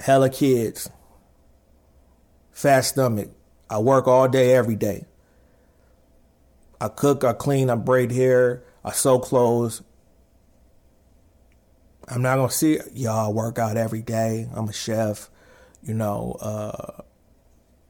hella 0.00 0.30
kids, 0.30 0.90
fat 2.52 2.82
stomach. 2.82 3.30
I 3.68 3.78
work 3.78 4.06
all 4.06 4.28
day, 4.28 4.54
every 4.54 4.76
day. 4.76 5.06
I 6.80 6.88
cook, 6.88 7.24
I 7.24 7.32
clean, 7.32 7.70
I 7.70 7.76
braid 7.76 8.12
hair, 8.12 8.62
I 8.84 8.92
sew 8.92 9.18
clothes. 9.18 9.82
I'm 12.08 12.20
not 12.20 12.36
gonna 12.36 12.50
see 12.50 12.78
y'all 12.92 13.32
work 13.32 13.58
out 13.58 13.76
every 13.76 14.02
day. 14.02 14.48
I'm 14.54 14.68
a 14.68 14.72
chef. 14.72 15.30
You 15.82 15.94
know, 15.94 16.36
uh, 16.40 17.02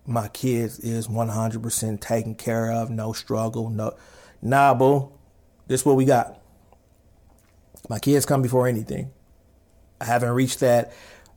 my 0.06 0.28
kids 0.28 0.78
is 0.78 1.08
100% 1.08 2.00
taken 2.00 2.34
care 2.34 2.70
of. 2.70 2.90
No 2.90 3.12
struggle. 3.12 3.70
No, 3.70 3.94
nah, 4.42 4.74
boo. 4.74 5.10
This 5.66 5.84
what 5.84 5.96
we 5.96 6.04
got. 6.04 6.40
My 7.88 7.98
kids 7.98 8.26
come 8.26 8.42
before 8.42 8.68
anything. 8.68 9.10
I 10.00 10.04
haven't 10.04 10.30
reached 10.30 10.60
that. 10.60 10.92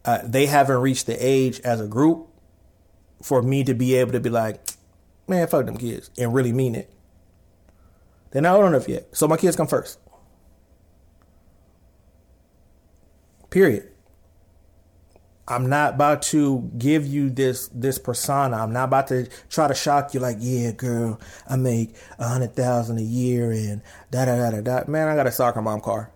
Uh, 0.08 0.22
they 0.24 0.46
haven't 0.46 0.78
reached 0.78 1.06
the 1.06 1.18
age 1.20 1.60
as 1.60 1.82
a 1.82 1.86
group 1.86 2.30
for 3.22 3.42
me 3.42 3.66
to 3.66 3.74
be 3.74 3.94
able 3.96 4.14
to 4.14 4.22
be 4.22 4.30
like, 4.30 4.66
man, 5.28 5.46
fuck 5.48 5.66
them 5.66 5.78
kids 5.78 6.10
and 6.18 6.34
really 6.34 6.54
mean 6.54 6.76
it. 6.76 6.90
They're 8.32 8.42
not 8.42 8.56
old 8.56 8.68
enough 8.68 8.88
yet. 8.88 9.10
So 9.12 9.28
my 9.28 9.36
kids 9.36 9.58
come 9.58 9.68
first. 9.68 10.00
Period. 13.50 13.90
I'm 15.46 15.68
not 15.68 15.96
about 15.96 16.22
to 16.24 16.72
give 16.78 17.06
you 17.06 17.30
this 17.30 17.70
this 17.70 17.98
persona. 17.98 18.58
I'm 18.58 18.72
not 18.72 18.86
about 18.86 19.08
to 19.08 19.28
try 19.50 19.68
to 19.68 19.74
shock 19.74 20.14
you 20.14 20.22
like, 20.22 20.38
yeah, 20.40 20.72
girl, 20.72 21.20
I 21.50 21.58
make 21.58 21.96
a 22.18 22.28
hundred 22.28 22.54
thousand 22.56 22.98
a 22.98 23.02
year 23.02 23.52
and 23.52 23.82
da 24.12 24.26
da 24.26 24.38
da 24.38 24.52
da 24.52 24.62
da. 24.62 24.90
Man, 24.90 25.08
I 25.08 25.16
got 25.16 25.28
a 25.28 25.32
soccer 25.32 25.62
mom 25.62 25.82
car. 25.82 26.12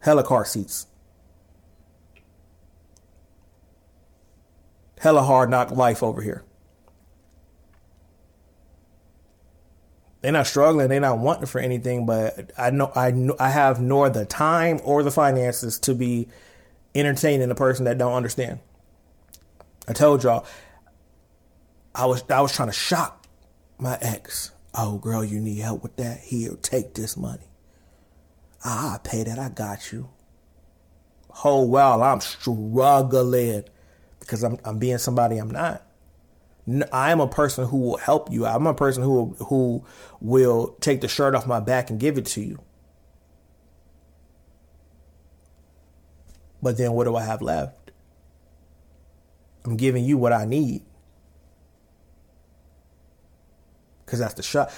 Hella 0.00 0.22
car 0.24 0.44
seats. 0.44 0.86
Hella 5.00 5.22
hard 5.22 5.50
knock 5.50 5.70
life 5.70 6.02
over 6.02 6.22
here. 6.22 6.44
they're 10.20 10.32
not 10.32 10.46
struggling, 10.46 10.88
they're 10.88 11.00
not 11.00 11.18
wanting 11.18 11.46
for 11.46 11.60
anything, 11.60 12.04
but 12.04 12.52
I 12.58 12.70
know 12.70 12.92
I 12.94 13.10
know, 13.10 13.36
I 13.38 13.50
have 13.50 13.80
nor 13.80 14.10
the 14.10 14.24
time 14.26 14.80
or 14.84 15.02
the 15.02 15.10
finances 15.10 15.78
to 15.80 15.94
be 15.94 16.28
entertaining 16.94 17.50
a 17.50 17.54
person 17.54 17.86
that 17.86 17.98
don't 17.98 18.12
understand. 18.12 18.60
I 19.88 19.92
told 19.92 20.22
y'all 20.22 20.46
I 21.94 22.06
was 22.06 22.22
I 22.28 22.40
was 22.40 22.54
trying 22.54 22.68
to 22.68 22.74
shock 22.74 23.26
my 23.78 23.96
ex. 24.00 24.52
Oh 24.74 24.98
girl, 24.98 25.24
you 25.24 25.40
need 25.40 25.58
help 25.58 25.82
with 25.82 25.96
that? 25.96 26.20
Here, 26.20 26.54
take 26.60 26.94
this 26.94 27.16
money. 27.16 27.48
Ah, 28.62 28.96
I 28.96 28.98
pay 28.98 29.24
that, 29.24 29.38
I 29.38 29.48
got 29.48 29.90
you. 29.90 30.10
Oh, 31.44 31.62
while 31.62 32.02
I'm 32.02 32.20
struggling 32.20 33.64
because 34.30 34.44
I'm 34.44 34.58
I'm 34.64 34.78
being 34.78 34.98
somebody 34.98 35.38
I'm 35.38 35.50
not. 35.50 35.84
I 36.92 37.10
am 37.10 37.20
a 37.20 37.26
person 37.26 37.66
who 37.66 37.78
will 37.78 37.96
help 37.96 38.30
you. 38.30 38.46
I'm 38.46 38.66
a 38.68 38.74
person 38.74 39.02
who 39.02 39.34
who 39.48 39.84
will 40.20 40.76
take 40.80 41.00
the 41.00 41.08
shirt 41.08 41.34
off 41.34 41.48
my 41.48 41.58
back 41.58 41.90
and 41.90 41.98
give 41.98 42.16
it 42.16 42.26
to 42.26 42.40
you. 42.40 42.60
But 46.62 46.78
then 46.78 46.92
what 46.92 47.04
do 47.04 47.16
I 47.16 47.24
have 47.24 47.42
left? 47.42 47.90
I'm 49.64 49.76
giving 49.76 50.04
you 50.04 50.16
what 50.16 50.32
I 50.32 50.44
need. 50.44 50.82
Cause 54.06 54.20
that's 54.20 54.34
the 54.34 54.42
shot. 54.42 54.72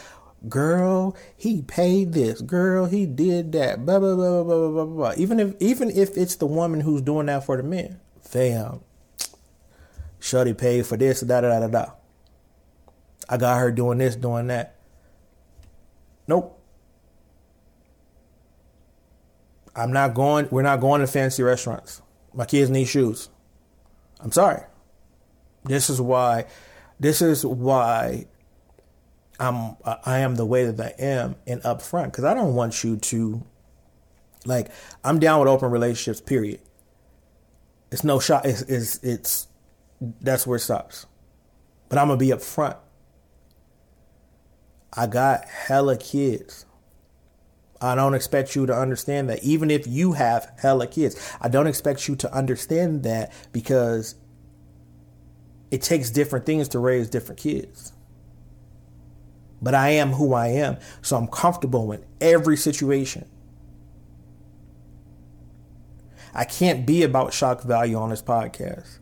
Girl, 0.48 1.16
he 1.36 1.62
paid 1.62 2.12
this. 2.12 2.40
Girl, 2.40 2.86
he 2.86 3.06
did 3.06 3.52
that. 3.52 3.84
Blah 3.84 3.98
blah 3.98 4.14
blah 4.14 4.42
blah 4.42 4.58
blah 4.58 4.70
blah 4.70 4.84
blah. 4.84 5.12
Even 5.16 5.38
if 5.38 5.54
even 5.60 5.90
if 5.90 6.16
it's 6.16 6.36
the 6.36 6.46
woman 6.46 6.80
who's 6.80 7.02
doing 7.02 7.26
that 7.26 7.44
for 7.44 7.56
the 7.58 7.62
men, 7.62 8.00
fam. 8.22 8.80
Shuddy 10.22 10.56
paid 10.56 10.86
for 10.86 10.96
this, 10.96 11.20
da 11.20 11.40
da 11.40 11.58
da 11.58 11.66
da. 11.66 11.86
I 13.28 13.36
got 13.36 13.58
her 13.58 13.72
doing 13.72 13.98
this, 13.98 14.14
doing 14.14 14.46
that. 14.46 14.76
Nope. 16.28 16.60
I'm 19.74 19.92
not 19.92 20.14
going. 20.14 20.46
We're 20.50 20.62
not 20.62 20.80
going 20.80 21.00
to 21.00 21.08
fancy 21.08 21.42
restaurants. 21.42 22.02
My 22.32 22.44
kids 22.44 22.70
need 22.70 22.84
shoes. 22.84 23.30
I'm 24.20 24.30
sorry. 24.30 24.62
This 25.64 25.90
is 25.90 26.00
why. 26.00 26.44
This 27.00 27.20
is 27.20 27.44
why 27.44 28.26
I'm. 29.40 29.76
I 29.84 30.20
am 30.20 30.36
the 30.36 30.46
way 30.46 30.70
that 30.70 30.80
I 30.80 31.02
am 31.02 31.34
and 31.48 31.60
upfront 31.62 32.06
because 32.06 32.22
I 32.24 32.32
don't 32.32 32.54
want 32.54 32.84
you 32.84 32.96
to. 32.96 33.42
Like 34.46 34.70
I'm 35.02 35.18
down 35.18 35.40
with 35.40 35.48
open 35.48 35.72
relationships. 35.72 36.20
Period. 36.20 36.60
It's 37.90 38.04
no 38.04 38.20
shot. 38.20 38.46
It's 38.46 38.62
it's, 38.62 38.98
it's 39.02 39.48
that's 40.20 40.46
where 40.46 40.56
it 40.56 40.60
stops. 40.60 41.06
But 41.88 41.98
I'm 41.98 42.08
gonna 42.08 42.18
be 42.18 42.28
upfront. 42.28 42.76
I 44.92 45.06
got 45.06 45.44
hella 45.46 45.96
kids. 45.96 46.66
I 47.80 47.94
don't 47.94 48.14
expect 48.14 48.54
you 48.54 48.66
to 48.66 48.74
understand 48.74 49.28
that. 49.28 49.42
Even 49.42 49.70
if 49.70 49.86
you 49.86 50.12
have 50.12 50.52
hella 50.58 50.86
kids, 50.86 51.16
I 51.40 51.48
don't 51.48 51.66
expect 51.66 52.06
you 52.08 52.16
to 52.16 52.32
understand 52.32 53.02
that 53.02 53.32
because 53.52 54.14
it 55.70 55.82
takes 55.82 56.10
different 56.10 56.46
things 56.46 56.68
to 56.68 56.78
raise 56.78 57.08
different 57.08 57.40
kids. 57.40 57.92
But 59.60 59.74
I 59.74 59.90
am 59.90 60.12
who 60.12 60.34
I 60.34 60.48
am, 60.48 60.78
so 61.00 61.16
I'm 61.16 61.28
comfortable 61.28 61.92
in 61.92 62.04
every 62.20 62.56
situation. 62.56 63.28
I 66.34 66.44
can't 66.44 66.86
be 66.86 67.02
about 67.02 67.32
shock 67.32 67.62
value 67.62 67.96
on 67.96 68.10
this 68.10 68.22
podcast. 68.22 68.98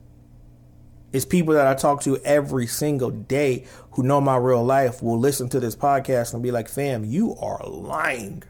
It's 1.13 1.25
people 1.25 1.55
that 1.55 1.67
I 1.67 1.75
talk 1.75 2.03
to 2.03 2.19
every 2.19 2.67
single 2.67 3.11
day 3.11 3.67
who 3.93 4.03
know 4.03 4.21
my 4.21 4.37
real 4.37 4.65
life 4.65 5.03
will 5.03 5.19
listen 5.19 5.49
to 5.51 5.61
this 5.61 5.75
podcast 5.75 6.35
and 6.35 6.43
be 6.43 6.53
like, 6.53 6.69
fam, 6.69 7.05
you 7.05 7.35
are 7.37 7.61
lying. 7.67 8.45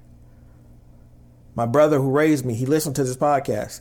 My 1.55 1.67
brother 1.67 1.99
who 1.99 2.11
raised 2.11 2.45
me, 2.45 2.55
he 2.55 2.67
listened 2.67 2.97
to 2.97 3.05
this 3.05 3.17
podcast. 3.17 3.81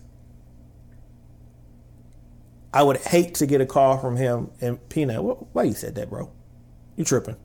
I 2.74 2.84
would 2.84 2.98
hate 2.98 3.36
to 3.36 3.46
get 3.46 3.62
a 3.62 3.66
call 3.66 3.98
from 3.98 4.16
him 4.16 4.52
and 4.62 4.88
Peanut. 4.90 5.24
Why 5.54 5.64
you 5.64 5.74
said 5.74 5.96
that, 5.96 6.10
bro? 6.10 6.32
You 6.96 7.04
tripping? 7.04 7.36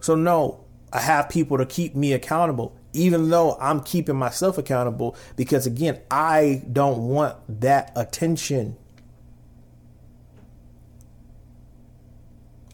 So 0.00 0.14
no, 0.14 0.64
I 0.92 1.00
have 1.00 1.28
people 1.28 1.58
to 1.58 1.66
keep 1.66 1.96
me 1.96 2.12
accountable, 2.12 2.76
even 2.92 3.30
though 3.30 3.56
I'm 3.58 3.80
keeping 3.80 4.16
myself 4.16 4.58
accountable 4.58 5.16
because 5.34 5.66
again, 5.66 6.00
I 6.10 6.62
don't 6.70 7.08
want 7.08 7.36
that 7.60 7.90
attention. 7.96 8.76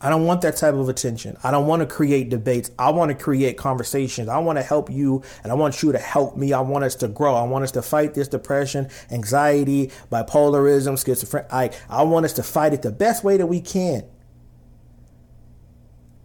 I 0.02 0.08
don't 0.08 0.24
want 0.24 0.40
that 0.42 0.56
type 0.56 0.74
of 0.74 0.88
attention. 0.88 1.36
I 1.42 1.50
don't 1.50 1.66
want 1.66 1.80
to 1.80 1.86
create 1.86 2.30
debates. 2.30 2.70
I 2.78 2.90
want 2.90 3.10
to 3.10 3.14
create 3.14 3.58
conversations. 3.58 4.28
I 4.28 4.38
want 4.38 4.58
to 4.58 4.62
help 4.62 4.90
you 4.90 5.22
and 5.42 5.52
I 5.52 5.54
want 5.54 5.82
you 5.82 5.92
to 5.92 5.98
help 5.98 6.36
me. 6.36 6.52
I 6.54 6.60
want 6.60 6.84
us 6.84 6.94
to 6.96 7.08
grow. 7.08 7.34
I 7.34 7.42
want 7.42 7.64
us 7.64 7.72
to 7.72 7.82
fight 7.82 8.14
this 8.14 8.28
depression, 8.28 8.88
anxiety, 9.10 9.90
bipolarism, 10.10 10.94
schizophrenia. 10.94 11.46
I, 11.50 11.70
I 11.88 12.02
want 12.04 12.24
us 12.24 12.32
to 12.34 12.42
fight 12.42 12.72
it 12.72 12.82
the 12.82 12.92
best 12.92 13.24
way 13.24 13.36
that 13.36 13.46
we 13.46 13.60
can. 13.60 14.04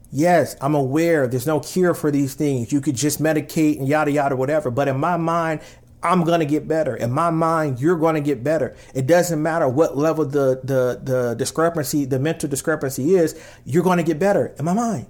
Yes, 0.09 0.55
I'm 0.61 0.75
aware 0.75 1.27
there's 1.27 1.45
no 1.45 1.59
cure 1.59 1.93
for 1.93 2.09
these 2.09 2.35
things. 2.35 2.71
You 2.71 2.79
could 2.79 2.95
just 2.95 3.21
medicate 3.21 3.77
and 3.77 3.85
yada 3.85 4.11
yada 4.11 4.37
whatever. 4.37 4.71
But 4.71 4.87
in 4.87 4.97
my 4.97 5.17
mind, 5.17 5.59
I'm 6.05 6.23
gonna 6.23 6.45
get 6.45 6.67
better. 6.67 6.95
In 6.95 7.11
my 7.11 7.31
mind, 7.31 7.81
you're 7.81 7.97
gonna 7.97 8.21
get 8.21 8.43
better. 8.43 8.75
It 8.93 9.07
doesn't 9.07 9.41
matter 9.41 9.67
what 9.69 9.97
level 9.97 10.25
the 10.25 10.61
the 10.63 11.01
the 11.03 11.35
discrepancy, 11.35 12.05
the 12.05 12.19
mental 12.19 12.49
discrepancy 12.49 13.15
is, 13.15 13.39
you're 13.65 13.83
gonna 13.83 14.03
get 14.03 14.19
better. 14.19 14.55
In 14.59 14.65
my 14.65 14.73
mind. 14.73 15.07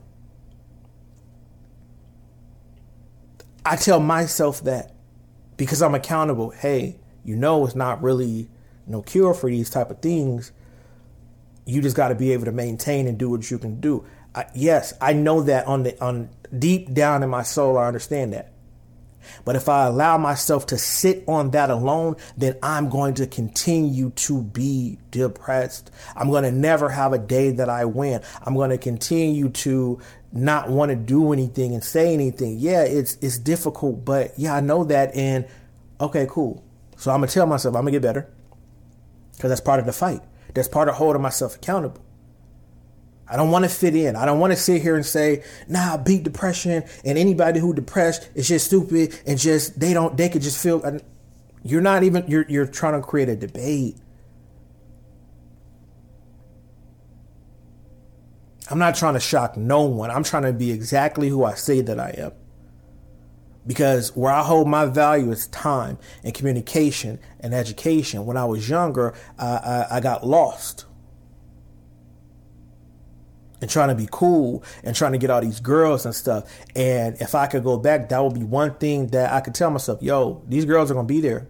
I 3.66 3.78
tell 3.78 4.00
myself 4.00 4.62
that 4.64 4.94
because 5.58 5.82
I'm 5.82 5.96
accountable. 5.96 6.52
Hey, 6.52 6.98
you 7.24 7.36
know 7.36 7.66
it's 7.66 7.76
not 7.76 8.02
really 8.04 8.50
no 8.88 9.02
cure 9.02 9.34
for 9.34 9.50
these 9.50 9.70
type 9.70 9.92
of 9.92 10.02
things, 10.02 10.52
You 11.66 11.82
just 11.82 11.96
got 11.96 12.10
to 12.10 12.16
be 12.16 12.34
able 12.34 12.46
to 12.46 12.52
maintain 12.52 13.08
and 13.08 13.18
do 13.18 13.30
what 13.30 13.50
you 13.52 13.58
can 13.60 13.80
do. 13.82 14.06
I, 14.36 14.46
yes, 14.56 14.94
I 15.02 15.14
know 15.14 15.42
that 15.44 15.68
on 15.68 15.84
the 15.84 16.04
on 16.04 16.30
deep 16.58 16.94
down 16.94 17.24
in 17.24 17.30
my 17.30 17.44
soul, 17.44 17.78
I 17.78 17.88
understand 17.88 18.34
that. 18.34 18.54
But 19.44 19.56
if 19.56 19.70
I 19.70 19.86
allow 19.86 20.18
myself 20.18 20.66
to 20.68 20.78
sit 20.78 21.24
on 21.28 21.52
that 21.52 21.70
alone, 21.70 22.16
then 22.38 22.58
I'm 22.62 22.90
going 22.90 23.14
to 23.16 23.28
continue 23.28 24.12
to 24.12 24.44
be 24.44 25.00
depressed. 25.12 25.92
I'm 26.16 26.30
going 26.30 26.44
to 26.44 26.52
never 26.52 26.90
have 26.90 27.14
a 27.14 27.18
day 27.18 27.52
that 27.52 27.70
I 27.70 27.86
win. 27.86 28.22
I'm 28.44 28.56
going 28.56 28.70
to 28.70 28.78
continue 28.78 29.50
to 29.50 30.00
not 30.32 30.70
want 30.70 30.90
to 30.90 30.96
do 30.96 31.32
anything 31.32 31.74
and 31.74 31.84
say 31.84 32.14
anything. 32.14 32.58
Yeah, 32.60 32.84
it's 32.84 33.18
it's 33.22 33.38
difficult, 33.38 34.04
but 34.04 34.34
yeah, 34.38 34.56
I 34.56 34.60
know 34.60 34.84
that 34.84 35.16
and 35.16 35.48
okay, 36.00 36.28
cool. 36.30 36.64
So 36.98 37.12
I'm 37.12 37.20
going 37.20 37.30
to 37.30 37.34
tell 37.34 37.48
myself 37.48 37.76
I'm 37.76 37.84
going 37.84 37.94
to 37.94 38.00
get 38.00 38.02
better. 38.02 38.30
Cuz 39.40 39.50
that's 39.50 39.62
part 39.62 39.80
of 39.80 39.86
the 39.86 39.94
fight. 39.94 40.22
That's 40.54 40.68
part 40.68 40.88
of 40.90 40.96
holding 40.96 41.22
myself 41.22 41.56
accountable. 41.56 42.05
I 43.28 43.38
don't 43.38 43.50
want 43.50 43.66
to 43.66 43.70
fit 43.70 43.96
in. 43.96 44.16
I 44.16 44.26
don't 44.26 44.40
want 44.40 44.54
to 44.54 44.58
sit 44.58 44.82
here 44.82 44.96
and 44.96 45.06
say, 45.06 45.44
nah, 45.68 45.98
beat 45.98 46.24
depression 46.24 46.84
and 47.04 47.18
anybody 47.18 47.60
who 47.60 47.74
depressed 47.74 48.30
is 48.36 48.48
just 48.48 48.68
stupid 48.68 49.20
and 49.26 49.40
just 49.40 49.80
they 49.80 49.94
don't 49.94 50.16
they 50.16 50.30
could 50.30 50.42
just 50.42 50.62
feel 50.62 51.00
you're 51.64 51.82
not 51.82 52.04
even 52.04 52.24
you're 52.28 52.46
you're 52.48 52.68
trying 52.68 53.00
to 53.00 53.06
create 53.06 53.30
a 53.30 53.36
debate. 53.36 53.98
I'm 58.70 58.80
not 58.80 58.96
trying 58.96 59.14
to 59.16 59.20
shock 59.20 59.58
no 59.58 59.84
one. 59.84 60.10
I'm 60.12 60.24
trying 60.24 60.44
to 60.44 60.54
be 60.54 60.72
exactly 60.72 61.30
who 61.30 61.44
I 61.44 61.54
say 61.54 61.82
that 61.82 62.00
I 62.00 62.16
am. 62.18 62.32
Because 63.68 64.16
where 64.16 64.32
I 64.32 64.44
hold 64.44 64.68
my 64.68 64.86
value 64.86 65.32
is 65.32 65.48
time 65.48 65.98
and 66.24 66.34
communication 66.34 67.20
and 67.40 67.54
education. 67.54 68.26
When 68.26 68.38
I 68.38 68.46
was 68.46 68.70
younger, 68.70 69.16
I, 69.40 69.46
I, 69.46 69.98
I 69.98 70.00
got 70.00 70.26
lost 70.26 70.86
and 73.66 73.72
trying 73.72 73.90
to 73.90 73.96
be 73.96 74.08
cool 74.12 74.64
and 74.84 74.96
trying 74.96 75.12
to 75.14 75.18
get 75.18 75.32
all 75.32 75.42
these 75.42 75.60
girls 75.60 76.06
and 76.06 76.14
stuff. 76.14 76.48
And 76.76 77.20
if 77.20 77.34
I 77.34 77.48
could 77.48 77.64
go 77.64 77.80
back, 77.80 78.10
that 78.10 78.24
would 78.24 78.36
be 78.36 78.44
one 78.44 78.76
thing 78.76 79.08
that 79.08 79.34
I 79.34 79.42
could 79.42 79.56
tell 79.56 79.72
myself, 79.72 80.04
yo, 80.04 80.44
these 80.48 80.66
girls 80.66 80.92
are 80.92 80.94
going 80.94 81.08
to 81.08 81.12
be 81.12 81.20
there. 81.20 81.48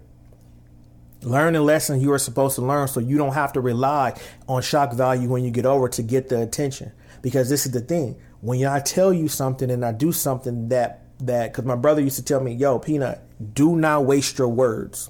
Learn 1.24 1.56
the 1.56 1.62
lesson 1.62 2.00
you 2.00 2.14
are 2.14 2.18
supposed 2.18 2.56
to 2.56 2.62
learn 2.62 2.88
so 2.88 3.02
you 3.02 3.18
don't 3.18 3.34
have 3.34 3.52
to 3.52 3.60
rely 3.60 4.18
on 4.48 4.62
shock 4.62 4.94
value 4.94 5.28
when 5.28 5.44
you 5.44 5.52
get 5.52 5.66
over 5.66 5.90
to 5.90 6.02
get 6.02 6.30
the 6.30 6.42
attention. 6.42 6.94
Because 7.22 7.50
this 7.50 7.66
is 7.66 7.74
the 7.74 7.82
thing. 7.82 8.16
When 8.40 8.66
I 8.66 8.80
tell 8.80 9.12
you 9.12 9.28
something 9.28 9.70
and 9.70 9.84
I 9.84 9.92
do 9.92 10.14
something 10.14 10.70
that, 10.70 11.02
that, 11.20 11.52
because 11.52 11.66
my 11.66 11.76
brother 11.76 12.00
used 12.00 12.16
to 12.16 12.24
tell 12.24 12.40
me, 12.40 12.54
yo, 12.54 12.80
Peanut, 12.80 13.20
do 13.54 13.76
not 13.76 14.06
waste 14.06 14.38
your 14.38 14.48
words. 14.48 15.10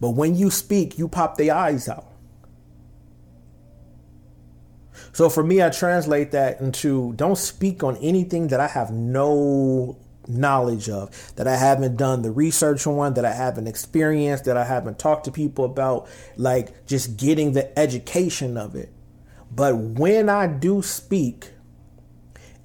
But 0.00 0.10
when 0.10 0.34
you 0.34 0.50
speak, 0.50 0.98
you 0.98 1.06
pop 1.06 1.36
their 1.36 1.54
eyes 1.54 1.88
out. 1.88 2.10
So 5.16 5.30
for 5.30 5.42
me, 5.42 5.62
I 5.62 5.70
translate 5.70 6.32
that 6.32 6.60
into 6.60 7.14
don't 7.14 7.38
speak 7.38 7.82
on 7.82 7.96
anything 8.02 8.48
that 8.48 8.60
I 8.60 8.66
have 8.66 8.90
no 8.90 9.96
knowledge 10.28 10.90
of, 10.90 11.34
that 11.36 11.48
I 11.48 11.56
haven't 11.56 11.96
done 11.96 12.20
the 12.20 12.30
research 12.30 12.86
on, 12.86 13.14
that 13.14 13.24
I 13.24 13.32
haven't 13.32 13.66
experienced, 13.66 14.44
that 14.44 14.58
I 14.58 14.64
haven't 14.66 14.98
talked 14.98 15.24
to 15.24 15.32
people 15.32 15.64
about, 15.64 16.06
like 16.36 16.86
just 16.86 17.16
getting 17.16 17.52
the 17.52 17.78
education 17.78 18.58
of 18.58 18.74
it. 18.74 18.92
But 19.50 19.78
when 19.78 20.28
I 20.28 20.48
do 20.48 20.82
speak 20.82 21.48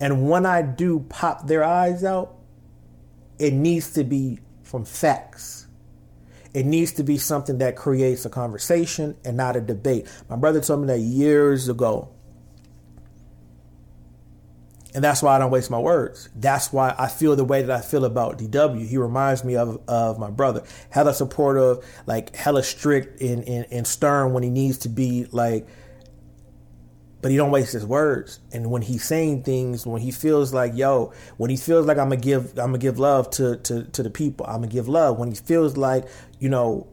and 0.02 0.30
when 0.30 0.46
I 0.46 0.62
do 0.62 1.06
pop 1.08 1.48
their 1.48 1.64
eyes 1.64 2.04
out, 2.04 2.36
it 3.40 3.54
needs 3.54 3.94
to 3.94 4.04
be 4.04 4.40
from 4.62 4.84
facts. 4.84 5.68
It 6.54 6.66
needs 6.66 6.92
to 6.96 7.04
be 7.04 7.18
something 7.18 7.60
that 7.60 7.78
creates 7.78 8.26
a 8.26 8.30
conversation 8.30 9.16
and 9.24 9.38
not 9.38 9.56
a 9.56 9.62
debate. 9.62 10.06
My 10.28 10.36
brother 10.36 10.60
told 10.60 10.82
me 10.82 10.88
that 10.88 11.00
years 11.00 11.70
ago. 11.70 12.10
And 14.94 15.04
that's 15.04 15.24
why 15.24 15.36
I 15.36 15.40
don't 15.40 15.52
waste 15.52 15.72
my 15.72 15.80
words. 15.80 16.30
That's 16.36 16.74
why 16.74 16.94
I 16.98 17.08
feel 17.08 17.36
the 17.36 17.46
way 17.46 17.62
that 17.62 17.72
I 17.72 17.82
feel 17.82 18.04
about 18.04 18.40
DW. 18.40 18.86
He 18.86 18.98
reminds 18.98 19.44
me 19.44 19.56
of, 19.56 19.82
of 19.88 20.20
my 20.20 20.30
brother. 20.30 20.64
Hella 20.90 21.14
supportive, 21.14 21.86
like 22.06 22.36
hella 22.36 22.62
strict 22.64 23.22
and, 23.22 23.48
and, 23.48 23.66
and 23.72 23.88
stern 23.88 24.34
when 24.34 24.44
he 24.44 24.50
needs 24.50 24.80
to 24.80 24.90
be 24.90 25.28
like, 25.32 25.66
but 27.22 27.32
he 27.32 27.38
don't 27.38 27.52
waste 27.52 27.72
his 27.72 27.86
words. 27.86 28.40
And 28.52 28.70
when 28.70 28.82
he's 28.82 29.04
saying 29.04 29.44
things, 29.44 29.86
when 29.86 30.02
he 30.02 30.12
feels 30.12 30.54
like, 30.54 30.76
yo, 30.76 31.14
when 31.38 31.50
he 31.50 31.56
feels 31.56 31.86
like 31.86 31.98
I'm 31.98 32.10
gonna 32.10 32.18
give, 32.18 32.50
I'm 32.52 32.68
gonna 32.68 32.80
give 32.80 33.00
love 33.00 33.30
to, 33.32 33.58
to, 33.58 33.84
to 33.84 34.04
the 34.04 34.10
people. 34.10 34.46
I'm 34.46 34.56
gonna 34.56 34.68
give 34.68 34.90
love. 34.90 35.18
When 35.20 35.30
he 35.30 35.36
feels 35.36 35.78
like, 35.78 36.06
you 36.40 36.50
know, 36.50 36.88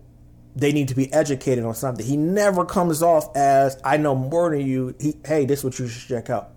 they 0.55 0.73
need 0.73 0.89
to 0.89 0.95
be 0.95 1.13
educated 1.13 1.65
on 1.65 1.75
something. 1.75 2.05
He 2.05 2.17
never 2.17 2.65
comes 2.65 3.03
off 3.03 3.35
as, 3.37 3.81
I 3.83 3.97
know 3.97 4.15
more 4.15 4.51
than 4.51 4.67
you. 4.67 4.95
He, 5.01 5.17
hey, 5.25 5.47
this 5.47 5.61
is 5.61 5.65
what 5.65 5.79
you 5.79 5.89
should 5.89 6.09
check 6.09 6.31
out 6.31 6.53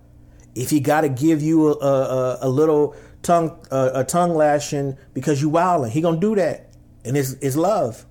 if 0.56 0.70
he 0.70 0.80
got 0.80 1.02
to 1.02 1.10
give 1.10 1.42
you 1.42 1.70
a, 1.70 1.88
a, 1.88 2.38
a 2.42 2.50
little 2.50 2.96
tongue 3.22 3.58
a, 3.72 3.92
a, 3.96 4.04
tongue 4.04 4.34
lashing 4.34 4.98
because 5.14 5.42
you 5.42 5.50
wilding, 5.50 5.92
he 5.92 6.02
gonna 6.02 6.20
do 6.20 6.36
that, 6.36 6.74
and 7.06 7.16
it's 7.16 7.34
it's 7.34 7.56
love. 7.56 8.06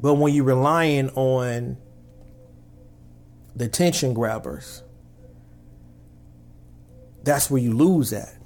But 0.00 0.14
when 0.14 0.32
you're 0.32 0.44
relying 0.44 1.10
on 1.10 1.76
the 3.54 3.68
tension 3.68 4.14
grabbers, 4.14 4.82
that's 7.22 7.50
where 7.50 7.60
you 7.60 7.74
lose 7.74 8.12
at. 8.12 8.36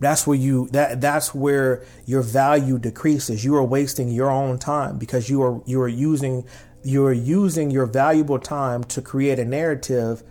That's 0.00 0.26
where 0.26 0.36
you 0.36 0.68
that 0.72 1.00
that's 1.00 1.32
where 1.32 1.84
your 2.06 2.22
value 2.22 2.78
decreases. 2.78 3.44
You 3.44 3.54
are 3.54 3.62
wasting 3.62 4.08
your 4.08 4.30
own 4.30 4.58
time 4.58 4.98
because 4.98 5.30
you 5.30 5.42
are 5.42 5.60
you 5.64 5.80
are 5.80 5.88
using 5.88 6.44
you're 6.84 7.12
using 7.12 7.70
your 7.70 7.86
valuable 7.86 8.38
time 8.38 8.84
to 8.84 9.02
create 9.02 9.38
a 9.38 9.44
narrative 9.44 10.22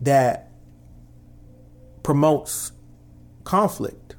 that 0.00 0.50
promotes 2.02 2.72
conflict. 3.44 4.16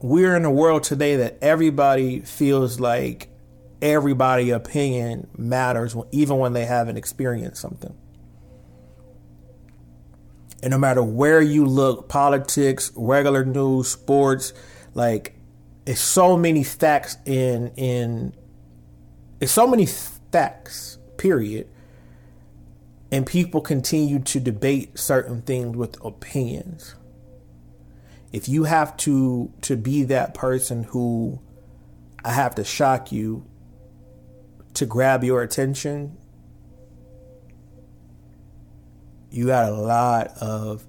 We're 0.00 0.36
in 0.36 0.44
a 0.44 0.50
world 0.50 0.84
today 0.84 1.16
that 1.16 1.38
everybody 1.42 2.20
feels 2.20 2.78
like 2.78 3.28
everybody 3.82 4.50
opinion 4.50 5.28
matters 5.36 5.96
even 6.12 6.38
when 6.38 6.52
they 6.52 6.64
haven't 6.64 6.96
experienced 6.96 7.60
something. 7.60 7.96
And 10.62 10.72
no 10.72 10.78
matter 10.78 11.02
where 11.02 11.40
you 11.40 11.64
look, 11.64 12.08
politics, 12.08 12.90
regular 12.96 13.44
news, 13.44 13.88
sports, 13.88 14.52
like 14.94 15.37
it's 15.88 16.02
so 16.02 16.36
many 16.36 16.62
facts 16.62 17.16
in 17.24 17.72
in 17.76 18.34
it's 19.40 19.52
so 19.52 19.66
many 19.66 19.86
facts 19.86 20.98
period 21.16 21.66
and 23.10 23.26
people 23.26 23.62
continue 23.62 24.18
to 24.18 24.38
debate 24.38 24.98
certain 24.98 25.40
things 25.40 25.74
with 25.74 25.96
opinions. 26.04 26.94
If 28.34 28.50
you 28.50 28.64
have 28.64 28.98
to 28.98 29.50
to 29.62 29.78
be 29.78 30.04
that 30.04 30.34
person 30.34 30.84
who 30.84 31.40
i 32.22 32.32
have 32.32 32.54
to 32.56 32.64
shock 32.64 33.10
you 33.10 33.46
to 34.74 34.84
grab 34.84 35.24
your 35.24 35.40
attention 35.40 36.18
you 39.30 39.46
got 39.46 39.72
a 39.72 39.74
lot 39.74 40.36
of 40.38 40.86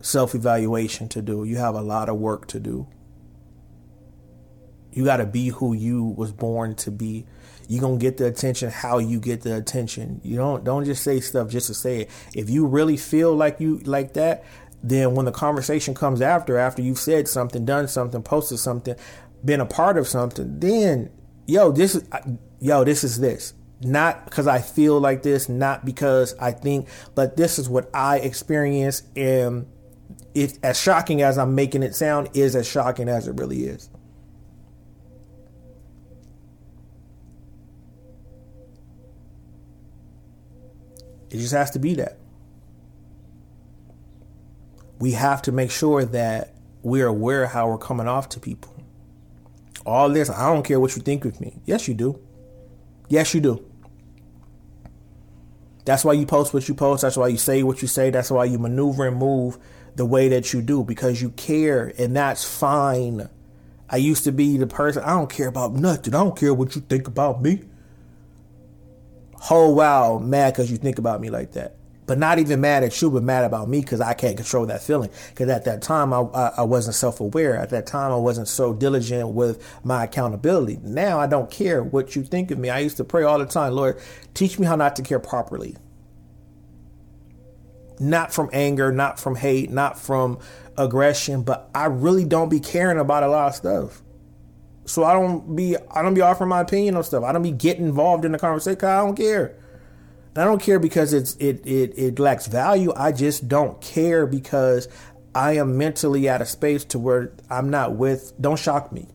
self-evaluation 0.00 1.08
to 1.08 1.22
do. 1.22 1.44
You 1.44 1.56
have 1.56 1.74
a 1.74 1.82
lot 1.82 2.08
of 2.08 2.16
work 2.16 2.46
to 2.48 2.60
do 2.60 2.86
you 4.98 5.04
got 5.04 5.18
to 5.18 5.26
be 5.26 5.50
who 5.50 5.74
you 5.74 6.02
was 6.02 6.32
born 6.32 6.74
to 6.74 6.90
be. 6.90 7.24
You 7.68 7.80
gonna 7.80 7.98
get 7.98 8.16
the 8.16 8.26
attention 8.26 8.68
how 8.68 8.98
you 8.98 9.20
get 9.20 9.42
the 9.42 9.56
attention. 9.56 10.20
You 10.24 10.36
don't 10.36 10.64
don't 10.64 10.84
just 10.84 11.04
say 11.04 11.20
stuff 11.20 11.50
just 11.50 11.68
to 11.68 11.74
say 11.74 12.00
it. 12.00 12.10
If 12.34 12.50
you 12.50 12.66
really 12.66 12.96
feel 12.96 13.32
like 13.32 13.60
you 13.60 13.78
like 13.84 14.14
that, 14.14 14.44
then 14.82 15.14
when 15.14 15.24
the 15.24 15.30
conversation 15.30 15.94
comes 15.94 16.20
after, 16.20 16.58
after 16.58 16.82
you've 16.82 16.98
said 16.98 17.28
something, 17.28 17.64
done 17.64 17.86
something, 17.86 18.24
posted 18.24 18.58
something, 18.58 18.96
been 19.44 19.60
a 19.60 19.66
part 19.66 19.98
of 19.98 20.08
something, 20.08 20.58
then 20.58 21.10
yo, 21.46 21.70
this 21.70 21.94
is 21.94 22.08
yo, 22.58 22.82
this 22.82 23.04
is 23.04 23.20
this. 23.20 23.54
Not 23.80 24.24
because 24.24 24.48
I 24.48 24.60
feel 24.60 24.98
like 24.98 25.22
this, 25.22 25.48
not 25.48 25.84
because 25.84 26.34
I 26.40 26.50
think, 26.50 26.88
but 27.14 27.36
this 27.36 27.60
is 27.60 27.68
what 27.68 27.88
I 27.94 28.18
experience, 28.18 29.04
and 29.14 29.68
it 30.34 30.58
as 30.64 30.80
shocking 30.80 31.22
as 31.22 31.38
I'm 31.38 31.54
making 31.54 31.84
it 31.84 31.94
sound 31.94 32.30
is 32.34 32.56
as 32.56 32.66
shocking 32.66 33.08
as 33.08 33.28
it 33.28 33.38
really 33.38 33.64
is. 33.64 33.90
It 41.30 41.38
just 41.38 41.52
has 41.52 41.70
to 41.72 41.78
be 41.78 41.94
that. 41.94 42.18
We 44.98 45.12
have 45.12 45.42
to 45.42 45.52
make 45.52 45.70
sure 45.70 46.04
that 46.04 46.54
we're 46.82 47.06
aware 47.06 47.46
how 47.46 47.68
we're 47.68 47.78
coming 47.78 48.08
off 48.08 48.28
to 48.30 48.40
people. 48.40 48.74
All 49.86 50.08
this, 50.08 50.28
I 50.28 50.52
don't 50.52 50.64
care 50.64 50.80
what 50.80 50.96
you 50.96 51.02
think 51.02 51.24
of 51.24 51.40
me. 51.40 51.60
Yes, 51.64 51.88
you 51.88 51.94
do. 51.94 52.20
Yes, 53.08 53.32
you 53.34 53.40
do. 53.40 53.64
That's 55.84 56.04
why 56.04 56.12
you 56.12 56.26
post 56.26 56.52
what 56.52 56.68
you 56.68 56.74
post. 56.74 57.02
That's 57.02 57.16
why 57.16 57.28
you 57.28 57.38
say 57.38 57.62
what 57.62 57.80
you 57.80 57.88
say. 57.88 58.10
That's 58.10 58.30
why 58.30 58.44
you 58.44 58.58
maneuver 58.58 59.06
and 59.06 59.16
move 59.16 59.58
the 59.96 60.04
way 60.04 60.28
that 60.28 60.52
you 60.52 60.60
do 60.60 60.84
because 60.84 61.22
you 61.22 61.30
care 61.30 61.92
and 61.98 62.14
that's 62.14 62.44
fine. 62.44 63.28
I 63.88 63.96
used 63.96 64.24
to 64.24 64.32
be 64.32 64.58
the 64.58 64.66
person, 64.66 65.02
I 65.02 65.10
don't 65.10 65.30
care 65.30 65.48
about 65.48 65.72
nothing. 65.72 66.14
I 66.14 66.18
don't 66.18 66.38
care 66.38 66.52
what 66.52 66.74
you 66.74 66.82
think 66.82 67.08
about 67.08 67.40
me. 67.40 67.62
Oh, 69.50 69.70
wow, 69.70 70.18
mad 70.18 70.54
because 70.54 70.70
you 70.70 70.76
think 70.76 70.98
about 70.98 71.20
me 71.20 71.30
like 71.30 71.52
that. 71.52 71.76
But 72.08 72.18
not 72.18 72.38
even 72.38 72.62
mad 72.62 72.84
at 72.84 73.02
you, 73.02 73.10
but 73.10 73.22
mad 73.22 73.44
about 73.44 73.68
me 73.68 73.80
because 73.82 74.00
I 74.00 74.14
can't 74.14 74.34
control 74.34 74.64
that 74.66 74.82
feeling. 74.82 75.10
Because 75.28 75.50
at 75.50 75.66
that 75.66 75.82
time, 75.82 76.14
I, 76.14 76.20
I, 76.20 76.52
I 76.56 76.62
wasn't 76.62 76.96
self 76.96 77.20
aware. 77.20 77.56
At 77.56 77.68
that 77.68 77.86
time, 77.86 78.10
I 78.10 78.16
wasn't 78.16 78.48
so 78.48 78.72
diligent 78.72 79.28
with 79.28 79.62
my 79.84 80.04
accountability. 80.04 80.78
Now 80.82 81.20
I 81.20 81.26
don't 81.26 81.50
care 81.50 81.82
what 81.82 82.16
you 82.16 82.24
think 82.24 82.50
of 82.50 82.58
me. 82.58 82.70
I 82.70 82.78
used 82.78 82.96
to 82.96 83.04
pray 83.04 83.24
all 83.24 83.38
the 83.38 83.44
time, 83.44 83.74
Lord, 83.74 84.00
teach 84.32 84.58
me 84.58 84.66
how 84.66 84.74
not 84.74 84.96
to 84.96 85.02
care 85.02 85.20
properly. 85.20 85.76
Not 88.00 88.32
from 88.32 88.48
anger, 88.54 88.90
not 88.90 89.20
from 89.20 89.34
hate, 89.34 89.70
not 89.70 89.98
from 89.98 90.38
aggression, 90.78 91.42
but 91.42 91.68
I 91.74 91.86
really 91.86 92.24
don't 92.24 92.48
be 92.48 92.60
caring 92.60 92.98
about 92.98 93.22
a 93.22 93.28
lot 93.28 93.48
of 93.48 93.54
stuff. 93.54 94.02
So 94.88 95.04
I 95.04 95.12
don't 95.12 95.54
be 95.54 95.76
I 95.90 96.02
don't 96.02 96.14
be 96.14 96.20
offering 96.22 96.48
my 96.48 96.60
opinion 96.60 96.96
on 96.96 97.04
stuff. 97.04 97.22
I 97.22 97.32
don't 97.32 97.42
be 97.42 97.52
getting 97.52 97.84
involved 97.84 98.24
in 98.24 98.32
the 98.32 98.38
conversation. 98.38 98.84
I 98.84 98.98
don't 98.98 99.16
care. 99.16 99.56
And 100.34 100.38
I 100.38 100.44
don't 100.44 100.62
care 100.62 100.78
because 100.78 101.12
it's 101.12 101.36
it 101.36 101.66
it 101.66 101.92
it 101.96 102.18
lacks 102.18 102.46
value. 102.46 102.92
I 102.96 103.12
just 103.12 103.48
don't 103.48 103.80
care 103.80 104.26
because 104.26 104.88
I 105.34 105.56
am 105.56 105.76
mentally 105.76 106.28
out 106.28 106.40
of 106.40 106.48
space 106.48 106.84
to 106.86 106.98
where 106.98 107.32
I'm 107.50 107.70
not 107.70 107.96
with. 107.96 108.32
Don't 108.40 108.58
shock 108.58 108.90
me. 108.92 109.08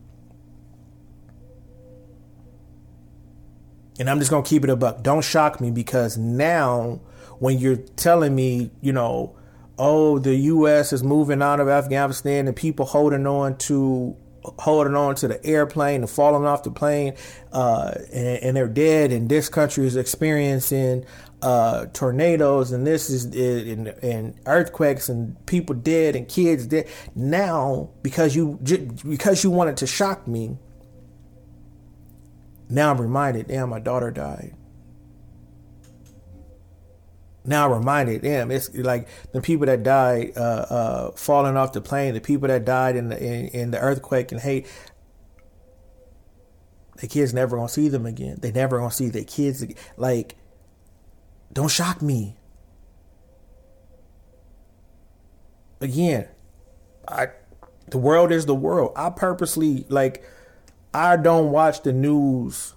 And 3.98 4.08
I'm 4.08 4.18
just 4.18 4.30
gonna 4.30 4.44
keep 4.44 4.64
it 4.64 4.70
a 4.70 4.76
buck. 4.76 5.02
Don't 5.02 5.24
shock 5.24 5.60
me 5.60 5.70
because 5.70 6.16
now 6.16 7.00
when 7.38 7.58
you're 7.58 7.76
telling 7.76 8.34
me, 8.34 8.70
you 8.80 8.92
know, 8.92 9.36
oh, 9.76 10.18
the 10.18 10.34
U.S. 10.36 10.92
is 10.92 11.02
moving 11.02 11.42
out 11.42 11.58
of 11.58 11.68
Afghanistan 11.68 12.46
and 12.46 12.56
people 12.56 12.86
holding 12.86 13.26
on 13.26 13.56
to 13.58 14.16
holding 14.58 14.94
on 14.94 15.14
to 15.16 15.28
the 15.28 15.44
airplane 15.44 16.02
and 16.02 16.10
falling 16.10 16.44
off 16.44 16.62
the 16.62 16.70
plane, 16.70 17.14
uh, 17.52 17.92
and, 18.12 18.26
and, 18.42 18.56
they're 18.56 18.68
dead. 18.68 19.12
And 19.12 19.28
this 19.28 19.48
country 19.48 19.86
is 19.86 19.96
experiencing 19.96 21.04
uh, 21.42 21.86
tornadoes, 21.92 22.72
and 22.72 22.86
this 22.86 23.10
is 23.10 23.24
and, 23.24 23.88
and, 23.88 24.34
earthquakes, 24.46 25.08
and 25.08 25.44
people 25.46 25.74
dead, 25.74 26.16
and 26.16 26.28
kids 26.28 26.66
dead. 26.66 26.88
Now, 27.14 27.90
because 28.02 28.34
you 28.34 28.58
because 29.06 29.44
you 29.44 29.50
wanted 29.50 29.76
to 29.78 29.86
shock 29.86 30.26
me, 30.26 30.58
now 32.68 32.90
I'm 32.90 33.00
reminded. 33.00 33.48
Damn, 33.48 33.70
my 33.70 33.80
daughter 33.80 34.10
died 34.10 34.54
now 37.44 37.70
reminded 37.70 38.22
them 38.22 38.50
it's 38.50 38.74
like 38.74 39.06
the 39.32 39.40
people 39.40 39.66
that 39.66 39.82
died 39.82 40.32
uh, 40.36 40.40
uh, 40.40 41.10
falling 41.12 41.56
off 41.56 41.72
the 41.72 41.80
plane, 41.80 42.14
the 42.14 42.20
people 42.20 42.48
that 42.48 42.64
died 42.64 42.96
in 42.96 43.08
the 43.08 43.22
in, 43.22 43.48
in 43.48 43.70
the 43.70 43.78
earthquake 43.78 44.32
and 44.32 44.40
Haiti. 44.40 44.68
The 46.96 47.08
kids 47.08 47.34
never 47.34 47.56
gonna 47.56 47.68
see 47.68 47.88
them 47.88 48.06
again. 48.06 48.38
They 48.40 48.50
never 48.50 48.78
gonna 48.78 48.90
see 48.90 49.08
their 49.10 49.24
kids 49.24 49.60
again. 49.62 49.76
Like, 49.96 50.36
don't 51.52 51.70
shock 51.70 52.00
me. 52.00 52.36
Again, 55.80 56.28
I 57.06 57.28
the 57.88 57.98
world 57.98 58.32
is 58.32 58.46
the 58.46 58.54
world. 58.54 58.92
I 58.96 59.10
purposely 59.10 59.84
like 59.90 60.24
I 60.94 61.16
don't 61.16 61.50
watch 61.50 61.82
the 61.82 61.92
news 61.92 62.74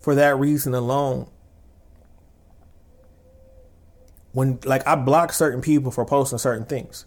for 0.00 0.14
that 0.16 0.38
reason 0.38 0.74
alone 0.74 1.30
when 4.36 4.58
like 4.66 4.86
I 4.86 4.96
block 4.96 5.32
certain 5.32 5.62
people 5.62 5.90
for 5.90 6.04
posting 6.04 6.36
certain 6.36 6.66
things. 6.66 7.06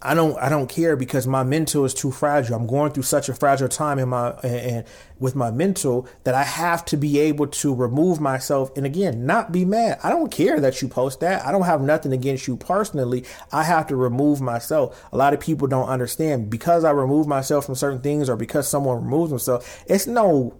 I 0.00 0.14
don't 0.14 0.34
I 0.38 0.48
don't 0.48 0.66
care 0.66 0.96
because 0.96 1.26
my 1.26 1.42
mental 1.42 1.84
is 1.84 1.92
too 1.92 2.10
fragile. 2.10 2.56
I'm 2.56 2.66
going 2.66 2.90
through 2.90 3.02
such 3.02 3.28
a 3.28 3.34
fragile 3.34 3.68
time 3.68 3.98
in 3.98 4.08
my 4.08 4.30
and, 4.42 4.86
with 5.18 5.34
my 5.36 5.50
mental 5.50 6.08
that 6.24 6.34
I 6.34 6.42
have 6.42 6.86
to 6.86 6.96
be 6.96 7.18
able 7.18 7.48
to 7.48 7.74
remove 7.74 8.18
myself 8.18 8.74
and 8.78 8.86
again 8.86 9.26
not 9.26 9.52
be 9.52 9.66
mad. 9.66 9.98
I 10.02 10.08
don't 10.08 10.32
care 10.32 10.58
that 10.58 10.80
you 10.80 10.88
post 10.88 11.20
that. 11.20 11.44
I 11.44 11.52
don't 11.52 11.66
have 11.66 11.82
nothing 11.82 12.14
against 12.14 12.48
you 12.48 12.56
personally. 12.56 13.26
I 13.52 13.64
have 13.64 13.88
to 13.88 13.96
remove 13.96 14.40
myself. 14.40 15.04
A 15.12 15.18
lot 15.18 15.34
of 15.34 15.40
people 15.40 15.68
don't 15.68 15.88
understand 15.88 16.48
because 16.48 16.82
I 16.82 16.92
remove 16.92 17.26
myself 17.26 17.66
from 17.66 17.74
certain 17.74 18.00
things 18.00 18.30
or 18.30 18.36
because 18.36 18.66
someone 18.66 19.04
removes 19.04 19.28
themselves. 19.28 19.66
It's 19.86 20.06
no 20.06 20.56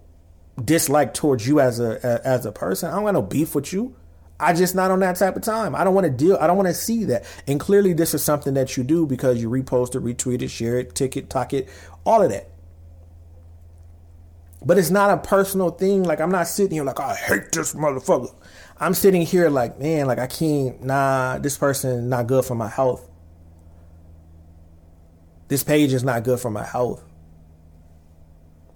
dislike 0.62 1.15
towards 1.15 1.49
you 1.49 1.61
as 1.61 1.81
a 1.81 2.21
as 2.23 2.45
a 2.45 2.53
person. 2.53 2.91
I 2.91 2.97
don't 2.97 3.05
got 3.05 3.15
no 3.15 3.23
beef 3.23 3.55
with 3.55 3.73
you. 3.73 3.97
I 4.40 4.52
just 4.52 4.74
not 4.74 4.90
on 4.90 5.01
that 5.01 5.16
type 5.16 5.36
of 5.36 5.43
time. 5.43 5.74
I 5.74 5.85
don't 5.85 5.94
want 5.94 6.06
to 6.06 6.11
deal. 6.11 6.36
I 6.40 6.47
don't 6.47 6.56
want 6.56 6.69
to 6.69 6.74
see 6.74 7.05
that. 7.05 7.24
And 7.47 7.61
clearly, 7.61 7.93
this 7.93 8.15
is 8.15 8.24
something 8.24 8.55
that 8.55 8.77
you 8.77 8.82
do 8.82 9.06
because 9.06 9.40
you 9.40 9.48
repost 9.48 9.94
it, 9.94 10.02
retweet 10.02 10.43
it, 10.43 10.48
share 10.48 10.78
it, 10.78 10.94
ticket, 10.94 11.31
talk 11.31 11.52
it, 11.52 11.69
all 12.05 12.20
of 12.20 12.31
that. 12.31 12.51
But 14.65 14.78
it's 14.78 14.90
not 14.90 15.11
a 15.11 15.19
personal 15.19 15.70
thing. 15.70 16.02
Like 16.02 16.20
I'm 16.20 16.32
not 16.32 16.48
sitting 16.48 16.73
here 16.73 16.85
like 16.85 16.98
I 16.98 17.15
hate 17.15 17.52
this 17.52 17.74
motherfucker. 17.74 18.35
I'm 18.78 18.94
sitting 18.94 19.23
here 19.23 19.51
like 19.51 19.78
man, 19.78 20.06
like 20.06 20.19
I 20.19 20.27
can't. 20.27 20.82
Nah, 20.82 21.39
this 21.39 21.56
person 21.56 22.09
not 22.09 22.27
good 22.27 22.44
for 22.44 22.55
my 22.55 22.69
health. 22.69 23.09
This 25.48 25.62
page 25.62 25.93
is 25.93 26.02
not 26.02 26.24
good 26.24 26.40
for 26.40 26.51
my 26.51 26.65
health. 26.65 27.05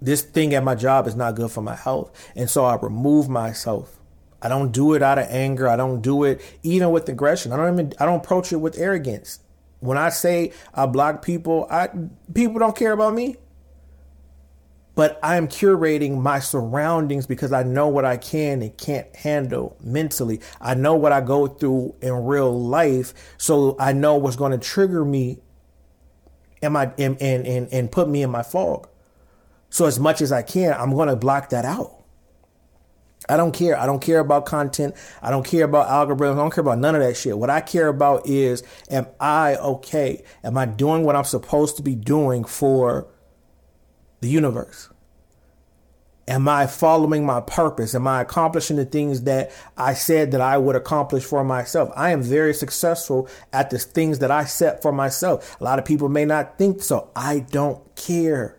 This 0.01 0.21
thing 0.21 0.53
at 0.53 0.63
my 0.63 0.75
job 0.75 1.07
is 1.07 1.15
not 1.15 1.35
good 1.35 1.51
for 1.51 1.61
my 1.61 1.75
health, 1.75 2.15
and 2.35 2.49
so 2.49 2.63
I 2.63 2.75
remove 2.75 3.27
myself 3.27 3.98
I 4.41 4.49
don't 4.49 4.71
do 4.71 4.93
it 4.93 5.01
out 5.01 5.17
of 5.17 5.27
anger. 5.29 5.67
I 5.67 5.75
don't 5.75 6.01
do 6.01 6.23
it 6.23 6.41
even 6.63 6.91
with 6.91 7.07
aggression. 7.09 7.51
I 7.51 7.57
don't 7.57 7.73
even 7.73 7.93
I 7.99 8.05
don't 8.05 8.23
approach 8.23 8.51
it 8.51 8.57
with 8.57 8.77
arrogance. 8.77 9.39
When 9.79 9.97
I 9.97 10.09
say 10.09 10.53
I 10.73 10.85
block 10.85 11.23
people, 11.23 11.67
I 11.69 11.89
people 12.33 12.59
don't 12.59 12.75
care 12.75 12.91
about 12.91 13.13
me. 13.13 13.37
But 14.95 15.17
I 15.23 15.37
am 15.37 15.47
curating 15.47 16.17
my 16.17 16.39
surroundings 16.39 17.25
because 17.25 17.53
I 17.53 17.63
know 17.63 17.87
what 17.87 18.03
I 18.03 18.17
can 18.17 18.61
and 18.61 18.75
can't 18.75 19.15
handle 19.15 19.77
mentally. 19.79 20.41
I 20.59 20.73
know 20.73 20.95
what 20.95 21.13
I 21.13 21.21
go 21.21 21.47
through 21.47 21.95
in 22.01 22.25
real 22.25 22.51
life, 22.51 23.13
so 23.37 23.77
I 23.79 23.93
know 23.93 24.15
what's 24.15 24.35
going 24.35 24.51
to 24.51 24.57
trigger 24.57 25.05
me 25.05 25.39
and 26.61 26.73
my 26.73 26.91
and, 26.97 27.21
and 27.21 27.47
and 27.47 27.71
and 27.71 27.91
put 27.91 28.09
me 28.09 28.23
in 28.23 28.29
my 28.29 28.43
fog. 28.43 28.89
So 29.69 29.85
as 29.85 29.99
much 29.99 30.21
as 30.21 30.31
I 30.31 30.41
can, 30.41 30.73
I'm 30.73 30.93
going 30.93 31.09
to 31.09 31.15
block 31.15 31.49
that 31.49 31.63
out. 31.63 31.98
I 33.29 33.37
don't 33.37 33.53
care. 33.53 33.77
I 33.77 33.85
don't 33.85 34.01
care 34.01 34.19
about 34.19 34.45
content. 34.45 34.95
I 35.21 35.29
don't 35.29 35.45
care 35.45 35.65
about 35.65 35.87
algorithms. 35.87 36.33
I 36.33 36.37
don't 36.37 36.53
care 36.53 36.63
about 36.63 36.79
none 36.79 36.95
of 36.95 37.01
that 37.01 37.15
shit. 37.15 37.37
What 37.37 37.49
I 37.49 37.61
care 37.61 37.87
about 37.87 38.27
is 38.27 38.63
am 38.89 39.07
I 39.19 39.55
okay? 39.55 40.23
Am 40.43 40.57
I 40.57 40.65
doing 40.65 41.03
what 41.03 41.15
I'm 41.15 41.23
supposed 41.23 41.77
to 41.77 41.83
be 41.83 41.95
doing 41.95 42.43
for 42.43 43.07
the 44.21 44.29
universe? 44.29 44.89
Am 46.27 46.47
I 46.47 46.67
following 46.67 47.25
my 47.25 47.41
purpose? 47.41 47.95
Am 47.95 48.07
I 48.07 48.21
accomplishing 48.21 48.77
the 48.77 48.85
things 48.85 49.23
that 49.23 49.51
I 49.75 49.95
said 49.95 50.29
that 50.31 50.41
I 50.41 50.59
would 50.59 50.75
accomplish 50.75 51.23
for 51.23 51.43
myself? 51.43 51.89
I 51.95 52.11
am 52.11 52.21
very 52.21 52.53
successful 52.53 53.27
at 53.51 53.71
the 53.71 53.79
things 53.79 54.19
that 54.19 54.29
I 54.29 54.45
set 54.45 54.83
for 54.83 54.91
myself. 54.91 55.59
A 55.59 55.63
lot 55.63 55.79
of 55.79 55.85
people 55.85 56.07
may 56.07 56.25
not 56.25 56.59
think 56.59 56.83
so. 56.83 57.09
I 57.15 57.39
don't 57.39 57.95
care. 57.95 58.58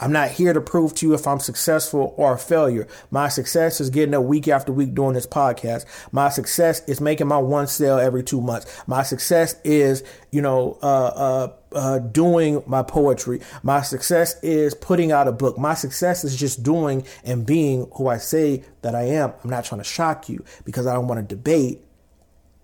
I'm 0.00 0.10
not 0.10 0.30
here 0.30 0.52
to 0.52 0.60
prove 0.60 0.94
to 0.96 1.06
you 1.06 1.14
if 1.14 1.26
I'm 1.26 1.38
successful 1.38 2.14
or 2.16 2.34
a 2.34 2.38
failure. 2.38 2.88
My 3.12 3.28
success 3.28 3.80
is 3.80 3.90
getting 3.90 4.14
up 4.14 4.24
week 4.24 4.48
after 4.48 4.72
week 4.72 4.92
doing 4.92 5.14
this 5.14 5.26
podcast. 5.26 5.84
My 6.10 6.30
success 6.30 6.86
is 6.88 7.00
making 7.00 7.28
my 7.28 7.38
one 7.38 7.68
sale 7.68 7.98
every 7.98 8.24
two 8.24 8.40
months. 8.40 8.82
My 8.88 9.04
success 9.04 9.54
is, 9.62 10.02
you 10.32 10.42
know, 10.42 10.78
uh, 10.82 10.86
uh, 10.86 11.52
uh, 11.72 11.98
doing 12.00 12.62
my 12.66 12.82
poetry. 12.82 13.40
My 13.62 13.82
success 13.82 14.36
is 14.42 14.74
putting 14.74 15.12
out 15.12 15.28
a 15.28 15.32
book. 15.32 15.58
My 15.58 15.74
success 15.74 16.24
is 16.24 16.36
just 16.36 16.64
doing 16.64 17.06
and 17.22 17.46
being 17.46 17.88
who 17.94 18.08
I 18.08 18.18
say 18.18 18.64
that 18.82 18.96
I 18.96 19.02
am. 19.02 19.32
I'm 19.44 19.50
not 19.50 19.64
trying 19.64 19.80
to 19.80 19.84
shock 19.84 20.28
you 20.28 20.44
because 20.64 20.88
I 20.88 20.94
don't 20.94 21.06
want 21.06 21.26
to 21.26 21.34
debate. 21.34 21.84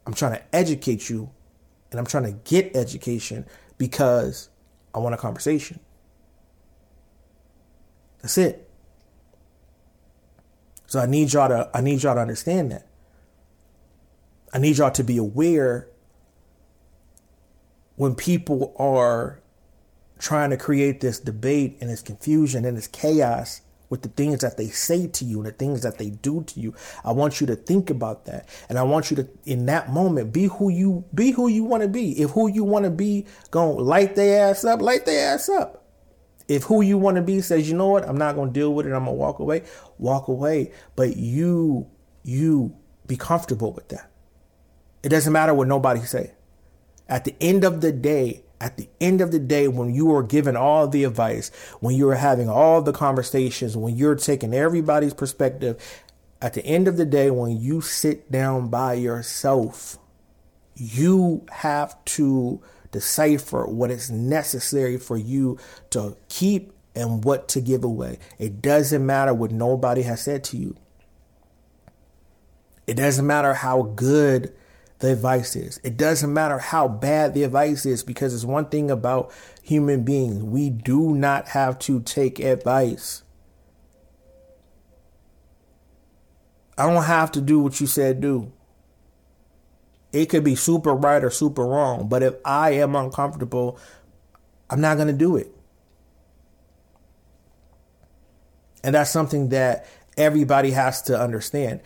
I'm 0.05 0.15
trying 0.15 0.32
to 0.32 0.43
educate 0.52 1.09
you 1.09 1.31
and 1.93 2.01
I'm 2.01 2.07
trying 2.07 2.24
to 2.24 2.32
get 2.32 2.74
education 2.74 3.47
because 3.78 4.48
I 4.93 4.98
want 4.98 5.15
a 5.15 5.19
conversation. 5.19 5.78
That's 8.23 8.39
it. 8.39 8.69
So 10.87 10.99
I 10.99 11.07
need 11.07 11.33
y'all 11.33 11.49
to 11.49 11.71
I 11.73 11.81
need 11.81 12.03
y'all 12.03 12.15
to 12.15 12.21
understand 12.21 12.73
that. 12.73 12.87
I 14.53 14.59
need 14.59 14.79
y'all 14.79 14.91
to 14.91 15.05
be 15.05 15.17
aware 15.17 15.89
when 17.97 18.15
people 18.15 18.75
are 18.77 19.41
trying 20.19 20.51
to 20.51 20.57
create 20.57 21.01
this 21.01 21.21
debate 21.21 21.79
and 21.81 21.89
this 21.89 22.03
confusion 22.03 22.65
and 22.65 22.77
this 22.77 22.89
chaos 22.89 23.63
with 23.89 24.03
the 24.03 24.09
things 24.09 24.41
that 24.41 24.57
they 24.57 24.69
say 24.69 25.07
to 25.09 25.25
you 25.25 25.39
and 25.39 25.47
the 25.47 25.53
things 25.53 25.83
that 25.83 25.99
they 25.99 26.11
do 26.11 26.43
to 26.45 26.61
you. 26.61 26.75
I 27.05 27.13
want 27.13 27.41
you 27.41 27.47
to 27.49 27.57
think 27.57 27.91
about 27.91 28.25
that. 28.27 28.49
And 28.69 28.79
I 28.79 28.83
want 28.83 29.11
you 29.11 29.17
to 29.17 29.29
in 29.45 29.67
that 29.67 29.91
moment 29.91 30.33
be 30.33 30.45
who 30.45 30.71
you 30.71 31.05
be 31.15 31.33
who 31.33 31.49
you 31.49 31.65
want 31.65 31.83
to 31.83 31.89
be. 31.89 32.21
If 32.21 32.31
who 32.31 32.49
you 32.49 32.65
want 32.65 32.85
to 32.85 32.91
be 32.91 33.27
going 33.51 33.85
light 33.85 34.17
their 34.17 34.51
ass 34.51 34.65
up, 34.65 34.81
light 34.81 35.07
their 35.07 35.35
ass 35.35 35.49
up. 35.49 35.80
If 36.51 36.64
who 36.64 36.81
you 36.81 36.98
want 36.98 37.14
to 37.14 37.22
be 37.22 37.40
says, 37.43 37.70
you 37.70 37.77
know 37.77 37.86
what, 37.86 38.09
I'm 38.09 38.18
not 38.18 38.35
going 38.35 38.48
to 38.48 38.52
deal 38.52 38.74
with 38.74 38.85
it, 38.85 38.93
I'm 38.93 39.05
going 39.05 39.16
to 39.16 39.20
walk 39.20 39.39
away, 39.39 39.62
walk 39.98 40.27
away. 40.27 40.72
But 40.97 41.16
you, 41.16 41.89
you 42.24 42.77
be 43.06 43.16
comfortable 43.16 43.72
with 43.72 43.89
that. 43.90 44.10
It 45.05 45.10
doesn't 45.10 45.32
matter 45.32 45.55
what 45.55 45.68
nobody 45.68 46.01
say. 46.01 46.32
At 47.09 47.24
the 47.24 47.36
end 47.40 47.62
of 47.62 47.82
the 47.82 47.93
day, 47.93 48.43
at 48.60 48.78
the 48.78 48.89
end 49.01 49.20
of 49.20 49.31
the 49.31 49.39
day, 49.39 49.68
when 49.68 49.94
you 49.94 50.12
are 50.12 50.24
given 50.24 50.56
all 50.56 50.89
the 50.89 51.05
advice, 51.05 51.51
when 51.78 51.94
you 51.94 52.09
are 52.09 52.16
having 52.16 52.48
all 52.48 52.82
the 52.82 52.93
conversations, 52.93 53.77
when 53.77 53.97
you're 53.97 54.16
taking 54.16 54.52
everybody's 54.52 55.14
perspective, 55.14 55.81
at 56.43 56.55
the 56.55 56.66
end 56.66 56.89
of 56.89 56.97
the 56.97 57.06
day, 57.06 57.31
when 57.31 57.60
you 57.60 57.81
sit 57.81 58.28
down 58.32 58.70
by 58.70 58.94
yourself, 58.94 59.98
you 60.74 61.47
have 61.52 62.05
to 62.06 62.60
decipher 62.93 63.67
what 63.67 63.91
is 63.91 64.11
necessary 64.11 64.99
for 64.99 65.17
you 65.17 65.59
to 65.91 66.17
keep 66.29 66.73
and 66.95 67.25
what 67.25 67.49
to 67.49 67.61
give 67.61 67.85
away. 67.85 68.19
It 68.39 68.61
doesn't 68.61 69.05
matter 69.05 69.33
what 69.33 69.51
nobody 69.51 70.03
has 70.03 70.23
said 70.23 70.45
to 70.45 70.57
you. 70.57 70.77
It 72.87 72.95
doesn't 72.95 73.27
matter 73.27 73.55
how 73.55 73.83
good 73.83 74.53
the 74.99 75.12
advice 75.12 75.57
is. 75.57 75.81
It 75.83 75.97
doesn't 75.97 76.33
matter 76.33 76.59
how 76.59 76.89
bad 76.89 77.35
the 77.35 77.45
advice 77.45 77.87
is 77.87 78.03
because 78.03 78.35
it's 78.35 78.45
one 78.45 78.67
thing 78.67 78.91
about 78.91 79.33
human 79.62 80.03
beings. 80.03 80.43
We 80.43 80.71
do 80.71 81.15
not 81.15 81.49
have 81.49 81.79
to 81.81 82.01
take 82.01 82.39
advice. 82.39 83.23
I 86.77 86.93
don't 86.93 87.05
have 87.05 87.31
to 87.33 87.41
do 87.41 87.61
what 87.61 87.81
you 87.81 87.87
said 87.87 88.21
do. 88.21 88.53
It 90.12 90.27
could 90.27 90.43
be 90.43 90.57
super 90.57 90.93
right 90.95 91.23
or 91.23 91.31
super 91.31 91.65
wrong, 91.65 92.09
but 92.09 92.23
if 92.23 92.35
I 92.45 92.70
am 92.73 92.97
uncomfortable, 92.97 93.78
I'm 94.69 94.81
not 94.81 94.97
going 94.97 95.09
to 95.09 95.15
do 95.15 95.37
it. 95.37 95.55
And 98.82 98.95
that's 98.95 99.11
something 99.11 99.51
that 99.51 99.87
everybody 100.16 100.73
has 100.73 101.03
to 101.03 101.19
understand. 101.19 101.81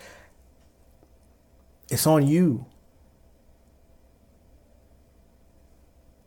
It's 1.89 2.07
on 2.07 2.25
you. 2.25 2.65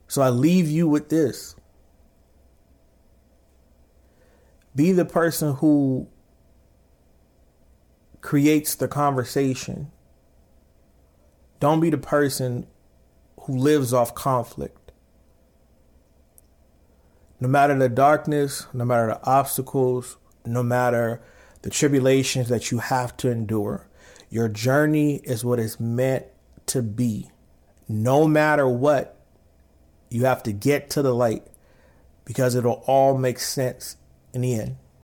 So 0.06 0.22
I 0.22 0.30
leave 0.30 0.68
you 0.68 0.88
with 0.88 1.08
this. 1.08 1.56
Be 4.74 4.92
the 4.92 5.04
person 5.04 5.54
who 5.54 6.08
creates 8.20 8.74
the 8.74 8.88
conversation. 8.88 9.90
Don't 11.60 11.80
be 11.80 11.90
the 11.90 11.98
person 11.98 12.66
who 13.42 13.56
lives 13.56 13.92
off 13.92 14.14
conflict. 14.14 14.92
No 17.40 17.48
matter 17.48 17.76
the 17.78 17.88
darkness, 17.88 18.66
no 18.72 18.84
matter 18.84 19.06
the 19.06 19.24
obstacles, 19.24 20.16
no 20.44 20.62
matter 20.62 21.20
the 21.62 21.70
tribulations 21.70 22.48
that 22.48 22.70
you 22.70 22.78
have 22.78 23.16
to 23.18 23.30
endure, 23.30 23.88
your 24.30 24.48
journey 24.48 25.16
is 25.24 25.44
what 25.44 25.58
is 25.58 25.80
meant 25.80 26.26
to 26.66 26.82
be. 26.82 27.30
No 27.88 28.26
matter 28.26 28.68
what, 28.68 29.16
you 30.10 30.24
have 30.24 30.42
to 30.44 30.52
get 30.52 30.90
to 30.90 31.02
the 31.02 31.14
light 31.14 31.46
because 32.24 32.54
it'll 32.54 32.84
all 32.86 33.16
make 33.16 33.38
sense 33.38 33.96
in 34.34 34.42
the 34.42 34.54
end. 34.54 34.76